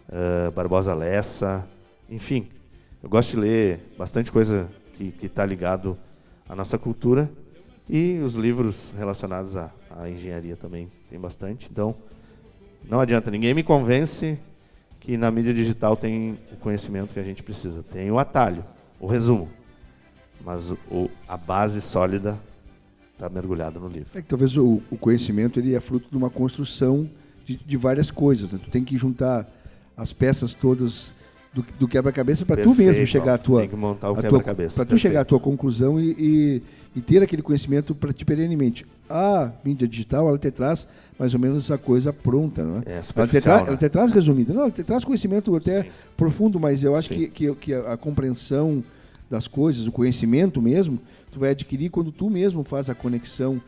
[0.09, 1.65] uh, Barbosa Lessa,
[2.09, 2.49] enfim.
[3.01, 5.97] Eu gosto de ler bastante coisa que está ligado
[6.47, 7.29] à nossa cultura
[7.89, 11.67] e os livros relacionados à, à engenharia também tem bastante.
[11.71, 11.95] Então,
[12.89, 14.37] não adianta, ninguém me convence
[14.99, 17.83] que na mídia digital tem o conhecimento que a gente precisa.
[17.91, 18.63] Tem o atalho,
[18.99, 19.47] o resumo.
[20.43, 22.37] Mas o, a base sólida
[23.13, 24.09] está mergulhada no livro.
[24.15, 27.09] É que talvez o, o, conhecimento ele é fruto de uma construção
[27.45, 28.51] de, de várias coisas.
[28.51, 28.59] Né?
[28.63, 29.47] Tu tem que juntar
[29.95, 31.11] as peças todas
[31.53, 33.61] do, do quebra-cabeça para tu mesmo chegar à tua.
[33.61, 34.75] Tem que montar o quebra-cabeça.
[34.75, 36.63] Para tu chegar à tua conclusão e, e,
[36.95, 38.85] e ter aquele conhecimento para ti perenemente.
[39.09, 40.87] A mídia digital, ela te traz
[41.19, 42.83] mais ou menos a coisa pronta, não é?
[42.85, 43.67] é ela, te né?
[43.67, 44.53] ela te traz resumida.
[44.53, 45.89] Não, ela te traz conhecimento até Sim.
[46.15, 48.83] profundo, mas eu acho que, que, que a, a compreensão
[49.29, 50.99] das coisas, o conhecimento mesmo,
[51.31, 53.61] tu vai adquirir quando tu mesmo faz a conexão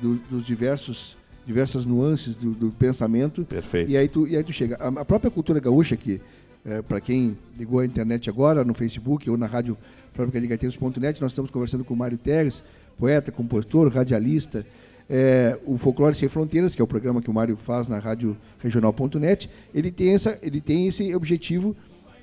[0.00, 3.44] do, dos diversos diversas nuances do, do, pensamento.
[3.44, 3.90] Perfeito.
[3.90, 4.76] E aí tu, e aí tu chega.
[4.76, 6.20] A, a própria cultura gaúcha, que
[6.64, 9.76] é, para quem ligou a internet agora, no Facebook ou na rádio
[10.12, 12.62] fabricadegateiros.net, nós estamos conversando com o Mário Teres,
[12.98, 14.64] poeta, compositor, radialista,
[15.08, 18.36] é, o Folclore Sem Fronteiras, que é o programa que o Mário faz na rádio
[18.58, 21.76] regional.net, ele tem, essa, ele tem esse objetivo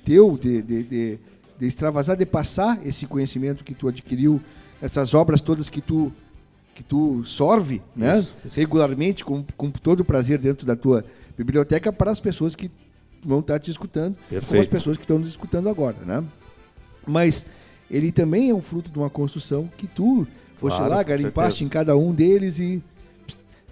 [0.04, 1.18] teu de, de, de,
[1.58, 4.40] de extravasar, de passar esse conhecimento que tu adquiriu,
[4.80, 6.12] essas obras todas que tu
[6.74, 8.56] que tu sorve né, isso, isso.
[8.56, 11.04] regularmente, com, com todo o prazer dentro da tua
[11.36, 12.70] biblioteca, para as pessoas que
[13.22, 14.46] vão estar te escutando, Perfeito.
[14.46, 15.96] como as pessoas que estão nos escutando agora.
[16.06, 16.24] Né?
[17.06, 17.44] Mas
[17.90, 20.26] ele também é um fruto de uma construção que tu
[20.58, 22.82] foste claro, lá, garimpaste em cada um deles e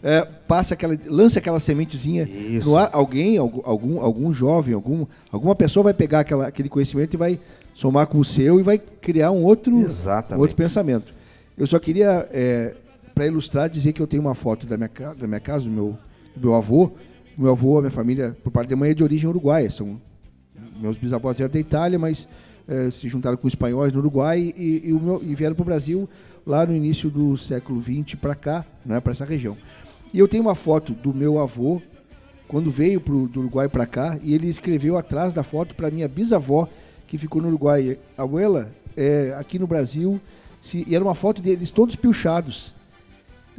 [0.03, 2.69] é, passa aquela, lança aquela sementezinha Isso.
[2.69, 2.91] no ar.
[2.93, 7.39] Alguém, algum, algum jovem, algum, alguma pessoa vai pegar aquela, aquele conhecimento e vai
[7.75, 11.13] somar com o seu e vai criar um outro, um outro pensamento.
[11.57, 12.75] Eu só queria, é,
[13.15, 15.99] para ilustrar, dizer que eu tenho uma foto da minha, da minha casa, do meu,
[16.35, 16.93] do meu avô.
[17.37, 19.71] Meu avô, a minha família, por parte da mãe, é de origem uruguaia.
[19.71, 20.01] São,
[20.81, 22.27] meus bisavós eram da Itália, mas
[22.69, 26.09] é, se juntaram com espanhóis no Uruguai e, e, meu, e vieram para o Brasil
[26.47, 29.57] lá no início do século XX para cá, né, para essa região.
[30.13, 31.81] E eu tenho uma foto do meu avô
[32.47, 36.09] quando veio pro, do Uruguai para cá e ele escreveu atrás da foto para minha
[36.09, 36.69] bisavó
[37.07, 37.99] que ficou no Uruguai.
[38.17, 40.21] Abuela, é, aqui no Brasil,
[40.61, 42.73] se, e era uma foto deles todos pilchados.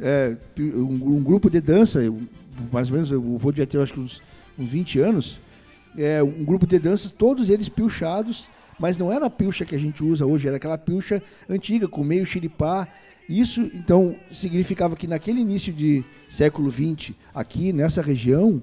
[0.00, 2.00] É, um, um, grupo de dança,
[2.72, 4.22] mais ou menos, o vô devia ter acho que uns,
[4.58, 5.38] uns 20 anos,
[5.96, 8.48] é, um grupo de danças, todos eles pilchados
[8.80, 12.02] mas não era a pilcha que a gente usa hoje, era aquela pilcha antiga, com
[12.02, 12.88] meio xiripá.
[13.28, 18.60] Isso, então, significava que naquele início de século XX, aqui nessa região,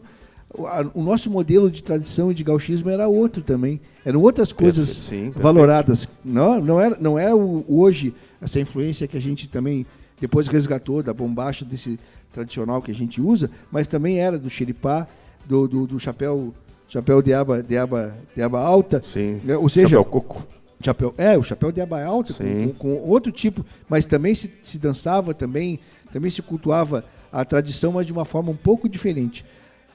[0.94, 3.80] o nosso modelo de tradição e de gauchismo era outro também.
[4.04, 6.10] Eram outras coisas Sim, valoradas.
[6.26, 9.86] Não, não era, não o, hoje essa influência que a gente também
[10.20, 12.00] depois resgatou da bombacha desse
[12.34, 15.08] tradicional que a gente usa, mas também era do xiripá,
[15.46, 16.54] do, do, do chapéu
[16.88, 19.02] chapéu de aba, de aba, de aba alta.
[19.06, 19.42] Sim.
[19.44, 19.56] Né?
[19.58, 20.48] Ou seja, chapéu coco.
[20.80, 24.78] Chapéu, é, o chapéu de aba alta, com, com, outro tipo, mas também se, se
[24.78, 25.80] dançava, também,
[26.14, 29.44] também se cultuava a tradição, mas de uma forma um pouco diferente.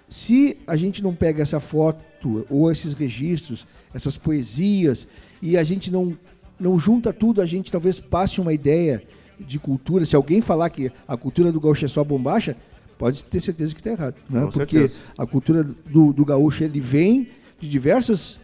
[0.08, 3.64] Se a gente não pega essa foto ou esses registros,
[3.94, 5.06] essas poesias,
[5.40, 6.16] e a gente não
[6.62, 9.02] não junta tudo, a gente talvez passe uma ideia
[9.38, 10.04] de cultura.
[10.04, 12.56] Se alguém falar que a cultura do gaúcho é só bombacha,
[13.02, 14.14] pode ter certeza que está errado.
[14.30, 14.48] Né?
[14.52, 15.00] Porque certeza.
[15.18, 17.26] a cultura do, do gaúcho ele vem
[17.58, 18.38] de diversas,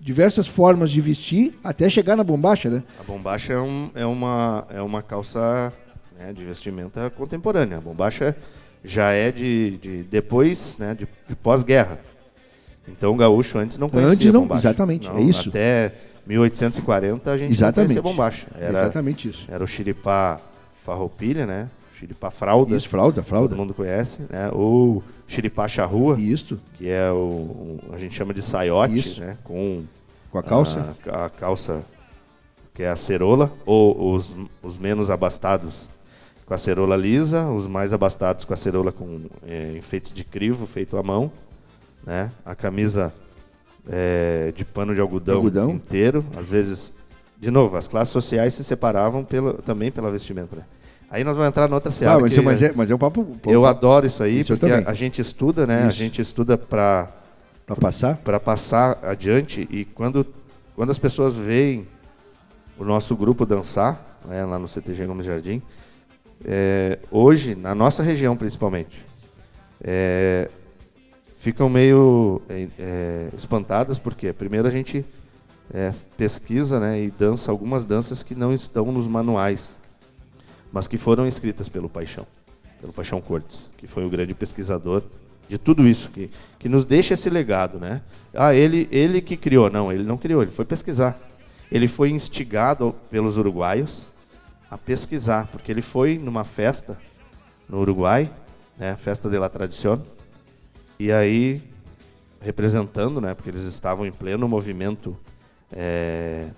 [0.00, 2.82] diversas formas de vestir até chegar na bombacha, né?
[2.98, 5.70] A bombacha é, um, é, uma, é uma calça
[6.18, 7.76] né, de vestimenta contemporânea.
[7.76, 8.34] A bombacha
[8.82, 12.00] já é de, de depois, né, de, de pós-guerra.
[12.88, 14.68] Então o gaúcho antes não conhecia Antes não, bombacha.
[14.68, 15.50] exatamente, é isso.
[15.50, 15.92] Até
[16.26, 17.94] 1840 a gente Exatamente.
[17.94, 18.46] não conhecia bombacha.
[18.58, 19.46] Era, Exatamente isso.
[19.50, 20.40] era o xiripá
[20.72, 21.68] farroupilha, né?
[21.98, 22.76] Xiripá fralda.
[22.76, 23.48] Isso, fralda, fralda.
[23.48, 24.50] Todo mundo conhece, né?
[24.52, 29.20] Ou xiripá charrua, Isto, que é o, o- a gente chama de saiote, Isso.
[29.20, 29.36] né?
[29.44, 29.84] Com
[30.30, 30.94] com a calça.
[31.10, 31.82] a, a calça
[32.74, 35.88] que é a cerola, ou os, os menos abastados
[36.46, 40.64] com a cerola lisa, os mais abastados com a cerola com é, enfeites de crivo
[40.66, 41.32] feito à mão,
[42.06, 42.30] né?
[42.44, 43.12] A camisa
[43.90, 45.70] é, de pano de algodão, Algodão.
[45.70, 46.92] inteiro, às vezes,
[47.38, 50.54] de novo, as classes sociais se separavam pela, também pela vestimenta.
[50.56, 50.62] Né?
[51.10, 52.16] Aí nós vamos entrar noutra seara.
[52.16, 54.56] Ah, mas, é, mas, é, mas é um papo, papo eu adoro isso aí, Isso
[54.56, 55.84] porque a, a gente estuda, né?
[55.84, 55.96] A Isso.
[55.96, 57.08] gente estuda para
[57.68, 58.16] para passar.
[58.16, 60.26] para passar adiante e quando,
[60.74, 61.86] quando as pessoas veem
[62.78, 65.60] o nosso grupo dançar, né, lá no CTG Gomes Jardim,
[66.44, 69.04] é, hoje, na nossa região principalmente,
[69.82, 70.48] é,
[71.36, 75.04] ficam meio é, é, espantadas, porque primeiro a gente
[75.72, 79.77] é, pesquisa né, e dança algumas danças que não estão nos manuais,
[80.72, 82.26] mas que foram escritas pelo Paixão,
[82.80, 85.02] pelo Paixão Cortes, que foi o grande pesquisador
[85.48, 88.02] de tudo isso, que, que nos deixa esse legado, né?
[88.34, 89.70] Ah, ele, ele que criou.
[89.70, 91.18] Não, ele não criou, ele foi pesquisar.
[91.72, 94.08] Ele foi instigado pelos uruguaios
[94.70, 96.98] a pesquisar, porque ele foi numa festa
[97.68, 98.30] no Uruguai,
[98.78, 100.00] né, festa de la tradición,
[100.98, 101.62] e aí
[102.40, 105.16] representando, né, porque eles estavam em pleno movimento
[105.72, 106.48] é,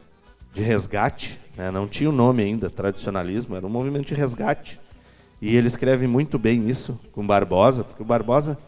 [0.52, 4.81] de resgate, né, não tinha o nome ainda, tradicionalismo, era um movimento de resgate.
[5.40, 8.59] E ele escreve muito bem isso com Barbosa, porque o Barbosa,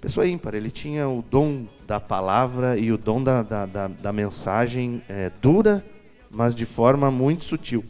[0.00, 4.12] pessoa ímpar, ele tinha o dom da palavra e o dom da, da, da, da
[4.12, 5.84] mensagem é, dura,
[6.30, 7.84] mas de forma muito sutil.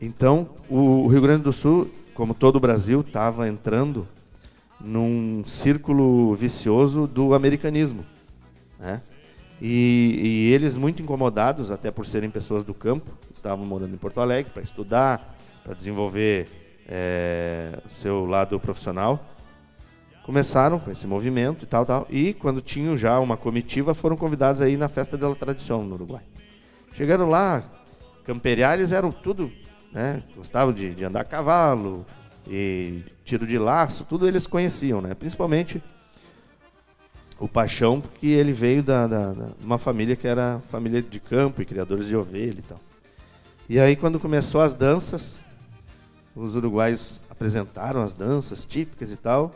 [0.00, 4.06] Então, o Rio Grande do Sul, como todo o Brasil, estava entrando
[4.80, 8.04] num círculo vicioso do americanismo.
[8.78, 9.00] Né?
[9.60, 14.20] E, e eles, muito incomodados, até por serem pessoas do campo, estavam morando em Porto
[14.20, 16.48] Alegre para estudar, para desenvolver
[16.88, 19.22] é, seu lado profissional,
[20.24, 22.06] começaram com esse movimento e tal, tal.
[22.08, 26.22] E quando tinham já uma comitiva, foram convidados aí na festa da tradição no Uruguai.
[26.94, 27.64] Chegaram lá,
[28.24, 29.50] camperiais eram tudo,
[29.92, 30.22] né?
[30.36, 32.04] Gostavam de, de andar a cavalo
[32.48, 35.14] e tiro de laço, tudo eles conheciam, né?
[35.14, 35.82] Principalmente
[37.38, 41.62] o Paixão, porque ele veio da, da, da uma família que era família de campo
[41.62, 42.80] e criadores de ovelha e tal.
[43.68, 45.38] E aí quando começou as danças,
[46.34, 49.54] os uruguaios apresentaram as danças típicas e tal.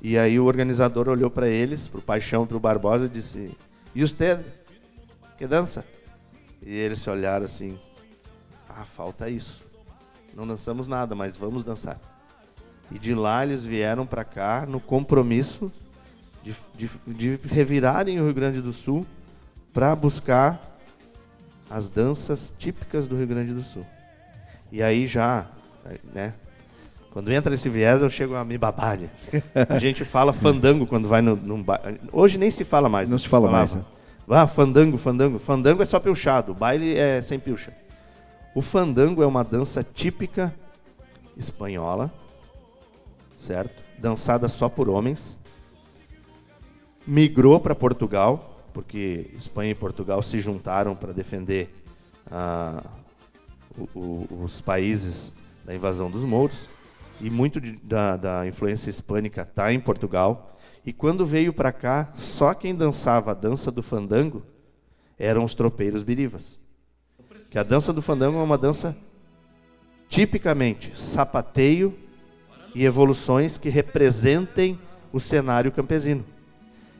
[0.00, 3.08] E aí o organizador olhou para eles, para o Paixão e para o Barbosa e
[3.08, 3.56] disse:
[3.94, 4.40] E usted?
[5.38, 5.84] Que dança?
[6.64, 7.78] E eles se olharam assim:
[8.68, 9.62] Ah, falta isso.
[10.34, 11.98] Não dançamos nada, mas vamos dançar.
[12.92, 15.72] E de lá eles vieram para cá no compromisso
[16.46, 16.88] de, de,
[17.36, 19.04] de revirarem o Rio Grande do Sul
[19.72, 20.78] para buscar
[21.68, 23.84] as danças típicas do Rio Grande do Sul.
[24.70, 25.46] E aí já,
[26.14, 26.34] né?
[27.10, 28.98] Quando entra esse viés, eu chego a me babar.
[28.98, 29.08] né?
[29.68, 31.80] A gente fala fandango quando vai no, num ba...
[32.12, 33.08] Hoje nem se fala mais.
[33.10, 33.88] Não se fala mais, falava.
[34.28, 34.42] né?
[34.42, 35.38] Ah, fandango, fandango.
[35.38, 37.72] Fandango é só pilchado, baile é sem pilcha.
[38.54, 40.54] O fandango é uma dança típica
[41.36, 42.12] espanhola,
[43.40, 43.82] certo?
[43.98, 45.38] Dançada só por homens.
[47.06, 51.70] Migrou para Portugal, porque Espanha e Portugal se juntaram para defender
[52.30, 52.82] ah,
[53.78, 55.32] o- o- os países
[55.64, 56.68] da invasão dos mouros.
[57.20, 60.58] E muito de- da, da influência hispânica está em Portugal.
[60.84, 64.42] E quando veio para cá, só quem dançava a dança do fandango
[65.18, 66.58] eram os tropeiros birivas.
[67.50, 68.96] Que a dança do fandango é uma dança
[70.08, 71.96] tipicamente sapateio
[72.74, 74.78] e evoluções que representem
[75.12, 76.24] o cenário campesino.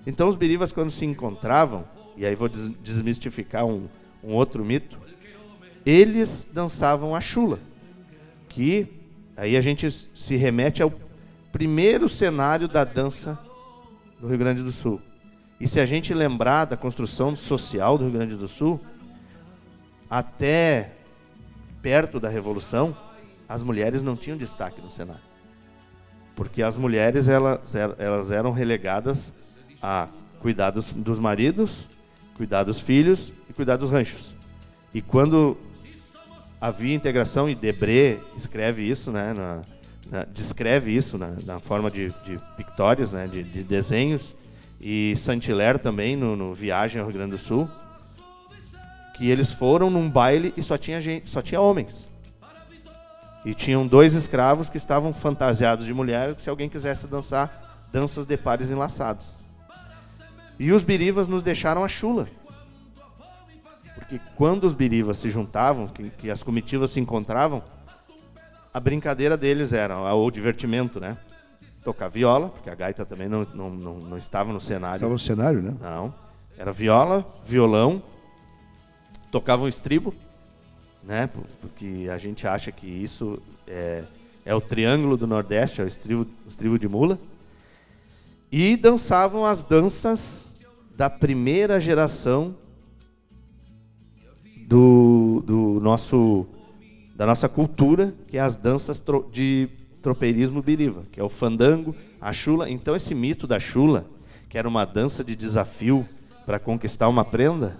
[0.06, 1.84] Então os birivas quando se encontravam,
[2.16, 3.88] e aí vou des- desmistificar um,
[4.22, 4.98] um outro mito,
[5.84, 7.58] eles dançavam a chula,
[8.48, 8.86] que
[9.36, 10.92] aí a gente se remete ao
[11.52, 13.38] primeiro cenário da dança
[14.20, 15.00] do Rio Grande do Sul.
[15.58, 18.80] E se a gente lembrar da construção social do Rio Grande do Sul,
[20.08, 20.92] até
[21.82, 22.96] perto da Revolução,
[23.48, 25.22] as mulheres não tinham destaque no cenário.
[26.34, 29.32] Porque as mulheres elas, elas eram relegadas
[29.82, 30.08] a
[30.40, 31.86] cuidar dos, dos maridos,
[32.36, 34.34] cuidar dos filhos e cuidar dos ranchos.
[34.94, 35.56] E quando
[36.60, 39.62] havia integração, e Debré escreve isso, né, na,
[40.10, 44.34] na, descreve isso na, na forma de, de pictórios, né, de, de, desenhos,
[44.80, 47.68] e Saint-Hilaire também, no, no, Viagem ao Rio Grande do Sul,
[49.16, 52.08] que eles foram num baile e só tinha, gente, só tinha homens.
[53.44, 58.36] E tinham dois escravos que estavam fantasiados de mulher, se alguém quisesse dançar danças de
[58.36, 59.35] pares enlaçados.
[60.58, 62.28] E os birivas nos deixaram a chula.
[63.94, 67.62] Porque quando os birivas se juntavam, que, que as comitivas se encontravam,
[68.72, 71.18] a brincadeira deles era, o divertimento, né?
[71.82, 74.96] Tocar viola, porque a gaita também não, não, não, não estava no cenário.
[74.96, 75.74] Estava no cenário, né?
[75.80, 76.14] Não.
[76.58, 78.02] Era viola, violão,
[79.30, 80.14] tocavam estribo,
[81.02, 81.28] né?
[81.60, 84.04] Porque a gente acha que isso é,
[84.44, 87.18] é o triângulo do Nordeste, é o estribo, o estribo de mula.
[88.50, 90.45] E dançavam as danças
[90.96, 92.56] da primeira geração
[94.66, 96.46] do, do nosso
[97.14, 99.68] da nossa cultura, que é as danças tro de
[100.02, 102.68] tropeirismo biriva, que é o fandango, a chula.
[102.68, 104.06] Então esse mito da chula,
[104.48, 106.06] que era uma dança de desafio
[106.44, 107.78] para conquistar uma prenda,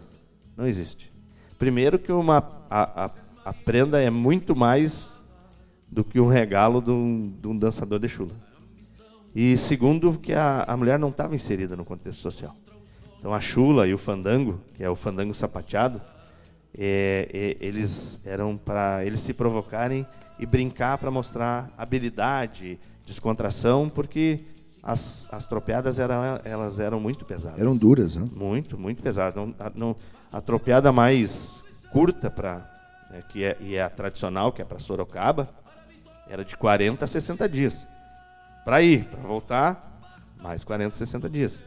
[0.57, 1.13] não existe.
[1.59, 2.39] Primeiro que uma,
[2.71, 3.11] a, a,
[3.45, 5.21] a, prenda é muito mais
[5.87, 8.35] do que um regalo de um, de um dançador de chula.
[9.35, 12.57] E segundo que a, a mulher não estava inserida no contexto social.
[13.19, 16.01] Então a chula e o fandango, que é o fandango sapateado,
[16.77, 20.07] é, é, eles eram para eles se provocarem
[20.39, 24.41] e brincar para mostrar habilidade, descontração, porque
[24.83, 27.59] as, as tropeadas eram, elas eram muito pesadas.
[27.59, 28.29] Eram duras, né?
[28.33, 29.35] Muito, muito pesadas.
[29.35, 29.97] Não, a, não,
[30.31, 32.71] a tropeada mais curta para
[33.13, 35.49] é, que é, e é a tradicional, que é para Sorocaba,
[36.29, 37.89] era de 40 a 60 dias.
[38.65, 40.01] Para ir, para voltar,
[40.43, 41.65] mais 40 a 60 dias.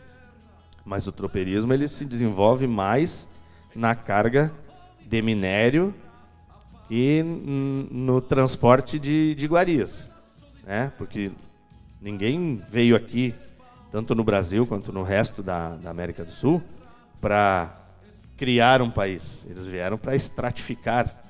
[0.89, 3.29] Mas o tropeirismo ele se desenvolve mais
[3.75, 4.51] na carga
[5.05, 5.93] de minério
[6.89, 7.21] e
[7.91, 10.09] no transporte de, de iguarias.
[10.65, 10.91] Né?
[10.97, 11.29] Porque
[12.01, 13.35] ninguém veio aqui,
[13.91, 16.59] tanto no Brasil quanto no resto da, da América do Sul,
[17.21, 17.71] para
[18.35, 19.45] criar um país.
[19.47, 21.23] Eles vieram para estratificar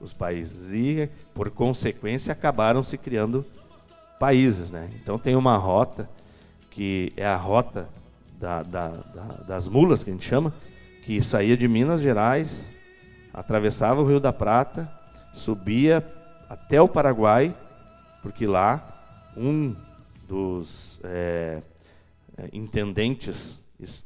[0.00, 3.44] os países e, por consequência, acabaram se criando
[4.20, 4.70] países.
[4.70, 4.88] Né?
[5.02, 6.08] Então tem uma rota
[6.70, 7.88] que é a rota
[8.40, 10.54] da, da, da, das mulas, que a gente chama,
[11.02, 12.72] que saía de Minas Gerais,
[13.34, 14.90] atravessava o Rio da Prata,
[15.34, 16.04] subia
[16.48, 17.54] até o Paraguai,
[18.22, 18.86] porque lá
[19.36, 19.76] um
[20.26, 21.60] dos é,
[22.50, 23.60] intendentes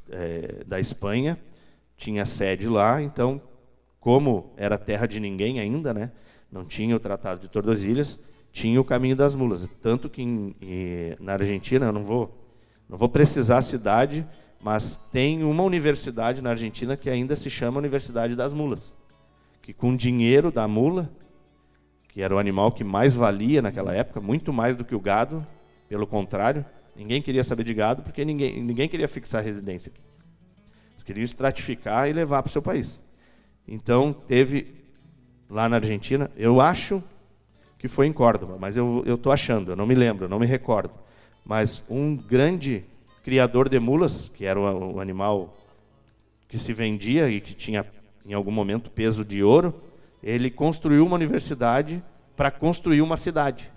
[0.09, 1.39] é, da Espanha
[1.95, 3.41] tinha sede lá, então,
[4.01, 6.11] como era terra de ninguém ainda, né,
[6.51, 8.19] não tinha o Tratado de Tordesilhas,
[8.51, 9.69] tinha o caminho das mulas.
[9.81, 12.44] Tanto que em, em, na Argentina, eu não vou,
[12.89, 14.25] não vou precisar a cidade,
[14.61, 18.95] mas tem uma universidade na Argentina que ainda se chama Universidade das Mulas
[19.65, 21.09] que com dinheiro da mula,
[22.09, 25.43] que era o animal que mais valia naquela época, muito mais do que o gado,
[25.89, 26.63] pelo contrário,
[26.95, 29.99] ninguém queria saber de gado porque ninguém, ninguém queria fixar residência aqui.
[30.91, 33.01] Eles queriam estratificar e levar para o seu país.
[33.67, 34.85] Então, teve
[35.49, 37.03] lá na Argentina, eu acho
[37.79, 40.45] que foi em Córdoba, mas eu estou achando, eu não me lembro, eu não me
[40.45, 40.93] recordo.
[41.45, 42.83] Mas um grande
[43.23, 45.55] criador de mulas, que era o, animal
[46.47, 47.85] que se vendia e que tinha
[48.25, 49.73] em algum momento peso de ouro,
[50.23, 52.03] ele construiu uma universidade
[52.35, 53.71] para construir uma cidade,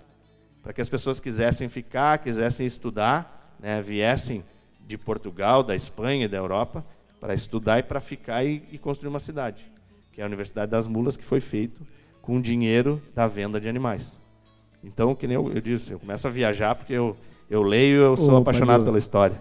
[0.63, 4.43] para que as pessoas quisessem ficar, quisessem estudar, né, viessem
[4.87, 6.83] de Portugal, da Espanha, da Europa,
[7.19, 9.71] para estudar e para ficar e, e, construir uma cidade,
[10.11, 11.85] que é a Universidade das Mulas, que foi feito
[12.21, 14.19] com dinheiro da venda de animais.
[14.83, 17.15] Então, que nem eu, eu disse, eu começo a viajar porque eu,
[17.49, 19.35] eu leio, eu sou apaixonado pela história.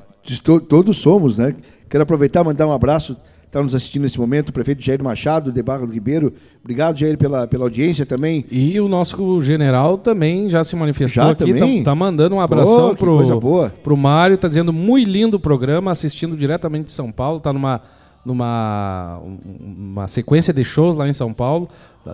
[0.68, 1.54] Todos somos, né?
[1.88, 3.16] Quero aproveitar e mandar um abraço
[3.48, 6.32] está nos assistindo nesse momento, o prefeito Jair Machado, de Barra do Ribeiro.
[6.60, 8.44] Obrigado, Jair, pela, pela audiência também.
[8.50, 12.94] E o nosso general também já se manifestou já, aqui, está tá mandando um abração
[12.94, 17.38] para pro, pro Mário, tá dizendo muito lindo o programa, assistindo diretamente de São Paulo,
[17.38, 17.80] está numa
[18.24, 21.68] numa uma sequência de shows lá em São Paulo,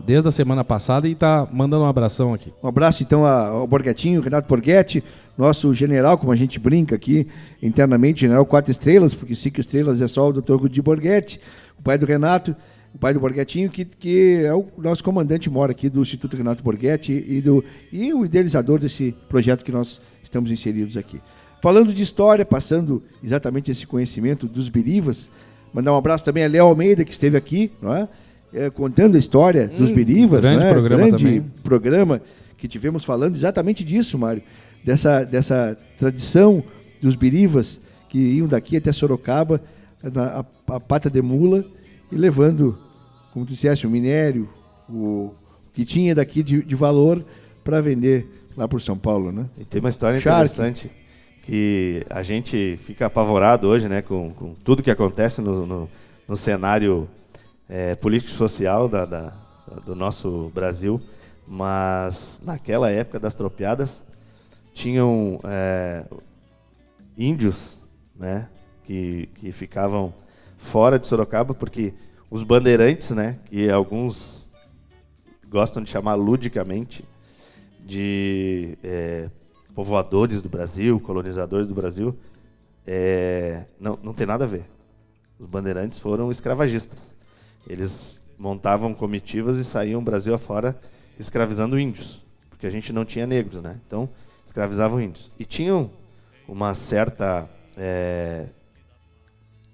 [0.07, 2.53] desde a semana passada, e está mandando um abração aqui.
[2.63, 5.03] Um abraço então ao Borghetinho, Renato Borghetti,
[5.37, 7.27] nosso general, como a gente brinca aqui
[7.63, 11.41] internamente, general quatro estrelas, porque cinco estrelas é só o doutor Rudi Borghetti,
[11.79, 12.55] o pai do Renato,
[12.95, 16.63] o pai do Borghetinho, que, que é o nosso comandante mora aqui do Instituto Renato
[16.63, 21.21] Borghetti e, do, e o idealizador desse projeto que nós estamos inseridos aqui.
[21.61, 25.31] Falando de história, passando exatamente esse conhecimento dos birivas,
[25.75, 28.09] Mandar um abraço também a Léo Almeida, que esteve aqui, não é?
[28.55, 30.41] É, contando a história hum, dos Berivas.
[30.41, 30.71] Grande é?
[30.71, 31.45] programa grande também.
[31.65, 32.23] programa
[32.57, 34.41] que tivemos falando exatamente disso, Mário.
[34.85, 36.63] Dessa, dessa tradição
[37.01, 39.61] dos Berivas que iam daqui até Sorocaba,
[40.03, 41.65] na, a, a pata de mula,
[42.13, 42.79] e levando
[43.33, 44.49] como tu disseste, o minério,
[44.89, 45.33] o
[45.73, 47.25] que tinha daqui de, de valor
[47.65, 49.47] para vender lá por São Paulo, né?
[49.59, 50.53] E tem uma história Shark.
[50.53, 50.89] interessante
[51.43, 55.89] que a gente fica apavorado hoje, né, com, com tudo que acontece no, no,
[56.29, 57.09] no cenário
[57.69, 59.33] é, político-social da, da,
[59.85, 61.01] do nosso Brasil,
[61.47, 64.05] mas naquela época das tropiadas
[64.75, 66.05] tinham é,
[67.17, 67.81] índios,
[68.15, 68.49] né,
[68.83, 70.13] que, que ficavam
[70.59, 71.95] fora de Sorocaba porque
[72.31, 74.53] os bandeirantes, né, que alguns
[75.49, 77.05] gostam de chamar ludicamente
[77.87, 79.31] de é,
[79.75, 82.17] povoadores do Brasil, colonizadores do Brasil,
[82.87, 84.65] é, não, não tem nada a ver.
[85.39, 87.15] Os bandeirantes foram escravagistas.
[87.69, 90.79] Eles montavam comitivas e saíam Brasil afora
[91.19, 92.21] escravizando índios,
[92.51, 93.79] porque a gente não tinha negros, né?
[93.87, 94.09] Então,
[94.55, 95.33] escravizavam índios.
[95.37, 95.91] E tinham
[96.47, 98.47] uma certa é,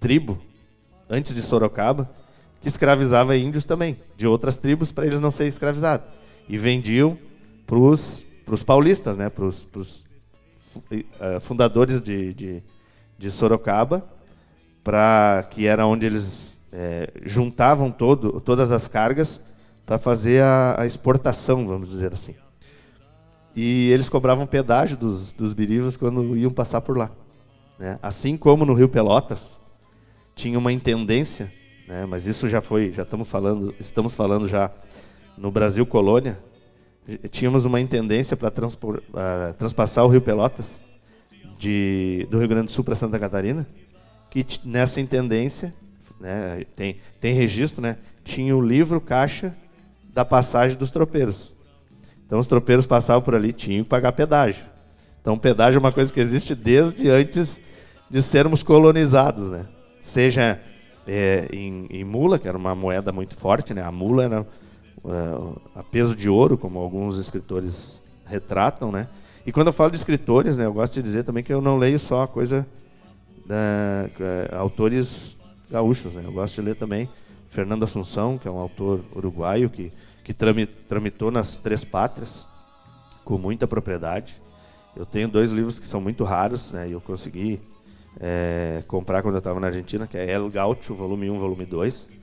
[0.00, 0.38] tribo,
[1.08, 2.10] antes de Sorocaba,
[2.62, 6.06] que escravizava índios também, de outras tribos, para eles não serem escravizados.
[6.48, 7.18] E vendiam
[7.66, 8.24] para os
[8.64, 9.28] paulistas, né?
[9.28, 12.62] para os uh, fundadores de, de,
[13.18, 14.02] de Sorocaba,
[14.82, 19.42] para que era onde eles é, juntavam todo, todas as cargas
[19.84, 22.34] para fazer a, a, exportação, vamos dizer assim.
[23.54, 27.10] E eles cobravam pedágio dos, dos birivas quando iam passar por lá.
[27.78, 27.98] Né?
[28.02, 29.58] Assim como no Rio Pelotas
[30.36, 31.52] tinha uma intendência,
[31.88, 32.06] né?
[32.06, 34.70] mas isso já foi, já estamos falando, estamos falando já
[35.36, 36.38] no Brasil colônia,
[37.30, 40.82] tínhamos uma intendência para uh, transpassar o Rio Pelotas
[41.58, 43.66] de, do Rio Grande do Sul para Santa Catarina,
[44.30, 45.74] que nessa intendência,
[46.20, 49.54] né, tem, tem registro, né, tinha o livro caixa
[50.12, 51.54] da passagem dos tropeiros.
[52.30, 54.64] Então os tropeiros passavam por ali, tinham que pagar pedágio.
[55.20, 57.58] Então pedágio é uma coisa que existe desde antes
[58.08, 59.66] de sermos colonizados, né?
[60.00, 60.60] Seja
[61.08, 63.82] é, em, em, mula, que era uma moeda muito forte, né?
[63.82, 64.46] A mula era
[65.02, 69.08] uh, a peso de ouro, como alguns escritores retratam, né?
[69.44, 71.76] E quando eu falo de escritores, né, eu gosto de dizer também que eu não
[71.76, 72.64] leio só coisa
[73.44, 75.36] da, uh, autores
[75.68, 76.22] gaúchos, né?
[76.24, 77.08] Eu gosto de ler também
[77.48, 79.90] Fernando Assunção, que é um autor uruguaio que
[80.24, 82.46] que tramitou nas três pátrias
[83.24, 84.40] com muita propriedade.
[84.96, 86.88] Eu tenho dois livros que são muito raros, né?
[86.88, 87.60] E eu consegui
[88.20, 92.20] é, comprar quando eu estava na Argentina, que é El Gaucho, volume 1, volume 2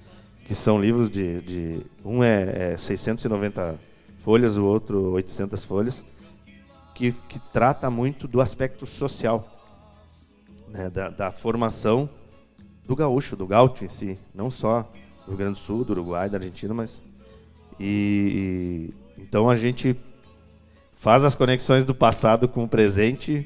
[0.47, 3.75] que são livros de, de um é, é 690
[4.19, 6.01] folhas, o outro 800 folhas,
[6.95, 9.45] que, que trata muito do aspecto social,
[10.69, 12.09] né, da, da, formação
[12.85, 14.89] do gaúcho, do gaúcho em si, não só
[15.25, 17.01] do Rio Grande do Sul, do Uruguai, da Argentina, mas
[17.79, 19.95] e, então a gente
[20.93, 23.45] faz as conexões do passado com o presente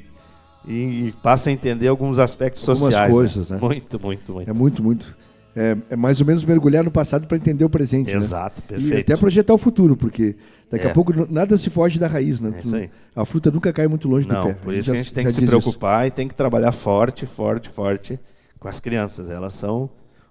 [0.68, 0.74] e,
[1.08, 3.10] e passa a entender alguns aspectos Algumas sociais.
[3.10, 3.16] Né?
[3.16, 3.56] coisas, né?
[3.58, 3.62] né?
[3.62, 4.50] Muito, muito, muito.
[4.50, 5.18] É muito, muito.
[5.54, 8.16] É, é, mais ou menos mergulhar no passado para entender o presente.
[8.16, 8.66] Exato, né?
[8.70, 8.96] perfeito.
[8.96, 10.38] E até projetar o futuro, porque
[10.72, 10.90] daqui É.
[10.90, 12.54] a pouco nada se foge da raiz, né?
[12.56, 12.90] É isso aí.
[13.14, 14.54] A fruta nunca cai muito longe Não, do pé.
[14.54, 17.68] por isso a gente tem já que se preocupar e tem que trabalhar forte, forte,
[17.70, 18.18] forte
[18.60, 19.30] com as crianças.
[19.30, 19.90] Elas são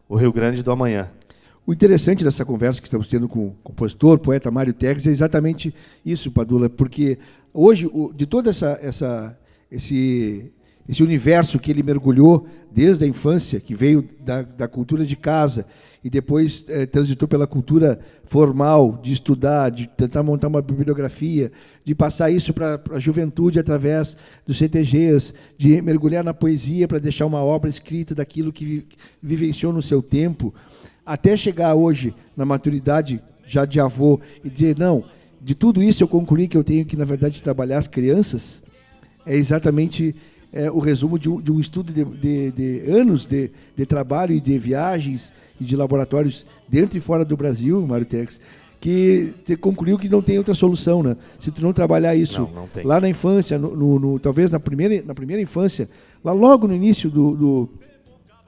[0.09, 1.11] o Rio Grande do amanhã.
[1.67, 5.73] O interessante dessa conversa que estamos tendo com o compositor, poeta Mário Teres, é exatamente
[6.05, 7.19] isso, Padula, porque
[7.55, 9.39] hoje, de todo essa, essa,
[9.71, 10.51] esse,
[10.89, 15.67] esse universo que ele mergulhou desde a infância, que veio da, da cultura de casa
[16.03, 21.53] e depois eh, transitou pela cultura formal, de estudar, de tentar montar uma bibliografia,
[21.85, 24.17] de passar isso para a juventude através
[24.47, 28.87] dos CTGs, de mergulhar na poesia para deixar uma obra escrita daquilo que vi-
[29.23, 30.55] vivenciou no seu tempo
[31.13, 35.03] até chegar hoje na maturidade já de avô e dizer não,
[35.41, 38.63] de tudo isso eu concluí que eu tenho que na verdade trabalhar as crianças
[39.27, 40.15] é exatamente
[40.53, 43.51] é, o resumo de um, de um estudo de, de- de anos de,
[43.87, 48.41] trabalho e de viagens e de laboratórios dentro e fora do Brasil, Mário Tex,
[48.81, 51.17] que te concluiu que não tem outra solução, né?
[51.41, 54.59] Se tu não trabalhar isso Não, não lá na infância, no, no- no- talvez na
[54.61, 55.89] primeira, na primeira infância,
[56.25, 57.69] lá logo no início do, do-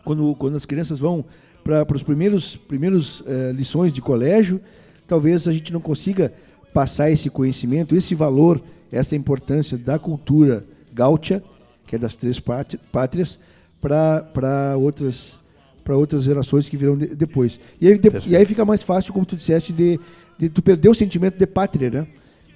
[0.05, 1.25] quando, quando as crianças vão
[1.65, 4.61] para os primeiros, primeiros eh, lições de colégio,
[5.07, 6.33] talvez a gente não consiga
[6.75, 8.61] passar esse conhecimento, esse valor,
[8.91, 11.43] essa importância da cultura gaúcha,
[11.87, 13.39] que é das três pátri- pátrias,
[13.81, 15.41] para outras
[15.85, 17.59] para outras gerações que virão de- depois.
[17.81, 19.99] E aí, de- e aí fica mais fácil, como tu disseste, de,
[20.39, 22.07] de tu perder o sentimento de pátria, né?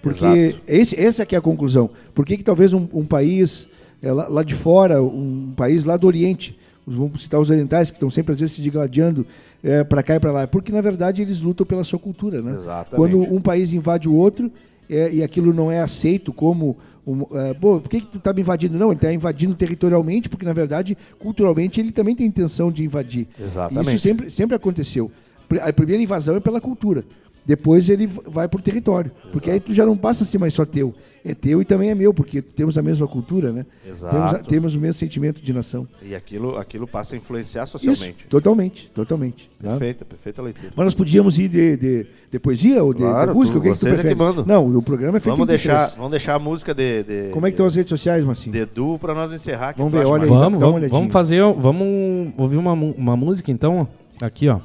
[0.00, 0.60] Porque Exato.
[0.68, 1.90] esse, essa aqui é a conclusão.
[2.14, 3.68] Por que, que talvez um, um país
[4.00, 6.56] é, lá, lá de fora, um país lá do Oriente,
[6.86, 9.26] vamos citar os orientais, que estão sempre às vezes se digladiando
[9.62, 12.40] é, para cá e para lá, porque na verdade eles lutam pela sua cultura.
[12.40, 12.54] Né?
[12.54, 12.96] Exatamente.
[12.96, 14.50] Quando um país invade o outro
[14.88, 16.76] é, e aquilo não é aceito como.
[17.06, 18.76] Um, é, pô, por que, que tu está me invadindo?
[18.76, 23.28] Não, ele está invadindo territorialmente, porque na verdade, culturalmente, ele também tem intenção de invadir.
[23.40, 23.94] Exatamente.
[23.94, 25.10] Isso sempre, sempre aconteceu.
[25.62, 27.04] A primeira invasão é pela cultura.
[27.46, 29.10] Depois ele vai para o território.
[29.32, 30.92] Porque aí tu já não passa a ser mais só teu.
[31.24, 33.66] É teu e também é meu, porque temos a mesma cultura, né?
[33.88, 34.14] Exato.
[34.14, 35.86] Temos, temos o mesmo sentimento de nação.
[36.02, 38.20] E aquilo, aquilo passa a influenciar socialmente.
[38.20, 39.48] Isso, totalmente, totalmente.
[39.60, 39.70] tá?
[39.70, 40.72] Perfeita, perfeita leitura.
[40.76, 43.54] Mas nós podíamos ir de, de, de poesia ou de, Claro, de música?
[43.56, 44.14] tu- o que, é que tu vocês é que prefere?
[44.20, 44.44] mandam.
[44.46, 47.50] Não, o programa é feito Vamos deixar, vamos deixar a música de, de, Como é
[47.50, 48.52] que estão as redes sociais, Marcinho?
[48.52, 49.74] de Edu para nós encerrar.
[49.76, 50.26] Vamos ver, olha.
[50.26, 53.88] Vamos, vamos, vamos fazer, vamos ouvir uma, uma música então,
[54.20, 54.60] aqui ó.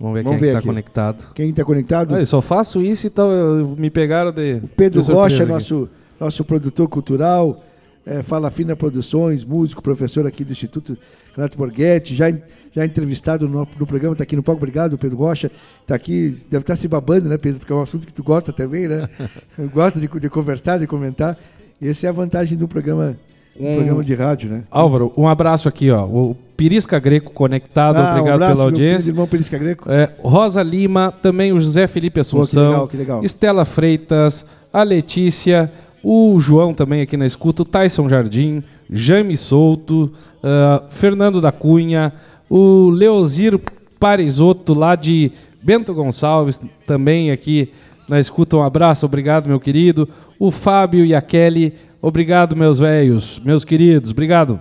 [0.00, 1.32] Vamos ver Vamos quem é ver que tá conectado.
[1.34, 2.14] Quem está conectado?
[2.14, 5.52] Ah, eu só faço isso e tal, eu- me pegaram de Pedro de Rocha, aqui.
[5.52, 7.62] nosso, nosso produtor cultural,
[8.06, 10.96] é, Fala Fina Produções, músico, professor aqui do Instituto
[11.36, 12.32] Renato Borghetti, já,
[12.74, 14.58] já entrevistado no, no programa, está aqui no palco.
[14.62, 15.50] Obrigado, Pedro Rocha.
[15.82, 17.58] Está aqui, deve estar se babando, né, Pedro?
[17.60, 19.06] Porque é um assunto que tu gosta também, né?
[19.72, 21.36] gosta de, de conversar, de comentar.
[21.80, 23.16] Essa é a vantagem do programa,
[23.60, 24.62] Um- programa de rádio, né?
[24.70, 26.04] Álvaro, um abraço aqui, ó.
[26.04, 29.10] O Pirisca Greco conectado, Ah, um obrigado abraço, pela meu audiência.
[29.10, 29.84] irmão Perisca Greco.
[29.90, 32.70] É, Rosa Lima, também o José Felipe Assunção.
[32.70, 33.24] legal, que legal.
[33.24, 35.70] Estela Freitas, a Letícia,
[36.02, 40.12] o João também aqui na escuta, o Tyson Jardim, Jaime Souto,
[40.42, 42.12] ah, Fernando da Cunha,
[42.48, 43.58] o Leozir
[43.98, 45.30] Parisotto, lá de
[45.62, 47.70] Bento Gonçalves, também aqui
[48.08, 48.56] na escuta.
[48.56, 50.08] Um abraço, obrigado, meu querido.
[50.38, 54.60] O Fábio e a Kelly, obrigado, meus velhos, meus queridos, obrigado.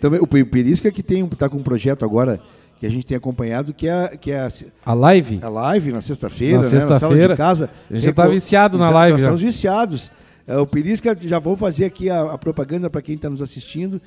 [0.00, 2.40] Também, o Pe- Perisca que tem, tá com um projeto agora
[2.78, 4.48] que a gente tem acompanhado, que é, que é a,
[4.86, 5.40] A live?
[5.42, 7.70] a live na sexta-feira, Na né, na sala de casa.
[7.90, 10.10] A gente já tá viciado na live, Nós estamos viciados.
[10.46, 14.00] É, o Perisca, já vou fazer aqui a, a propaganda para quem está nos assistindo.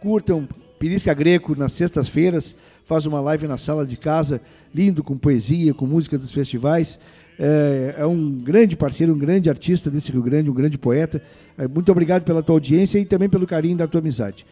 [0.00, 0.48] Curtam
[0.78, 2.54] Perisca Greco nas sextas-feiras,
[2.86, 4.40] faz uma live na sala de casa,
[4.74, 7.00] lindo, com poesia, com música dos festivais.
[7.38, 11.20] É, é um grande parceiro, um grande artista desse Rio Grande, um grande poeta.
[11.58, 14.46] É, muito obrigado pela tua audiência e também pelo carinho da tua amizade.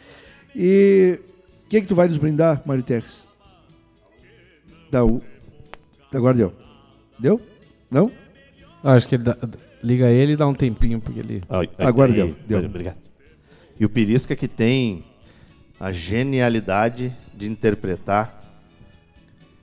[0.56, 1.18] E
[1.66, 3.24] o que, que tu vai nos brindar, Mário Terres?
[4.90, 5.22] Da, U-
[6.12, 6.52] Agora deu.
[7.18, 7.40] Deu?
[7.90, 8.10] Não?
[8.82, 9.36] Ah, acho que ele dá-
[9.82, 11.42] liga ele e dá um tempinho, porque ele.
[11.48, 12.64] Ai, Agora deu, deu.
[12.64, 12.96] Obrigado.
[13.78, 15.04] E o Pirisca que tem
[15.78, 18.42] a genialidade de interpretar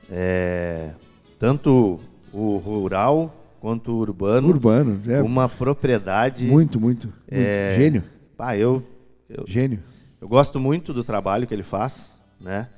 [0.10, 0.92] é,
[1.38, 2.00] tanto
[2.38, 5.02] o rural quanto o urbano, Urbano.
[5.08, 6.46] É, uma propriedade.
[6.46, 7.08] muito, muito.
[7.08, 7.20] muito.
[7.28, 8.04] é, Gênio.
[8.38, 8.84] Pá, eu,
[9.28, 9.80] eu, Gênio.
[10.22, 12.70] eu gosto muito do trabalho que ele faz, né?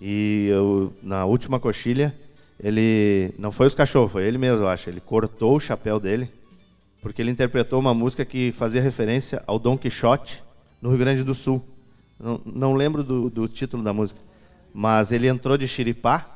[0.00, 2.14] E eu, na última coxilha,
[2.62, 3.34] ele.
[3.38, 4.88] Não foi os cachorros, foi ele mesmo, eu acho.
[4.88, 6.30] Ele cortou o chapéu dele,
[7.02, 10.42] porque ele interpretou uma música que fazia referência ao Dom Quixote
[10.80, 11.62] no Rio Grande do Sul.
[12.18, 14.20] Não, não lembro do, do título da música,
[14.72, 16.26] mas ele entrou de xiripá,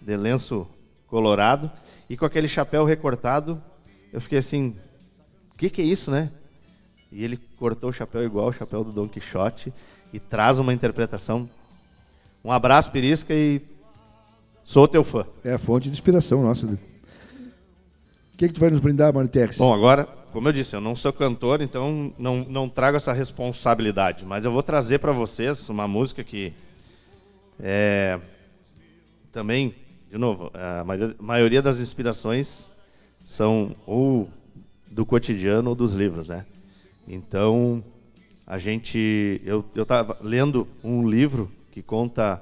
[0.00, 0.66] de lenço
[1.06, 1.70] colorado,
[2.08, 3.62] e com aquele chapéu recortado,
[4.12, 4.76] eu fiquei assim:
[5.52, 6.30] o que, que é isso, né?
[7.10, 9.72] E ele cortou o chapéu igual o chapéu do Dom Quixote
[10.12, 11.48] e traz uma interpretação.
[12.44, 13.62] Um abraço, Pirisca, e
[14.64, 15.24] sou teu fã.
[15.44, 16.66] É a fonte de inspiração nossa.
[16.66, 19.56] O que, que tu vai nos brindar, Terres?
[19.56, 24.26] Bom, agora, como eu disse, eu não sou cantor, então não, não trago essa responsabilidade,
[24.26, 26.52] mas eu vou trazer para vocês uma música que
[27.60, 28.18] é,
[29.30, 29.72] também,
[30.14, 30.84] de novo, a
[31.20, 32.70] maioria, das inspirações
[33.26, 34.30] são ou
[34.88, 36.46] do cotidiano ou dos livros, né?
[37.08, 37.82] Então,
[38.46, 42.40] a gente, eu estava lendo um livro que conta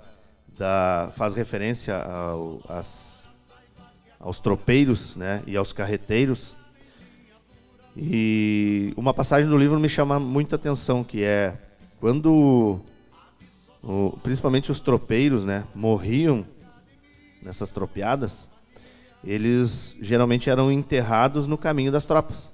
[0.59, 3.27] da faz referência ao, às,
[4.21, 6.55] aos tropeiros, né, e aos carreteiros.
[7.97, 11.57] E uma passagem do livro me chama muita atenção, que é
[11.99, 12.79] quando,
[13.83, 16.45] o- principalmente os tropeiros, né, morriam
[17.43, 18.49] nessas tropeadas,
[19.25, 22.51] eles geralmente eram enterrados no caminho das tropas,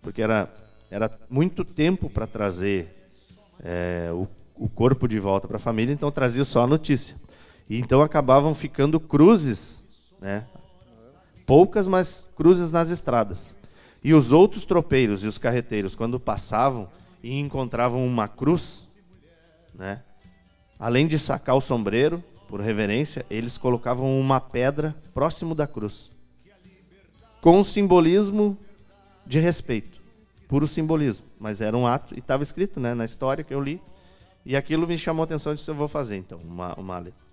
[0.00, 0.52] porque era,
[0.90, 3.08] era muito tempo para trazer
[3.62, 7.16] é, o, o corpo de volta para a família, então trazia só a notícia.
[7.68, 9.84] E então acabavam ficando cruzes,
[10.20, 10.46] né,
[11.44, 13.56] poucas, mas cruzes nas estradas.
[14.02, 16.88] E os outros tropeiros e os carreteiros, quando passavam
[17.22, 18.86] e encontravam uma cruz,
[19.74, 20.02] né,
[20.78, 26.10] além de sacar o sombreiro, por reverência, eles colocavam uma pedra próximo da cruz,
[27.40, 28.56] com simbolismo
[29.26, 30.00] de respeito,
[30.48, 33.80] puro simbolismo, mas era um ato, e estava escrito né, na história que eu li,
[34.44, 37.26] e aquilo me chamou a atenção e disse, eu vou fazer então, uma, uma letra.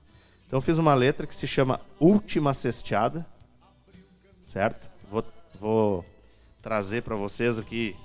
[0.48, 3.26] Então eu fiz uma letra que se chama Última Cesteada,
[4.46, 4.88] certo?
[5.12, 5.24] Vou,
[5.60, 6.06] vou
[6.62, 7.96] trazer para vocês aqui.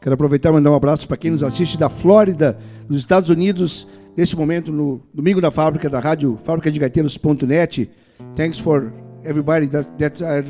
[0.00, 2.58] Quero aproveitar e mandar um abraço para quem nos assiste da Flórida,
[2.88, 3.86] nos Estados Unidos,
[4.16, 7.90] nesse momento, no Domingo da Fábrica, da rádio fábricadegaiteiros.net.
[8.36, 8.92] Thanks for
[9.24, 10.46] everybody that, that are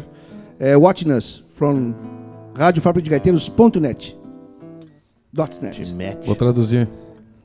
[0.60, 1.94] uh, watching us from
[2.56, 2.82] rádio.
[5.32, 5.92] Dot De .net.
[5.94, 6.26] match.
[6.26, 6.88] Vou traduzir.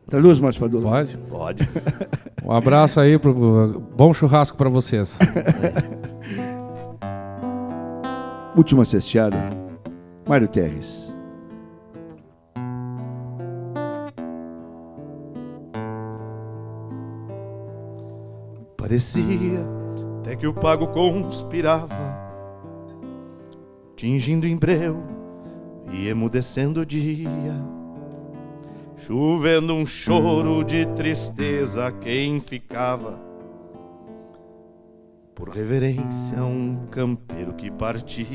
[0.08, 0.90] Traduz, Márcio Padula.
[0.90, 1.18] Pode?
[1.30, 1.70] Pode.
[2.46, 3.34] Um abraço aí, pro,
[3.96, 5.20] bom churrasco para vocês.
[8.56, 9.50] Última cesteada.
[10.28, 11.09] Mário Terres.
[18.80, 19.60] Parecia
[20.20, 22.18] até que o pago conspirava,
[23.98, 25.04] tingindo em breu
[25.92, 27.30] e emudecendo o dia,
[28.96, 33.20] chovendo um choro de tristeza a quem ficava,
[35.36, 38.26] por reverência a um campeiro que partia,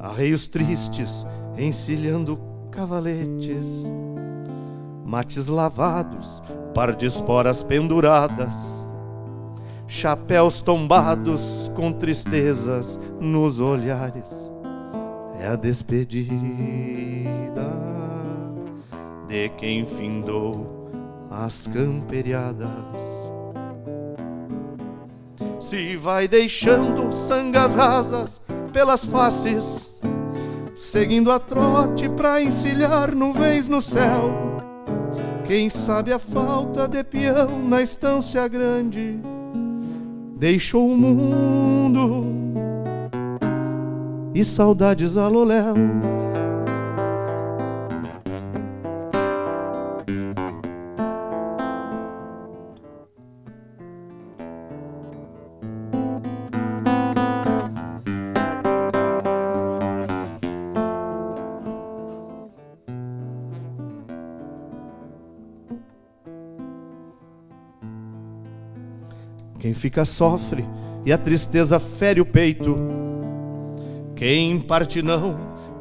[0.00, 1.24] arreios tristes
[1.56, 2.36] encilhando
[2.72, 3.84] cavaletes,
[5.14, 6.42] mates lavados
[6.74, 8.84] par de esporas penduradas,
[9.86, 14.28] chapéus tombados com tristezas nos olhares.
[15.38, 16.34] É a despedida
[19.28, 20.90] de quem findou
[21.30, 22.68] as camperiadas.
[25.60, 28.42] Se vai deixando sangas rasas
[28.72, 29.92] pelas faces,
[30.74, 34.53] seguindo a trote pra encilhar nuvens no céu
[35.46, 39.18] quem sabe a falta de peão na estância grande
[40.36, 42.24] deixou o mundo
[44.34, 45.74] e saudades a loléu.
[69.74, 70.64] Fica sofre
[71.04, 72.76] e a tristeza fere o peito.
[74.16, 75.36] Quem parte não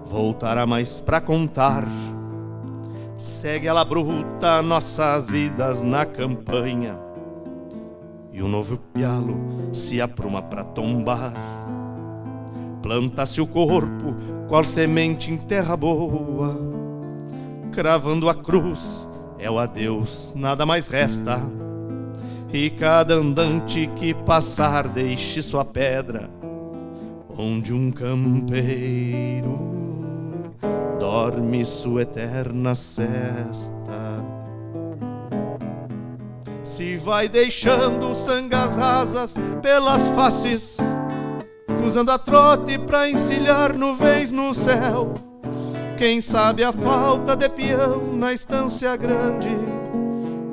[0.06, 1.88] voltará mais pra contar.
[3.18, 7.00] Segue ela bruta nossas vidas na campanha.
[8.34, 11.34] E um novo pialo se apruma pra tombar.
[12.82, 14.16] Planta-se o corpo,
[14.50, 16.58] qual semente em terra boa.
[17.72, 19.08] Cravando a cruz,
[19.40, 21.40] é o adeus, nada mais resta
[22.54, 26.30] e cada andante que passar deixe sua pedra,
[27.36, 29.60] onde um campeiro
[31.00, 33.74] dorme sua eterna cesta.
[36.64, 40.78] Se vai deixando sangas rasas pelas faces,
[41.80, 45.16] cruzando a trote pra encilhar nuvens no céu.
[45.98, 49.73] Quem sabe a falta de peão na estância grande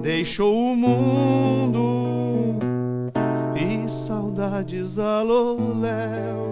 [0.00, 2.58] deixou o mundo
[3.54, 6.50] e saudades a loléu.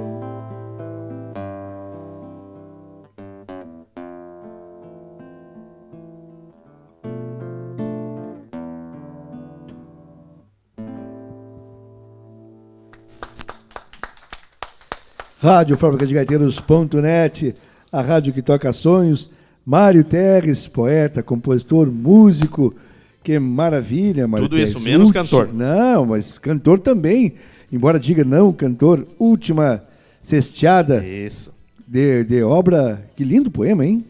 [15.40, 17.54] Rádio Fábrica de Gaiteiros.net,
[17.92, 19.30] a rádio que toca sonhos.
[19.64, 22.74] Mário Terres, poeta, compositor, músico.
[23.22, 25.52] Que maravilha, Mário Tudo isso, menos Última- cantor.
[25.52, 27.34] Não, mas cantor também.
[27.70, 29.06] Embora diga não, cantor.
[29.18, 29.82] Última
[30.22, 31.52] cesteada Isso.
[31.86, 33.02] de, de obra.
[33.16, 34.04] Que lindo poema, hein?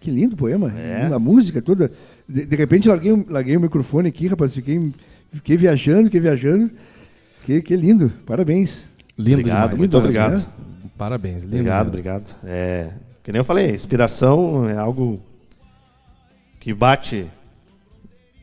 [0.00, 0.72] Que lindo poema.
[0.78, 1.06] É.
[1.12, 1.90] A música toda.
[2.28, 4.54] De, de repente larguei, o- larguei o microfone aqui, rapaz.
[4.54, 4.92] Fiquei,
[5.32, 6.70] fiquei viajando, fiquei viajando.
[7.44, 8.12] Que, que lindo.
[8.24, 8.84] Parabéns.
[9.18, 9.78] Lindo Obrigado, demais.
[9.78, 10.36] muito Muito obrigado.
[10.38, 10.44] né?
[10.96, 11.56] Parabéns, lindo.
[11.56, 11.88] Obrigado, mesmo.
[11.88, 12.36] obrigado.
[12.44, 12.90] É,
[13.24, 15.20] que nem eu falei, inspiração é algo
[16.60, 17.26] que bate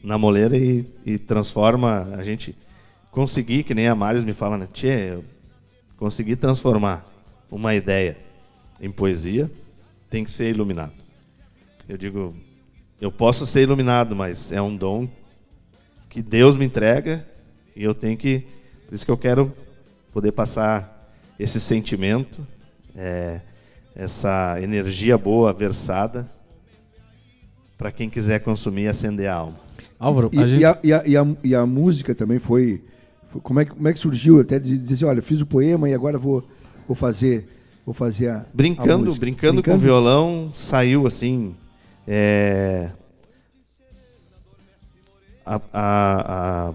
[0.04, 2.56] na moleira e, e transforma a gente.
[3.12, 4.68] Conseguir, que nem a Maris me fala, né?
[4.72, 5.26] Tchê, eu
[5.98, 7.06] consegui transformar
[7.52, 8.18] uma ideia
[8.80, 9.52] em poesia,
[10.10, 10.94] tem que ser iluminado.
[11.90, 12.34] Eu digo,
[13.02, 15.10] eu posso ser iluminado, mas é um dom
[16.10, 17.28] que Deus me entrega
[17.76, 18.46] e eu tenho que.
[18.88, 19.54] Por isso que eu quero
[20.14, 22.46] poder passar esse sentimento,
[22.96, 23.42] é,
[23.96, 26.30] essa energia boa versada
[27.78, 29.71] para quem quiser consumir e acender a alma.
[30.02, 30.60] Álvaro, E, a gente...
[30.62, 32.84] e a, e a- e a- e a música também foi,
[33.30, 35.40] foi- como, é, que- como é que surgiu até de dizer assim, olha, eu fiz
[35.42, 36.44] o poema e agora vou,
[36.88, 37.48] vou fazer
[37.86, 41.56] vou fazer a a Brincando, brincando, com o violão, saiu assim.
[42.08, 42.90] é,
[45.46, 46.74] a, a, a,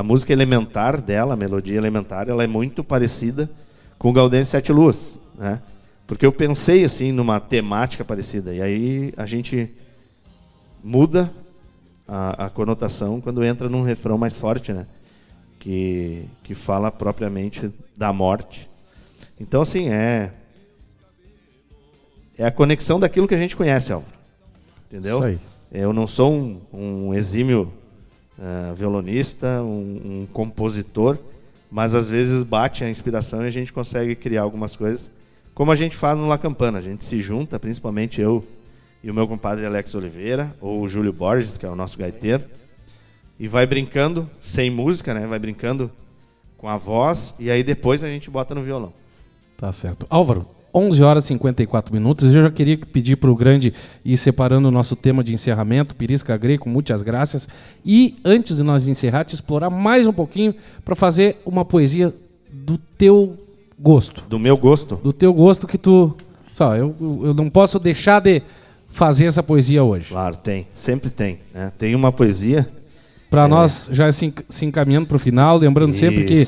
[0.00, 3.50] a música elementar dela, a melodia elementar, ela é muito parecida
[3.98, 5.60] com o Gaudêncio Sete Luas, né?
[6.06, 9.70] Porque eu pensei assim numa temática parecida e aí a gente
[10.82, 11.30] muda
[12.12, 14.86] a, a conotação quando entra num refrão mais forte, né?
[15.58, 18.68] Que, que fala propriamente da morte.
[19.40, 20.30] Então, assim, é.
[22.36, 24.12] É a conexão daquilo que a gente conhece, Álvaro.
[24.88, 25.18] Entendeu?
[25.18, 25.38] Isso aí.
[25.72, 27.72] Eu não sou um, um exímio
[28.38, 31.16] uh, violonista, um, um, compositor,
[31.70, 35.10] mas às vezes bate a inspiração e a gente consegue criar algumas coisas,
[35.54, 36.76] como a gente faz no La Campana.
[36.76, 38.44] A gente se junta, principalmente eu
[39.02, 42.44] e o meu compadre Alex Oliveira, ou o Júlio Borges, que é o nosso gaiteiro,
[43.38, 45.26] e vai brincando, sem música, né?
[45.26, 45.90] Vai brincando
[46.56, 48.92] com a voz, e aí depois a gente bota no violão.
[49.56, 50.06] Tá certo.
[50.08, 52.34] Álvaro, 11 horas e 54 minutos.
[52.34, 53.74] Eu já queria pedir para o grande
[54.04, 57.48] ir separando o nosso tema de encerramento, Pirisca Greco, muitas graças.
[57.84, 60.54] E antes de nós encerrar, te explorar mais um pouquinho
[60.84, 62.14] para fazer uma poesia
[62.50, 63.36] do teu
[63.78, 64.22] gosto.
[64.28, 64.96] Do meu gosto?
[64.96, 66.16] Do teu gosto que tu.
[66.54, 68.42] Só, eu, eu não posso deixar de
[68.92, 70.08] fazer essa poesia hoje.
[70.10, 70.66] Claro, tem.
[70.76, 71.38] Sempre tem.
[71.52, 71.72] Né?
[71.76, 72.68] Tem uma poesia.
[73.28, 73.48] Para é...
[73.48, 76.00] nós já se, se encaminhando para o final, lembrando Isso.
[76.00, 76.46] sempre que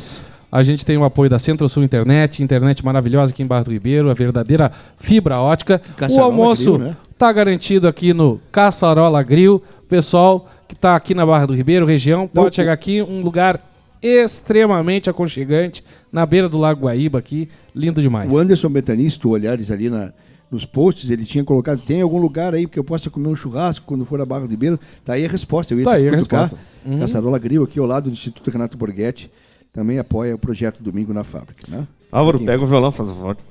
[0.53, 4.11] a gente tem o apoio da Centro-Sul Internet, internet maravilhosa aqui em Barra do Ribeiro,
[4.11, 5.81] a verdadeira fibra ótica.
[6.09, 6.97] o almoço Grill, né?
[7.19, 9.61] tá garantido aqui no Caçarola Grill.
[9.89, 13.61] Pessoal que está aqui na Barra do Ribeiro, região, pode Não, chegar aqui, um lugar
[14.03, 18.33] extremamente aconchegante, na beira do Lago Guaíba aqui, lindo demais.
[18.33, 20.13] O Anderson Betanista, olhares ali na,
[20.51, 23.85] nos posts, ele tinha colocado, tem algum lugar aí que eu possa comer um churrasco
[23.87, 24.79] quando for a Barra do Ribeiro?
[25.05, 25.75] Tá aí a resposta.
[25.75, 26.57] Eu ia tá aí a resposta.
[26.85, 27.01] Uhum.
[27.01, 29.31] Caçarola Grill, aqui ao lado do Instituto Renato Borghetti
[29.75, 31.65] também apoia o projeto Domingo na Fábrica.
[31.69, 31.87] Né?
[32.11, 33.45] Álvaro, pega o violão, faz a foto.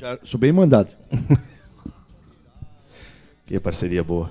[0.00, 0.88] Já sou bem mandado.
[3.46, 4.28] que parceria boa.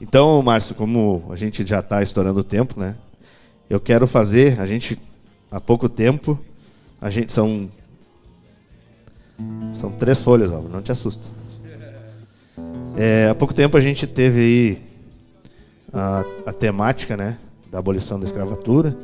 [0.00, 2.96] Então, Márcio, como a gente já está estourando o tempo, né?
[3.68, 4.96] Eu quero fazer, a gente,
[5.50, 6.38] há pouco tempo,
[7.00, 7.68] a gente são
[9.74, 11.26] são três folhas, Álvaro, não te assusta.
[12.96, 14.82] É, há pouco tempo a gente teve aí
[15.92, 17.38] a, a temática, né,
[17.70, 18.96] da abolição da escravatura.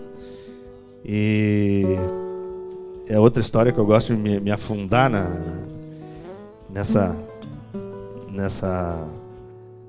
[1.05, 1.85] E
[3.07, 5.31] é outra história que eu gosto de me, me afundar na,
[6.69, 7.17] nessa,
[8.31, 9.09] nessa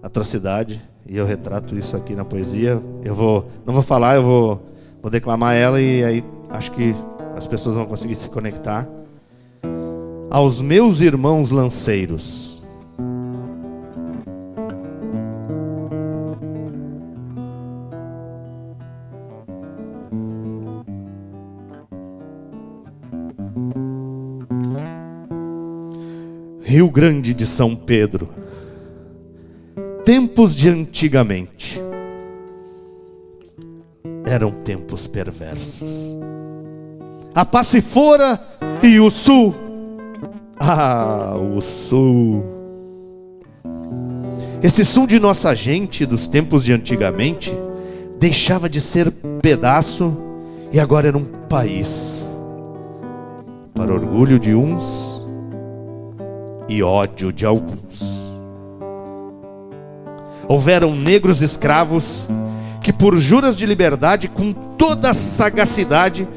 [0.02, 0.82] atrocidade.
[1.06, 2.82] E eu retrato isso aqui na poesia.
[3.04, 4.62] Eu vou, não vou falar, eu vou,
[5.02, 6.96] vou declamar ela e aí acho que
[7.36, 8.88] as pessoas vão conseguir se conectar.
[10.30, 12.50] Aos meus irmãos lanceiros
[26.70, 28.30] Rio Grande de São Pedro.
[30.06, 31.82] Tempos de antigamente.
[34.24, 35.82] Eram tempos perversos.
[37.34, 38.40] A Passifora
[38.84, 39.69] e o Sul.
[40.60, 42.44] Ah, o Sul.
[44.62, 47.58] Esse Sul de nossa gente dos tempos de antigamente
[48.20, 49.10] deixava de ser
[49.42, 50.18] pedaço
[50.72, 52.26] e agora era um país.
[53.74, 55.26] Para orgulho de uns,
[56.70, 58.20] e ódio de alguns.
[60.48, 62.28] Houveram negros escravos
[62.82, 66.28] que, por juras de liberdade, com toda a sagacidade,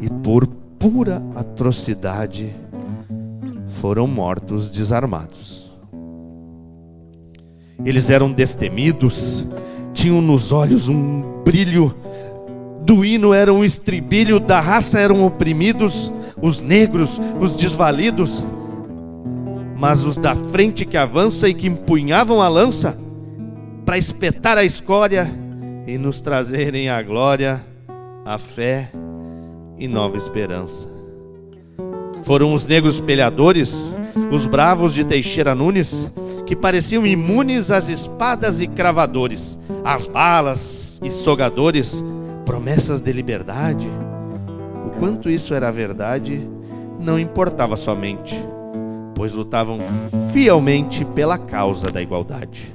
[0.00, 2.54] e por pura atrocidade
[3.66, 5.61] foram mortos desarmados.
[7.84, 9.46] Eles eram destemidos,
[9.92, 11.94] tinham nos olhos um brilho,
[12.82, 18.44] do hino era um estribilho, da raça eram oprimidos, os negros, os desvalidos,
[19.76, 22.98] mas os da frente que avança e que empunhavam a lança,
[23.84, 25.28] para espetar a escória
[25.86, 27.64] e nos trazerem a glória,
[28.24, 28.90] a fé
[29.78, 30.88] e nova esperança.
[32.22, 33.92] Foram os negros pelhadores,
[34.30, 36.10] os bravos de Teixeira Nunes,
[36.46, 42.02] que pareciam imunes às espadas e cravadores, às balas e sogadores,
[42.44, 43.88] promessas de liberdade.
[44.86, 46.48] O quanto isso era verdade
[47.00, 48.36] não importava somente,
[49.14, 49.78] pois lutavam
[50.32, 52.74] fielmente pela causa da igualdade.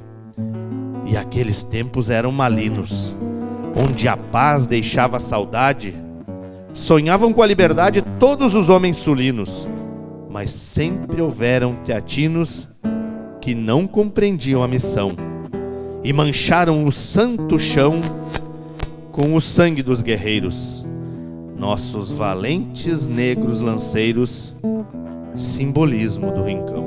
[1.05, 3.15] E aqueles tempos eram malinos,
[3.75, 6.07] onde a paz deixava saudade,
[6.77, 9.67] Sonhavam com a liberdade todos os homens sulinos,
[10.29, 12.67] mas sempre houveram teatinos
[13.41, 15.11] que não compreendiam a missão
[16.03, 18.01] e mancharam o santo chão
[19.11, 20.85] com o sangue dos guerreiros,
[21.57, 24.55] nossos valentes negros lanceiros,
[25.35, 26.85] simbolismo do rincão.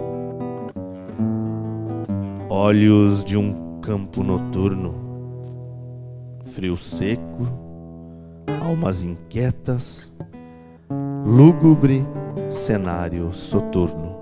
[2.49, 4.95] Olhos de um campo noturno,
[6.47, 7.49] frio seco,
[8.63, 10.13] almas inquietas,
[11.25, 12.07] lúgubre
[12.51, 14.17] cenário soturno.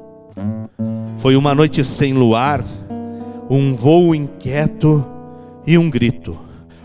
[1.17, 2.63] Foi uma noite sem luar,
[3.49, 5.05] um voo inquieto
[5.67, 6.39] e um grito,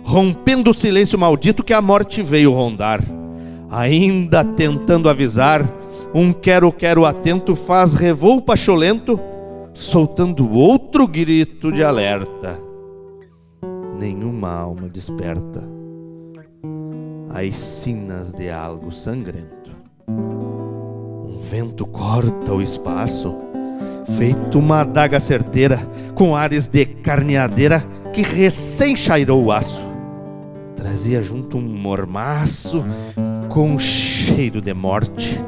[0.03, 3.01] rompendo o silêncio maldito que a morte veio rondar.
[3.69, 5.67] Ainda tentando avisar,
[6.13, 9.19] um quero-quero atento faz revoo pacholento,
[9.73, 12.59] soltando outro grito de alerta.
[13.99, 15.73] Nenhuma alma desperta
[17.33, 19.62] as sinas de algo sangrento.
[20.07, 23.35] Um vento corta o espaço,
[24.17, 25.79] feito uma adaga certeira,
[26.15, 29.85] com ares de carneadeira que recém chairou o aço.
[30.75, 32.83] Trazia junto um mormaço
[33.49, 35.39] com cheiro de morte.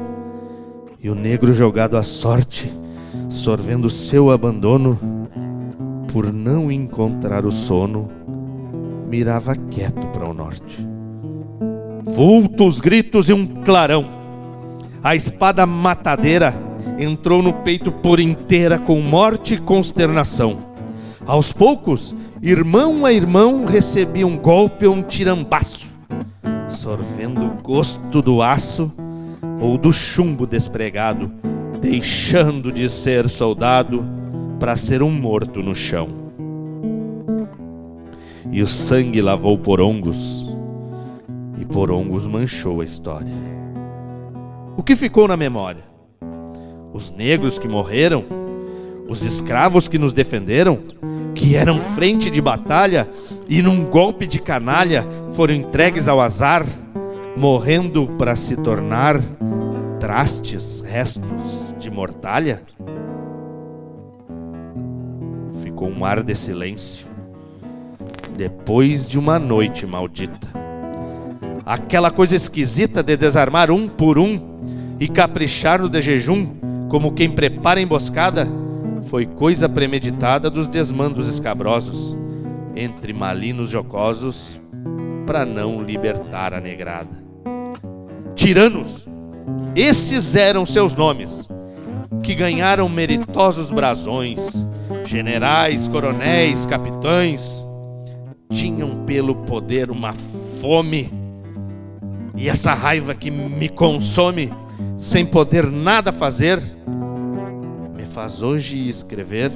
[1.00, 2.72] E o negro jogado à sorte,
[3.28, 4.98] sorvendo seu abandono,
[6.12, 8.10] por não encontrar o sono,
[9.08, 10.96] mirava quieto para o norte
[12.06, 14.25] vultos, gritos e um clarão.
[15.06, 16.52] A espada matadeira
[16.98, 20.58] entrou no peito por inteira com morte e consternação.
[21.24, 22.12] Aos poucos,
[22.42, 25.88] irmão a irmão recebia um golpe ou um tirambaço,
[26.68, 28.92] sorvendo o gosto do aço
[29.60, 31.30] ou do chumbo despregado,
[31.80, 34.04] deixando de ser soldado
[34.58, 36.08] para ser um morto no chão.
[38.50, 40.52] E o sangue lavou porongos,
[41.72, 43.55] Porongos manchou a história.
[44.76, 45.82] O que ficou na memória?
[46.92, 48.24] Os negros que morreram?
[49.08, 50.78] Os escravos que nos defenderam?
[51.34, 53.08] Que eram frente de batalha
[53.48, 56.66] e num golpe de canalha foram entregues ao azar,
[57.36, 59.18] morrendo para se tornar
[59.98, 62.62] trastes, restos de mortalha?
[65.62, 67.06] Ficou um ar de silêncio
[68.36, 70.66] depois de uma noite maldita
[71.66, 74.55] aquela coisa esquisita de desarmar um por um
[74.98, 76.46] e caprichar no de jejum,
[76.88, 78.48] como quem prepara emboscada,
[79.02, 82.16] foi coisa premeditada dos desmandos escabrosos,
[82.74, 84.60] entre malinos jocosos,
[85.26, 87.24] para não libertar a negrada.
[88.34, 89.08] Tiranos,
[89.74, 91.48] esses eram seus nomes,
[92.22, 94.66] que ganharam meritosos brasões,
[95.04, 97.66] generais, coronéis, capitães,
[98.50, 100.12] tinham pelo poder uma
[100.60, 101.12] fome
[102.36, 104.52] e essa raiva que me consome
[104.96, 106.60] sem poder nada fazer,
[107.94, 109.52] me faz hoje escrever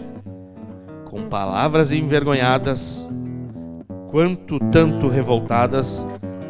[1.11, 3.07] com palavras envergonhadas,
[4.11, 6.07] quanto tanto revoltadas,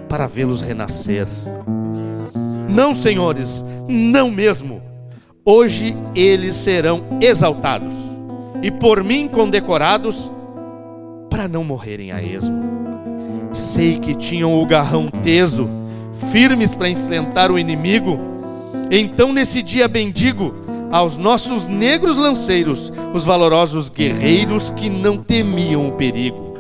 [0.08, 1.26] para vê-los renascer.
[2.68, 4.82] Não, senhores, não mesmo.
[5.44, 7.94] Hoje eles serão exaltados
[8.62, 10.30] e por mim condecorados
[11.30, 12.60] para não morrerem a esmo.
[13.52, 15.68] Sei que tinham o garrão teso
[16.30, 18.18] firmes para enfrentar o inimigo.
[18.90, 20.52] Então, nesse dia, bendigo
[20.90, 26.58] aos nossos negros lanceiros, os valorosos guerreiros que não temiam o perigo.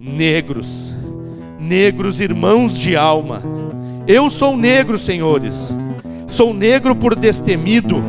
[0.00, 0.92] Negros,
[1.60, 3.40] negros irmãos de alma,
[4.08, 5.72] eu sou negro, senhores,
[6.26, 8.02] sou negro por destemido,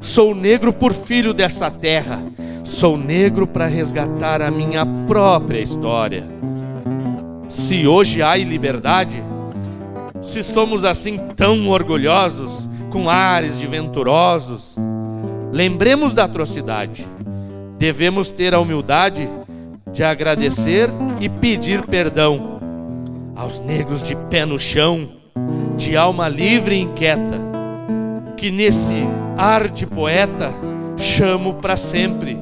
[0.00, 2.22] sou negro por filho dessa terra,
[2.64, 6.26] sou negro para resgatar a minha própria história.
[7.48, 9.22] Se hoje há liberdade,
[10.22, 14.76] se somos assim tão orgulhosos, com ares de venturosos,
[15.52, 17.06] lembremos da atrocidade.
[17.78, 19.28] Devemos ter a humildade
[19.92, 20.90] de agradecer
[21.20, 22.58] e pedir perdão
[23.34, 25.10] aos negros de pé no chão,
[25.76, 27.40] de alma livre e inquieta,
[28.36, 30.52] que nesse ar de poeta
[30.96, 32.36] chamo para sempre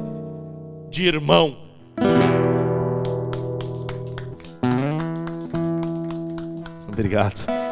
[0.90, 1.57] de irmão.
[6.89, 7.66] Obrigado.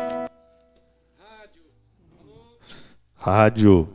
[3.25, 3.89] Rádio.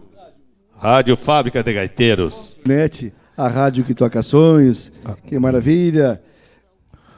[0.76, 2.57] Rádio Fábrica de Gaiteiros.
[2.68, 4.91] Net, a rádio que toca sonhos.
[5.06, 5.15] Ah.
[5.23, 6.19] Que maravilha.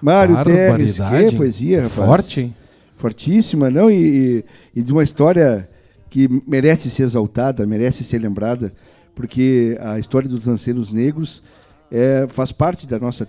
[0.01, 1.95] Mário Terres, que poesia, rapaz.
[1.95, 2.53] Forte.
[2.97, 3.89] Fortíssima, não?
[3.89, 4.43] E,
[4.73, 5.69] e, e de uma história
[6.09, 8.73] que merece ser exaltada, merece ser lembrada,
[9.15, 11.41] porque a história dos lanceiros negros
[11.89, 13.25] é, faz parte da nossa,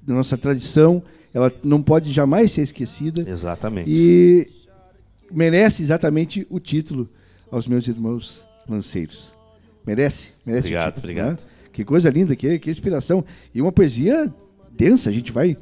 [0.00, 1.02] da nossa tradição,
[1.34, 3.30] ela não pode jamais ser esquecida.
[3.30, 3.90] Exatamente.
[3.90, 4.46] E
[5.30, 7.06] merece exatamente o título
[7.50, 9.36] aos meus irmãos lanceiros.
[9.86, 11.12] Merece, merece Obrigado, o título.
[11.12, 11.40] obrigado.
[11.40, 11.46] né?
[11.72, 13.24] Que coisa linda, que, que inspiração.
[13.54, 14.32] E uma poesia
[14.70, 15.56] densa, a gente vai,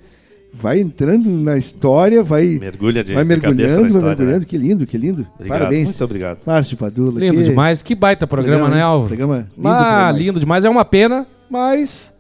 [0.53, 4.39] vai entrando na história, vai, Mergulha de, vai mergulhando, vai história, mergulhando.
[4.41, 4.45] né?
[4.47, 5.27] Que lindo, que lindo.
[5.35, 5.89] Obrigado, Parabéns.
[5.91, 6.39] Muito obrigado.
[6.45, 7.21] Márcio Padula.
[7.21, 7.83] Lindo que demais.
[7.83, 9.09] Que baita programa, né, Álvaro?
[9.09, 10.17] Programa lindo ah, demais.
[10.17, 10.65] lindo demais.
[10.65, 12.16] É uma pena, mas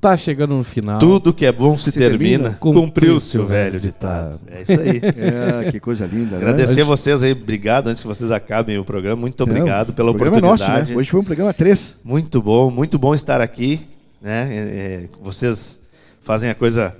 [0.00, 0.98] tá chegando no final.
[0.98, 4.40] Tudo que é bom se, Se termina, termina, cumpriu-se o velho ditado.
[4.46, 5.00] É isso aí.
[5.20, 6.42] É, que coisa linda, né?
[6.42, 9.20] Agradecer a vocês aí, obrigado antes que vocês acabem o programa.
[9.20, 10.92] Muito obrigado Não, pela o programa é nosso, oportunidade.
[10.92, 10.98] né?
[10.98, 11.98] Hoje foi um programa 3.
[12.02, 13.80] Muito bom, muito bom estar aqui.
[14.20, 14.48] Né?
[14.50, 15.80] É, é, vocês
[16.22, 16.96] fazem a coisa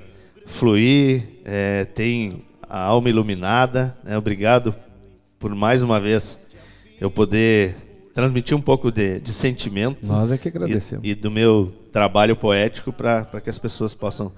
[0.46, 3.96] fluir, é, tem a alma iluminada.
[4.04, 4.16] Né?
[4.18, 4.74] Obrigado
[5.38, 6.38] por mais uma vez
[7.00, 7.74] eu poder
[8.20, 11.08] transmitir um pouco de, de sentimento Nós é que e, agradecemos.
[11.08, 14.30] e do meu trabalho poético para que as pessoas possam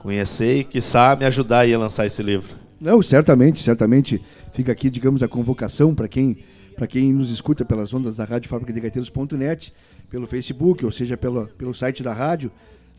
[0.00, 2.54] conhecer e, quiçá, me ajudar aí a lançar esse livro.
[2.78, 4.22] Não, certamente, certamente
[4.52, 6.38] fica aqui, digamos, a convocação para quem,
[6.76, 9.72] para quem nos escuta pelas ondas da Rádio Fábrica de Gaiteiros.net,
[10.10, 12.50] pelo Facebook, ou seja, pelo, pelo site da rádio,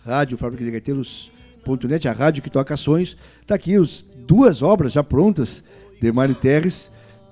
[0.03, 3.15] Rádio Fábrica de Gaiteiros.net, a rádio que toca ações.
[3.41, 5.63] Está aqui os duas obras já prontas
[6.01, 6.89] de Mário Terres,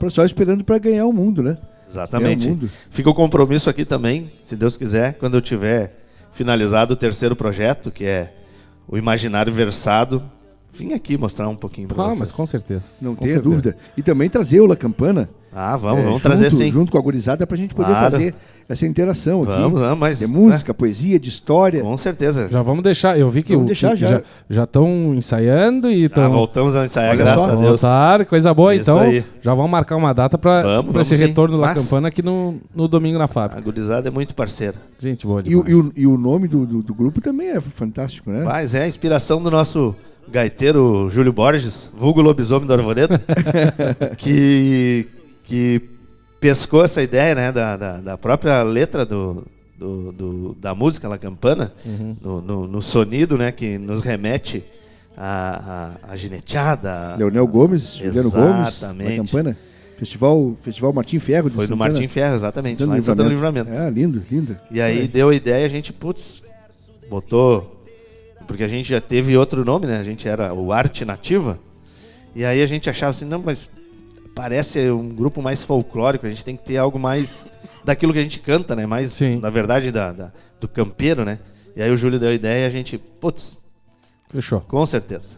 [0.10, 1.58] só esperando para ganhar o mundo, né?
[1.92, 2.50] Exatamente.
[2.50, 2.68] É.
[2.90, 5.98] Fica o compromisso aqui também, se Deus quiser, quando eu tiver
[6.34, 8.34] finalizado o terceiro projeto, que é
[8.88, 10.24] o Imaginário Versado,
[10.74, 12.20] vim aqui mostrar um pouquinho para Ah, vocês.
[12.20, 12.84] mas com certeza.
[13.02, 13.50] Não Com tenha certeza.
[13.50, 13.78] dúvida.
[13.98, 15.30] E também trazer o La Campana.
[15.54, 16.72] Ah, vamos, é, vamos junto, trazer sim.
[16.72, 18.12] Junto com a gurizada para a gente poder Claro.
[18.12, 18.34] fazer
[18.70, 19.52] essa interação aqui.
[19.52, 21.82] Vamos, vamos, mas- De música, poesia, de história.
[21.82, 22.48] Com certeza.
[22.50, 23.20] Já vamos deixar.
[23.20, 24.22] Eu vi que Vamos o- deixar que já.
[24.50, 26.32] já estão ensaiando e Ah, estão.
[26.32, 27.52] voltamos a ensaiar, Olha graças só.
[27.52, 27.68] a Deus.
[27.68, 28.74] Voltar, coisa boa.
[28.74, 29.26] Isso então, aí.
[29.42, 30.64] já vamos marcar uma data para
[31.02, 31.22] esse sim.
[31.26, 33.62] retorno da campana aqui no, no domingo na A fábrica.
[33.62, 34.76] gurizada é muito parceira.
[35.00, 35.70] Gente boa E, o- demais.
[35.70, 38.44] e o, e o nome do, do, do grupo também é fantástico, né?
[38.46, 39.94] Mas é a inspiração do nosso
[40.32, 43.20] gaiteiro Júlio Borges, vulgo lobisomem do Arvoredo,
[44.18, 45.08] que,
[45.52, 45.82] que
[46.40, 49.46] pescou essa ideia né, da, da, da própria letra do,
[49.78, 52.16] do, do- da música La Campana, Uhum.
[52.22, 54.64] no, no, no sonido né, que nos remete
[55.18, 57.16] à, à, à gineteada.
[57.18, 59.10] Leonel Gomes, Juliano Gomes, Exatamente.
[59.18, 59.58] na Campana.
[59.98, 61.90] Festival, Festival Martim Ferro de Foi do Santana.
[61.92, 63.70] Martim Ferro, exatamente, Santana lá em do Santana do Livramento.
[63.72, 64.58] É, lindo, lindo.
[64.72, 66.42] E aí deu a ideia, a gente, putz,
[67.10, 67.86] botou.
[68.48, 70.00] Porque a gente já teve outro nome, né?
[70.00, 71.60] A gente era o Arte Nativa.
[72.36, 73.72] E aí a gente achava assim, não, mas
[74.36, 77.48] parece um grupo mais folclórico, a gente tem que ter algo mais
[77.84, 78.86] daquilo que a gente canta, né?
[78.86, 79.40] Mais, Sim.
[79.40, 81.40] na verdade, da, da- do campeiro, né?
[81.76, 83.60] E aí o Júlio deu a ideia e a gente, putz,
[84.30, 84.62] Fechou.
[84.62, 85.36] com certeza.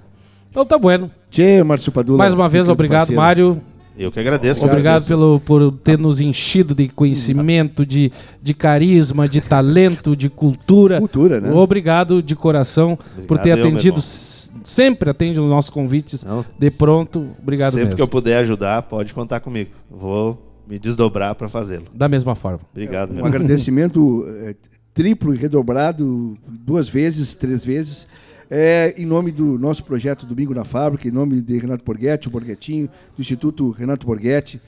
[0.49, 1.10] Então tá bueno.
[1.32, 2.18] Tchê, Márcio Padula.
[2.18, 3.22] Mais uma vez, obrigado, parceiro.
[3.22, 3.61] Mário.
[3.98, 4.65] Eu que agradeço.
[4.65, 5.07] Obrigado agradeço.
[5.07, 8.11] pelo, por ter nos enchido de conhecimento, de,
[8.41, 10.99] de carisma, de talento, de cultura.
[10.99, 11.52] Cultura, né?
[11.52, 12.95] Obrigado de coração
[13.28, 14.02] por Obrigado ter eu, atendido.
[14.02, 16.24] Sempre atende os nossos convites.
[16.24, 17.95] Não, De pronto, obrigado Sempre mesmo.
[17.98, 19.70] que eu puder ajudar, pode contar comigo.
[19.90, 21.86] Vou me desdobrar para fazê-lo.
[21.94, 22.61] Da mesma forma.
[22.72, 24.56] Obrigado, meu Um agradecimento eh,
[24.94, 28.07] triplo e redobrado, duas vezes, três vezes,
[28.49, 32.32] é, em nome do nosso projeto Domingo na Fábrica, em nome de Renato Borghetti, o
[32.32, 34.61] Borghetinho, do Instituto Renato Borghetti,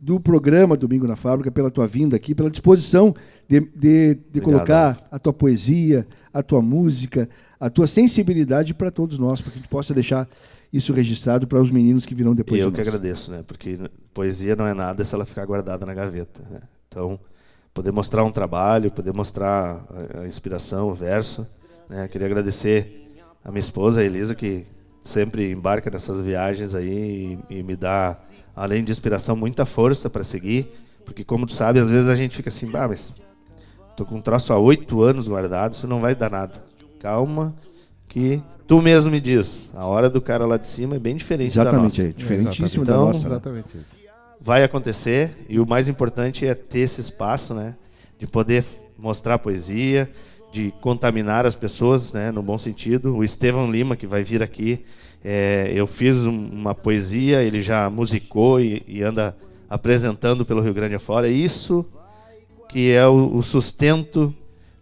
[0.00, 3.14] do programa Domingo na Fábrica, pela tua vinda aqui, pela disposição
[3.48, 7.28] de, de, de colocar a tua poesia, a tua música,
[7.58, 10.26] a tua sensibilidade para todos nós, para que a gente possa deixar
[10.72, 13.42] isso registrado para os meninos que virão depois eu de que agradeço, né?
[13.46, 13.78] Porque
[14.14, 16.40] poesia não é nada se ela ficar guardada na gaveta.
[16.48, 16.60] né?
[16.88, 17.18] Então,
[17.74, 19.84] poder mostrar um trabalho, poder mostrar
[20.14, 21.46] a, a inspiração, o verso.
[21.88, 22.06] Né?
[22.08, 23.09] Queria agradecer
[23.44, 24.64] a minha esposa, a Elisa, que
[25.02, 28.16] sempre embarca nessas viagens aí e, e me dá,
[28.54, 30.68] além de inspiração, muita força para seguir.
[31.04, 33.12] Porque, como tu sabe, às vezes a gente fica assim, bah, mas
[33.96, 36.62] tô com um troço há oito anos guardado, isso não vai dar nada.
[37.00, 37.54] Calma,
[38.08, 39.70] que tu mesmo me diz.
[39.74, 42.84] A hora do cara lá de cima é bem diferente da Exatamente, nossa é diferentíssimo
[42.84, 43.20] da Então, nossa.
[43.20, 43.34] né?
[43.34, 43.96] Exatamente isso.
[44.40, 47.74] vai acontecer e o mais importante é ter esse espaço, né,
[48.18, 48.64] de poder
[48.98, 50.10] mostrar poesia,
[50.52, 53.16] de contaminar as pessoas, né, no bom sentido.
[53.16, 54.84] O Estevão Lima que vai vir aqui,
[55.24, 59.36] é, eu fiz um- uma poesia, ele já musicou e, e anda
[59.68, 61.28] apresentando pelo Rio Grande afora.
[61.28, 61.84] Isso
[62.68, 64.34] que é o, o sustento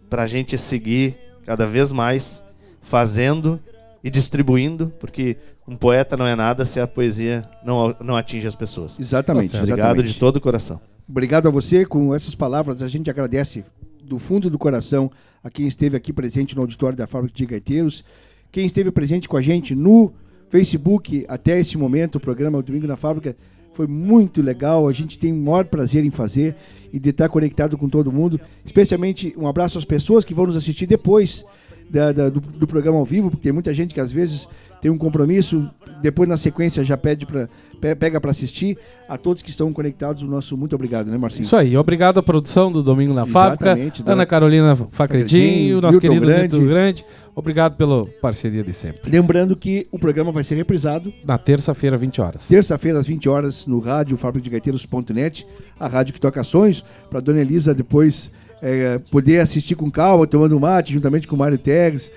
[0.09, 2.43] para a gente seguir cada vez mais
[2.81, 3.59] fazendo
[4.03, 5.37] e distribuindo, porque
[5.67, 8.99] um poeta não é nada se a poesia não, não atinge as pessoas.
[8.99, 9.57] Exatamente, Tá.
[9.59, 10.13] Obrigado exatamente.
[10.13, 10.79] de todo o coração.
[11.07, 11.85] Obrigado a você.
[11.85, 13.63] Com essas palavras, a gente agradece
[14.03, 15.11] do fundo do coração
[15.43, 18.03] a quem esteve aqui presente no auditório da Fábrica de Gaiteiros,
[18.51, 20.11] quem esteve presente com a gente no
[20.49, 23.35] Facebook até esse momento, o programa Domingo na Fábrica
[23.73, 24.87] foi muito legal.
[24.87, 26.55] A gente tem o maior prazer em fazer
[26.91, 28.39] e de estar conectado com todo mundo.
[28.65, 31.45] Especialmente um abraço às pessoas que vão nos assistir depois
[31.89, 34.47] da- da- do, do programa ao vivo, porque tem muita gente que às vezes
[34.81, 35.69] tem um compromisso
[36.01, 37.47] depois na sequência já pede para
[37.79, 38.77] pega para assistir.
[39.07, 41.43] A todos que estão conectados, o nosso muito obrigado, né, Marcinho?
[41.43, 43.75] Isso aí, obrigado à produção do Domingo na Fábrica,
[44.05, 46.55] Ana Carolina Facredinho, nosso Milton querido Grande.
[46.55, 47.05] Milton Grande.
[47.35, 49.09] Obrigado pela parceria de sempre.
[49.09, 52.47] Lembrando que o programa vai ser reprisado na terça-feira, 20 horas.
[52.47, 55.47] Terça-feira, às 20 horas, no rádio fábrica de gaiteiros.net,
[55.79, 58.31] a rádio que toca ações, para dona Elisa depois
[58.61, 62.11] é, poder assistir com calma, tomando mate, juntamente com o Mário Teres.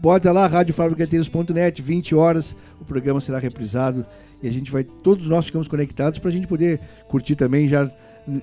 [0.00, 4.04] Bota lá, radiofabricateiros.net, 20 horas, o programa será reprisado
[4.42, 7.90] e a gente vai, todos nós ficamos conectados para a gente poder curtir também, já,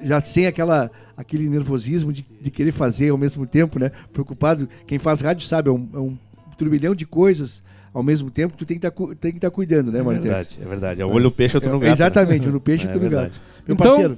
[0.04, 3.92] já sem aquela, aquele nervosismo de, de querer fazer ao mesmo tempo, né?
[4.12, 4.68] Preocupado.
[4.88, 6.18] Quem faz rádio sabe, é um, é um
[6.58, 7.64] turbilhão de coisas
[7.94, 10.26] ao mesmo tempo tu tem que tá, estar tá cuidando, né, Martins?
[10.26, 11.02] É verdade, é verdade.
[11.02, 11.88] É um olho no peixe, outro no gato.
[11.88, 11.94] Né?
[11.94, 13.42] Exatamente, um no peixe, outro é no gato.
[13.68, 14.18] Meu então, parceiro,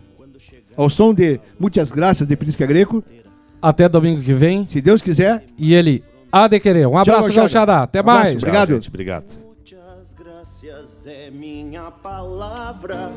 [0.77, 3.03] ao som de Muitas Graças de Prisca Greco.
[3.61, 4.65] Até domingo que vem.
[4.65, 5.43] Se Deus quiser.
[5.57, 6.03] E ele
[6.43, 6.87] há de querer.
[6.87, 7.83] Um abraço, João Xará.
[7.83, 8.37] Até um mais.
[8.37, 8.73] Obrigado.
[8.75, 9.44] Gente, obrigado.
[11.07, 13.13] É minha palavra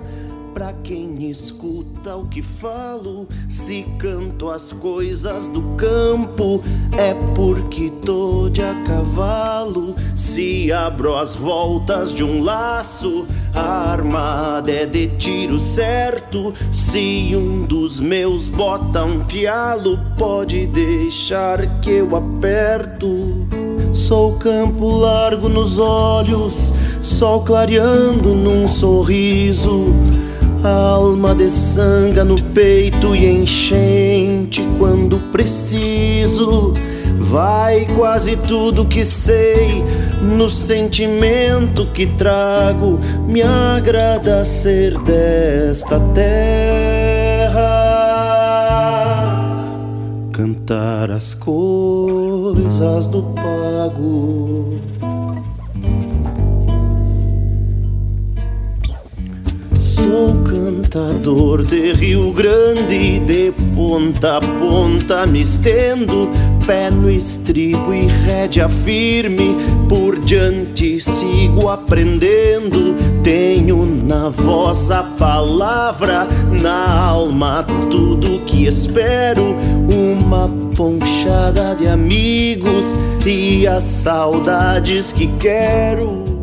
[0.53, 3.27] para quem escuta o que falo.
[3.49, 6.63] Se canto as coisas do campo,
[6.99, 9.97] é porque tô de a cavalo.
[10.15, 16.53] Se abro as voltas de um laço, a armada é de tiro certo.
[16.71, 23.47] Se um dos meus bota um pialo, pode deixar que eu aperto.
[23.99, 26.73] Sou campo largo nos olhos,
[27.03, 29.93] sol clareando num sorriso.
[30.63, 36.75] Alma de sanga no peito e enchente quando preciso.
[37.19, 39.85] Vai quase tudo que sei
[40.23, 43.01] no sentimento que trago.
[43.27, 46.98] Me agrada ser desta terra,
[50.39, 54.79] cantar as coisas do pago.
[59.81, 60.45] Sou
[60.89, 66.31] cantador de Rio Grande, de ponta a ponta me estendo,
[66.67, 69.55] pé no estribo e rédea firme,
[69.89, 72.95] por diante sigo aprendendo.
[73.23, 79.57] Tenho na voz a palavra, na alma tudo que espero,
[79.93, 86.38] uma ponchada de amigos e as saudades que quero.